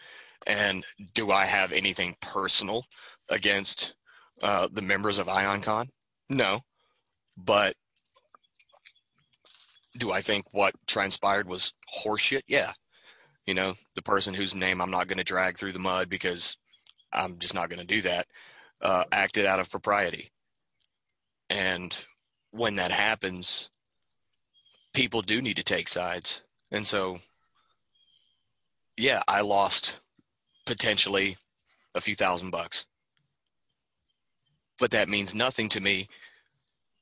And 0.46 0.84
do 1.14 1.30
I 1.30 1.44
have 1.44 1.72
anything 1.72 2.16
personal 2.20 2.84
against 3.30 3.94
uh, 4.42 4.68
the 4.72 4.82
members 4.82 5.18
of 5.18 5.26
IonCon? 5.26 5.88
No. 6.30 6.60
But 7.36 7.74
do 9.98 10.12
I 10.12 10.20
think 10.20 10.46
what 10.52 10.74
transpired 10.86 11.48
was 11.48 11.72
horseshit? 12.04 12.42
Yeah. 12.48 12.72
You 13.46 13.54
know, 13.54 13.74
the 13.94 14.02
person 14.02 14.34
whose 14.34 14.54
name 14.54 14.80
I'm 14.80 14.90
not 14.90 15.08
going 15.08 15.18
to 15.18 15.24
drag 15.24 15.56
through 15.56 15.72
the 15.72 15.78
mud 15.78 16.08
because 16.08 16.56
I'm 17.12 17.38
just 17.38 17.54
not 17.54 17.70
going 17.70 17.80
to 17.80 17.86
do 17.86 18.02
that, 18.02 18.26
uh, 18.80 19.04
acted 19.12 19.46
out 19.46 19.60
of 19.60 19.70
propriety. 19.70 20.30
And 21.50 21.96
when 22.50 22.76
that 22.76 22.90
happens, 22.90 23.70
people 24.94 25.22
do 25.22 25.40
need 25.40 25.56
to 25.56 25.64
take 25.64 25.88
sides. 25.88 26.42
And 26.70 26.86
so, 26.86 27.18
yeah, 28.96 29.22
I 29.28 29.40
lost 29.40 30.00
potentially 30.66 31.36
a 31.94 32.00
few 32.00 32.14
thousand 32.14 32.50
bucks. 32.50 32.86
But 34.78 34.90
that 34.92 35.08
means 35.08 35.34
nothing 35.34 35.68
to 35.70 35.80
me 35.80 36.06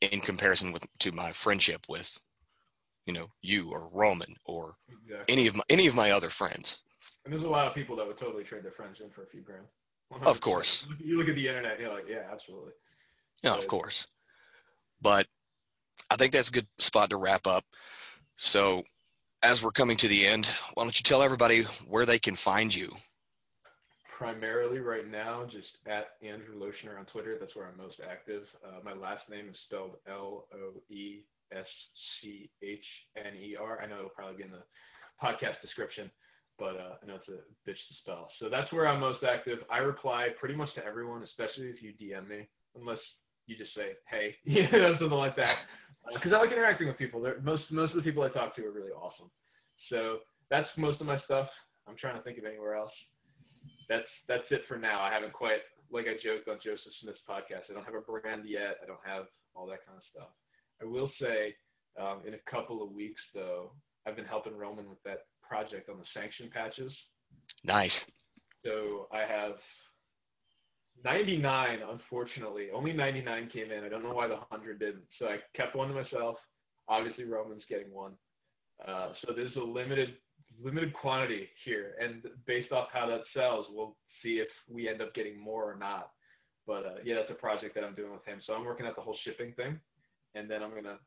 in 0.01 0.21
comparison 0.21 0.73
with 0.73 0.87
to 1.01 1.13
my 1.13 1.33
friendship 1.33 1.87
with, 1.89 2.19
you 3.07 3.13
know, 3.13 3.29
you 3.43 3.71
or 3.71 3.89
Roman 3.93 4.37
or 4.45 4.77
exactly 4.89 5.33
any 5.35 5.47
of 5.47 5.57
my 5.57 5.63
any 5.69 5.87
of 5.87 5.95
my 5.95 6.11
other 6.11 6.31
friends. 6.31 6.81
and 7.25 7.33
there's 7.33 7.45
a 7.45 7.49
lot 7.49 7.67
of 7.67 7.75
people 7.75 7.97
that 7.97 8.07
would 8.07 8.19
totally 8.19 8.45
trade 8.45 8.63
their 8.63 8.73
friends 8.73 9.01
in 9.01 9.11
for 9.11 9.25
a 9.25 9.27
few 9.27 9.41
grand 9.41 9.65
Of 10.25 10.41
course. 10.49 10.87
you 10.99 11.19
look 11.19 11.29
at 11.29 11.35
the 11.35 11.49
internet 11.49 11.81
you're 11.81 11.93
like 11.93 12.05
yeah 12.09 12.23
absolutely 12.33 12.73
Yeah, 13.43 13.57
of 13.57 13.67
course. 13.69 14.07
But 15.01 15.27
I 16.11 16.17
think 16.17 16.33
that's 16.33 16.49
a 16.49 16.53
good 16.53 16.69
spot 16.79 17.11
to 17.11 17.17
wrap 17.17 17.47
up. 17.47 17.65
So 18.37 18.83
as 19.43 19.63
we're 19.63 19.73
coming 19.73 19.97
to 19.99 20.09
the 20.09 20.27
end, 20.27 20.47
why 20.75 20.85
don't 20.85 20.99
you 20.99 21.03
tell 21.03 21.23
everybody 21.23 21.63
where 21.89 22.07
they 22.07 22.19
can 22.19 22.35
find 22.35 22.75
you? 22.75 22.97
primarily 24.17 24.81
right 24.81 25.09
now 25.11 25.45
just 25.45 25.69
at 25.87 26.17
Andrew 26.27 26.57
Loeschner 26.57 26.99
on 26.99 27.05
Twitter. 27.07 27.37
That's 27.39 27.55
where 27.55 27.67
I'm 27.69 27.77
most 27.77 28.01
active. 28.01 28.45
Uh, 28.65 28.81
my 28.83 28.95
last 28.95 29.29
name 29.29 29.49
is 29.51 29.57
spelled 29.67 29.97
L 30.09 30.47
O 30.55 30.81
E 30.89 31.21
S 31.53 31.67
C 32.21 32.49
H 32.63 32.85
N 33.17 33.35
E 33.37 33.57
R. 33.61 33.81
I 33.83 33.87
know 33.87 33.99
it'll 33.99 34.17
probably 34.17 34.37
be 34.37 34.45
in 34.45 34.51
the 34.51 34.65
podcast 35.23 35.61
description, 35.61 36.11
but 36.59 36.77
uh, 36.77 36.95
I 37.03 37.07
know 37.07 37.17
it's 37.17 37.29
a 37.29 37.69
bitch 37.69 37.75
to 37.75 37.95
spell. 38.01 38.29
So 38.41 38.49
that's 38.49 38.73
where 38.73 38.89
I'm 38.89 39.01
most 39.01 39.25
active. 39.25 39.59
I 39.71 39.79
reply 39.79 40.29
pretty 40.39 40.55
much 40.55 40.75
to 40.77 40.85
everyone, 40.85 41.23
especially 41.23 41.67
if 41.67 41.83
you 41.83 41.93
DM 41.93 42.29
me, 42.29 42.49
unless 42.79 42.99
you 43.47 43.57
just 43.57 43.75
say 43.75 43.93
hey, 44.11 44.37
you 44.45 44.63
know, 44.71 44.97
something 44.99 45.11
like 45.19 45.37
that. 45.37 45.67
Because 46.13 46.33
I 46.33 46.39
like 46.39 46.53
interacting 46.53 46.87
with 46.89 46.99
people. 46.99 47.21
They're, 47.21 47.41
most 47.41 47.65
most 47.71 47.91
of 47.91 47.97
the 47.97 48.03
people 48.03 48.23
I 48.23 48.29
talk 48.29 48.57
to 48.57 48.65
are 48.65 48.73
really 48.73 48.93
awesome. 48.93 49.31
So 49.91 50.19
that's 50.51 50.69
most 50.77 51.01
of 51.01 51.07
my 51.07 51.21
stuff. 51.25 51.49
I'm 51.89 51.97
trying 51.97 52.17
to 52.17 52.23
think 52.23 52.39
of 52.39 52.45
anywhere 52.45 52.75
else 52.75 52.93
that's 53.89 54.11
that's 54.29 54.47
it 54.51 54.63
for 54.69 54.77
now. 54.77 55.01
I 55.01 55.13
haven't 55.13 55.33
quite 55.33 55.63
like 55.91 56.07
I 56.07 56.19
joked 56.23 56.49
on 56.49 56.59
Joseph 56.63 56.93
Smith's 57.03 57.23
podcast. 57.29 57.71
I 57.71 57.75
don't 57.75 57.85
have 57.85 57.95
a 57.95 58.03
brand 58.03 58.43
yet. 58.47 58.83
I 58.83 58.87
don't 58.87 59.03
have 59.05 59.27
all 59.55 59.67
that 59.67 59.87
kind 59.87 59.97
of 59.97 60.05
stuff. 60.11 60.31
I 60.83 60.85
will 60.85 61.11
say 61.21 61.55
um, 61.99 62.23
in 62.27 62.35
a 62.35 62.43
couple 62.51 62.83
of 62.83 62.93
weeks 62.93 63.21
though, 63.35 63.73
I've 64.07 64.17
been 64.17 64.27
helping 64.27 64.57
Roman 64.57 64.89
with 64.89 65.03
that 65.05 65.27
project 65.49 65.89
on 65.89 65.99
the 65.99 66.05
sanction 66.15 66.51
patches. 66.53 66.93
Nice. 67.65 68.07
So 68.65 69.09
I 69.13 69.21
have 69.21 69.55
99, 71.05 71.81
unfortunately. 71.91 72.69
Only 72.73 72.93
99 72.93 73.51
came 73.53 73.71
in. 73.71 73.85
I 73.85 73.89
don't 73.89 74.03
know 74.03 74.13
why 74.13 74.29
the 74.29 74.37
100 74.37 74.79
didn't. 74.79 75.05
So 75.19 75.27
I 75.27 75.39
kept 75.55 75.77
one 75.77 75.89
to 75.89 75.95
myself. 75.95 76.37
Obviously, 76.89 77.25
Roman's 77.25 77.65
getting 77.69 77.93
one. 77.93 78.13
Uh, 78.87 79.11
so 79.25 79.33
there's 79.35 79.57
a 79.57 79.61
limited 79.61 80.15
limited 80.63 80.93
quantity 80.95 81.49
here, 81.65 81.95
and 82.01 82.23
based 82.47 82.73
off 82.73 82.89
how 82.93 83.07
that 83.07 83.23
sells, 83.35 83.67
we'll 83.71 83.97
see 84.23 84.39
if 84.39 84.49
we 84.71 84.89
end 84.89 85.03
up 85.03 85.15
getting 85.15 85.39
more 85.39 85.71
or 85.71 85.77
not. 85.77 86.11
But 86.67 86.87
uh, 86.87 86.95
yeah, 87.05 87.17
that's 87.17 87.31
a 87.31 87.35
project 87.35 87.75
that 87.75 87.85
I'm 87.85 87.95
doing 87.95 88.13
with 88.13 88.25
him. 88.25 88.41
So 88.47 88.55
I'm 88.55 88.65
working 88.65 88.87
out 88.87 88.97
the 88.97 89.03
whole 89.03 89.17
shipping 89.25 89.53
thing, 89.53 89.79
and 90.35 90.51
then 90.51 90.63
I'm 90.63 90.75
gonna 90.75 90.99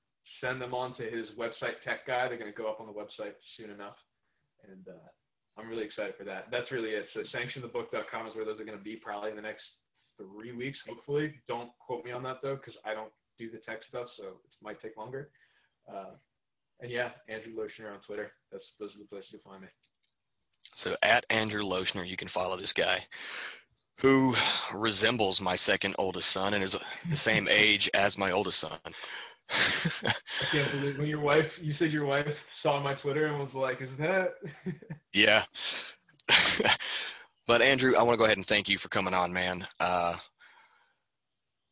send 0.44 0.62
them 0.62 0.74
on 0.74 0.96
to 0.98 1.04
his 1.04 1.28
website 1.38 1.82
tech 1.84 2.06
guy. 2.08 2.28
They're 2.28 2.38
gonna 2.38 2.52
go 2.52 2.70
up 2.70 2.80
on 2.80 2.88
the 2.88 2.94
website 2.94 3.34
soon 3.58 3.72
enough, 3.72 3.96
and 4.68 4.88
uh, 4.88 5.08
I'm 5.58 5.70
really 5.70 5.86
excited 5.86 6.16
for 6.18 6.24
that. 6.26 6.48
That's 6.52 6.72
really 6.72 6.92
it. 6.92 7.06
So 7.14 7.22
sanctionthebook.com 7.36 8.28
is 8.28 8.36
where 8.36 8.46
those 8.46 8.60
are 8.60 8.66
gonna 8.66 8.78
be 8.78 8.96
probably 8.96 9.30
in 9.30 9.36
the 9.36 9.42
next 9.42 9.64
three 10.18 10.52
weeks, 10.52 10.78
hopefully. 10.88 11.36
Don't 11.48 11.70
quote 11.80 12.04
me 12.06 12.12
on 12.12 12.24
that 12.24 12.38
though, 12.42 12.56
because 12.56 12.76
I 12.86 12.94
don't 12.94 13.12
do 13.38 13.50
the 13.50 13.58
tech 13.60 13.80
stuff, 13.88 14.08
so 14.18 14.24
it 14.28 14.62
might 14.62 14.82
take 14.82 14.98
longer. 14.98 15.30
Uh, 15.92 16.16
and 16.82 16.92
yeah, 16.92 17.10
Andrew 17.28 17.54
Loeschner 17.54 17.92
on 17.92 18.00
Twitter. 18.06 18.32
That's 18.52 18.64
those 18.80 18.96
are 18.96 19.00
the 19.00 19.06
places 19.06 19.32
to 19.32 19.40
find 19.40 19.62
me. 19.62 19.68
So 20.76 20.96
at 21.04 21.26
Andrew 21.30 21.64
Loeschner, 21.64 22.08
you 22.08 22.18
can 22.18 22.28
follow 22.28 22.56
this 22.56 22.74
guy 22.74 23.06
who 24.00 24.34
resembles 24.74 25.42
my 25.42 25.56
second 25.56 25.96
oldest 26.00 26.30
son 26.30 26.54
and 26.54 26.64
is 26.64 26.78
the 27.10 27.16
same 27.16 27.48
age 27.52 27.90
as 27.94 28.18
my 28.18 28.32
oldest 28.32 28.60
son. 28.60 28.80
I 29.52 30.14
can't 30.52 30.72
believe 30.72 31.00
when 31.00 31.08
your 31.08 31.20
wife. 31.20 31.48
You 31.60 31.74
said 31.80 31.92
your 31.92 32.06
wife 32.06 32.28
saw 32.62 32.82
my 32.82 32.94
Twitter 32.96 33.28
and 33.28 33.40
was 33.40 33.54
like, 33.54 33.82
"Is 33.82 33.90
that?" 34.00 34.36
yeah. 35.14 35.44
but 37.48 37.62
Andrew, 37.62 37.94
I 37.98 38.04
want 38.04 38.14
to 38.14 38.18
go 38.18 38.26
ahead 38.26 38.38
and 38.38 38.46
thank 38.46 38.70
you 38.70 38.78
for 38.78 38.90
coming 38.90 39.14
on, 39.14 39.34
man. 39.34 39.66
Uh, 39.80 40.16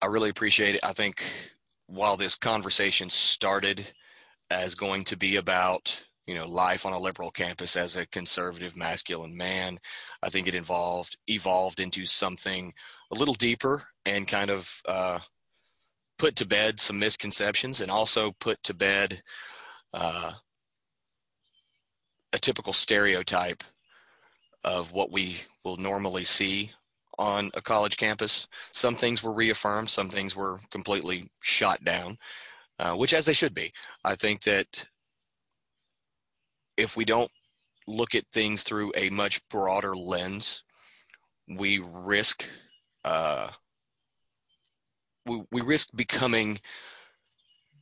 I 0.01 0.07
really 0.07 0.29
appreciate 0.29 0.75
it. 0.75 0.83
I 0.83 0.93
think 0.93 1.23
while 1.87 2.17
this 2.17 2.35
conversation 2.35 3.09
started 3.09 3.85
as 4.49 4.75
going 4.75 5.03
to 5.05 5.17
be 5.17 5.35
about 5.35 6.05
you 6.25 6.35
know 6.35 6.47
life 6.47 6.85
on 6.85 6.93
a 6.93 6.99
liberal 6.99 7.31
campus 7.31 7.75
as 7.75 7.95
a 7.95 8.07
conservative 8.07 8.75
masculine 8.75 9.35
man, 9.35 9.79
I 10.23 10.29
think 10.29 10.47
it 10.47 10.55
involved 10.55 11.17
evolved 11.27 11.79
into 11.79 12.05
something 12.05 12.73
a 13.11 13.15
little 13.15 13.33
deeper 13.33 13.83
and 14.05 14.27
kind 14.27 14.49
of 14.49 14.81
uh, 14.87 15.19
put 16.17 16.35
to 16.37 16.45
bed 16.45 16.79
some 16.79 16.99
misconceptions 16.99 17.81
and 17.81 17.91
also 17.91 18.31
put 18.39 18.61
to 18.63 18.73
bed 18.73 19.21
uh, 19.93 20.31
a 22.33 22.39
typical 22.39 22.73
stereotype 22.73 23.63
of 24.63 24.91
what 24.91 25.11
we 25.11 25.37
will 25.63 25.77
normally 25.77 26.23
see 26.23 26.71
on 27.17 27.49
a 27.55 27.61
college 27.61 27.97
campus. 27.97 28.47
Some 28.71 28.95
things 28.95 29.23
were 29.23 29.33
reaffirmed, 29.33 29.89
some 29.89 30.09
things 30.09 30.35
were 30.35 30.59
completely 30.69 31.29
shot 31.41 31.83
down, 31.83 32.17
uh, 32.79 32.95
which 32.95 33.13
as 33.13 33.25
they 33.25 33.33
should 33.33 33.53
be. 33.53 33.71
I 34.03 34.15
think 34.15 34.41
that 34.43 34.87
if 36.75 36.95
we 36.95 37.05
don't 37.05 37.31
look 37.87 38.13
at 38.13 38.25
things 38.31 38.63
through 38.63 38.91
a 38.95 39.09
much 39.09 39.41
broader 39.49 39.95
lens, 39.95 40.63
we 41.47 41.79
risk 41.79 42.45
uh, 43.03 43.49
we, 45.25 45.43
we 45.51 45.61
risk 45.61 45.89
becoming 45.95 46.59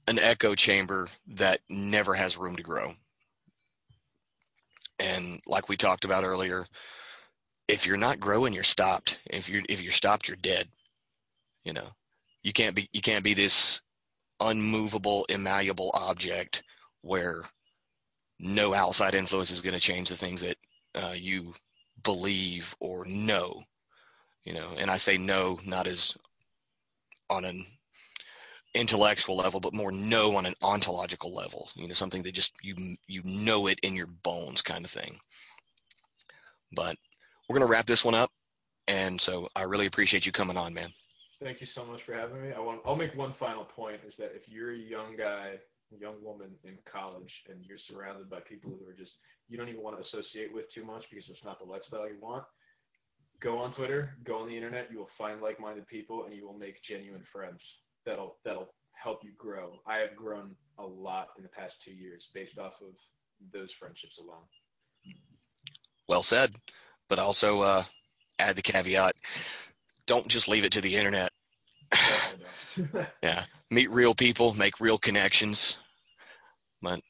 an 0.07 0.19
echo 0.19 0.55
chamber 0.55 1.07
that 1.27 1.61
never 1.69 2.13
has 2.13 2.37
room 2.37 2.55
to 2.55 2.63
grow. 2.63 2.93
And 4.99 5.41
like 5.45 5.69
we 5.69 5.77
talked 5.77 6.05
about 6.05 6.23
earlier, 6.23 6.65
if 7.67 7.85
you're 7.85 7.97
not 7.97 8.19
growing, 8.19 8.53
you're 8.53 8.63
stopped. 8.63 9.19
If 9.29 9.49
you're 9.49 9.63
if 9.69 9.81
you're 9.81 9.91
stopped, 9.91 10.27
you're 10.27 10.37
dead. 10.37 10.67
You 11.63 11.73
know, 11.73 11.89
you 12.43 12.53
can't 12.53 12.75
be 12.75 12.89
you 12.93 13.01
can't 13.01 13.23
be 13.23 13.33
this 13.33 13.81
unmovable, 14.39 15.25
immalleable 15.29 15.91
object 15.93 16.63
where 17.01 17.43
no 18.39 18.73
outside 18.73 19.15
influence 19.15 19.51
is 19.51 19.61
going 19.61 19.73
to 19.73 19.79
change 19.79 20.09
the 20.09 20.15
things 20.15 20.41
that 20.41 20.57
uh, 20.95 21.13
you 21.15 21.53
believe 22.03 22.75
or 22.79 23.05
know. 23.05 23.63
You 24.43 24.53
know, 24.53 24.71
and 24.77 24.91
I 24.91 24.97
say 24.97 25.17
no 25.17 25.59
not 25.65 25.87
as 25.87 26.15
on 27.29 27.45
an 27.45 27.65
intellectual 28.75 29.37
level, 29.37 29.59
but 29.59 29.73
more 29.73 29.91
know 29.91 30.35
on 30.35 30.45
an 30.45 30.53
ontological 30.61 31.33
level. 31.33 31.69
You 31.75 31.87
know, 31.87 31.93
something 31.93 32.23
that 32.23 32.33
just 32.33 32.53
you 32.61 32.75
you 33.07 33.21
know 33.23 33.67
it 33.67 33.79
in 33.79 33.95
your 33.95 34.07
bones, 34.07 34.61
kind 34.61 34.85
of 34.85 34.91
thing. 34.91 35.19
But 36.71 36.97
we're 37.47 37.57
gonna 37.57 37.71
wrap 37.71 37.85
this 37.85 38.05
one 38.05 38.15
up, 38.15 38.31
and 38.87 39.19
so 39.19 39.49
I 39.55 39.63
really 39.63 39.85
appreciate 39.85 40.25
you 40.25 40.31
coming 40.31 40.57
on, 40.57 40.73
man. 40.73 40.89
Thank 41.41 41.61
you 41.61 41.67
so 41.75 41.85
much 41.85 42.01
for 42.05 42.13
having 42.13 42.41
me. 42.41 42.53
I 42.55 42.59
want 42.59 42.81
I'll 42.85 42.95
make 42.95 43.15
one 43.15 43.33
final 43.39 43.65
point 43.65 44.01
is 44.07 44.13
that 44.17 44.31
if 44.35 44.43
you're 44.47 44.73
a 44.73 44.77
young 44.77 45.15
guy, 45.17 45.55
young 45.97 46.15
woman 46.23 46.49
in 46.63 46.77
college, 46.91 47.31
and 47.49 47.59
you're 47.63 47.79
surrounded 47.89 48.29
by 48.29 48.39
people 48.41 48.71
who 48.71 48.89
are 48.89 48.93
just 48.93 49.11
you 49.47 49.57
don't 49.57 49.69
even 49.69 49.81
want 49.81 49.97
to 49.97 50.03
associate 50.03 50.53
with 50.53 50.65
too 50.73 50.83
much 50.83 51.03
because 51.09 51.25
it's 51.29 51.43
not 51.43 51.59
the 51.59 51.65
lifestyle 51.65 52.07
you 52.07 52.17
want 52.19 52.43
go 53.41 53.57
on 53.59 53.73
Twitter, 53.73 54.15
go 54.25 54.37
on 54.37 54.47
the 54.47 54.55
internet. 54.55 54.87
You 54.91 54.99
will 54.99 55.09
find 55.17 55.41
like-minded 55.41 55.87
people, 55.87 56.25
and 56.25 56.33
you 56.35 56.45
will 56.45 56.57
make 56.57 56.75
genuine 56.83 57.23
friends. 57.31 57.59
That'll 58.05 58.37
that'll 58.45 58.73
help 58.93 59.19
you 59.23 59.31
grow. 59.37 59.79
I 59.87 59.97
have 59.97 60.15
grown 60.15 60.55
a 60.77 60.85
lot 60.85 61.29
in 61.37 61.43
the 61.43 61.49
past 61.49 61.75
two 61.83 61.91
years 61.91 62.27
based 62.33 62.57
off 62.57 62.73
of 62.81 62.93
those 63.51 63.71
friendships 63.79 64.17
alone. 64.19 64.43
Well 66.07 66.23
said, 66.23 66.55
but 67.09 67.19
also 67.19 67.61
uh, 67.61 67.83
add 68.39 68.55
the 68.55 68.61
caveat: 68.61 69.13
don't 70.05 70.27
just 70.27 70.47
leave 70.47 70.65
it 70.65 70.71
to 70.73 70.81
the 70.81 70.95
internet. 70.95 71.31
yeah, 73.23 73.45
meet 73.71 73.89
real 73.89 74.13
people, 74.13 74.53
make 74.53 74.79
real 74.79 74.97
connections. 74.97 75.77
But 76.81 77.01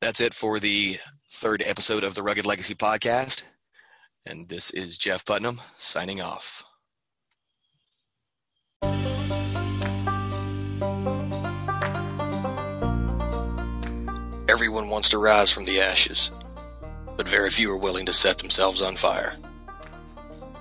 that's 0.00 0.20
it 0.20 0.34
for 0.34 0.58
the 0.58 0.98
third 1.30 1.62
episode 1.64 2.04
of 2.04 2.14
the 2.14 2.22
Rugged 2.22 2.46
Legacy 2.46 2.74
podcast. 2.74 3.42
And 4.24 4.48
this 4.48 4.70
is 4.70 4.98
Jeff 4.98 5.24
Putnam 5.24 5.60
signing 5.76 6.20
off. 6.20 6.65
Everyone 14.76 14.92
wants 14.92 15.08
to 15.08 15.18
rise 15.18 15.50
from 15.50 15.64
the 15.64 15.80
ashes, 15.80 16.30
but 17.16 17.26
very 17.26 17.48
few 17.48 17.72
are 17.72 17.78
willing 17.78 18.04
to 18.04 18.12
set 18.12 18.36
themselves 18.36 18.82
on 18.82 18.94
fire. 18.94 19.34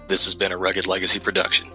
This 0.08 0.24
has 0.24 0.34
been 0.34 0.54
a 0.54 0.58
Rugged 0.58 0.88
Legacy 0.88 1.20
production. 1.20 1.68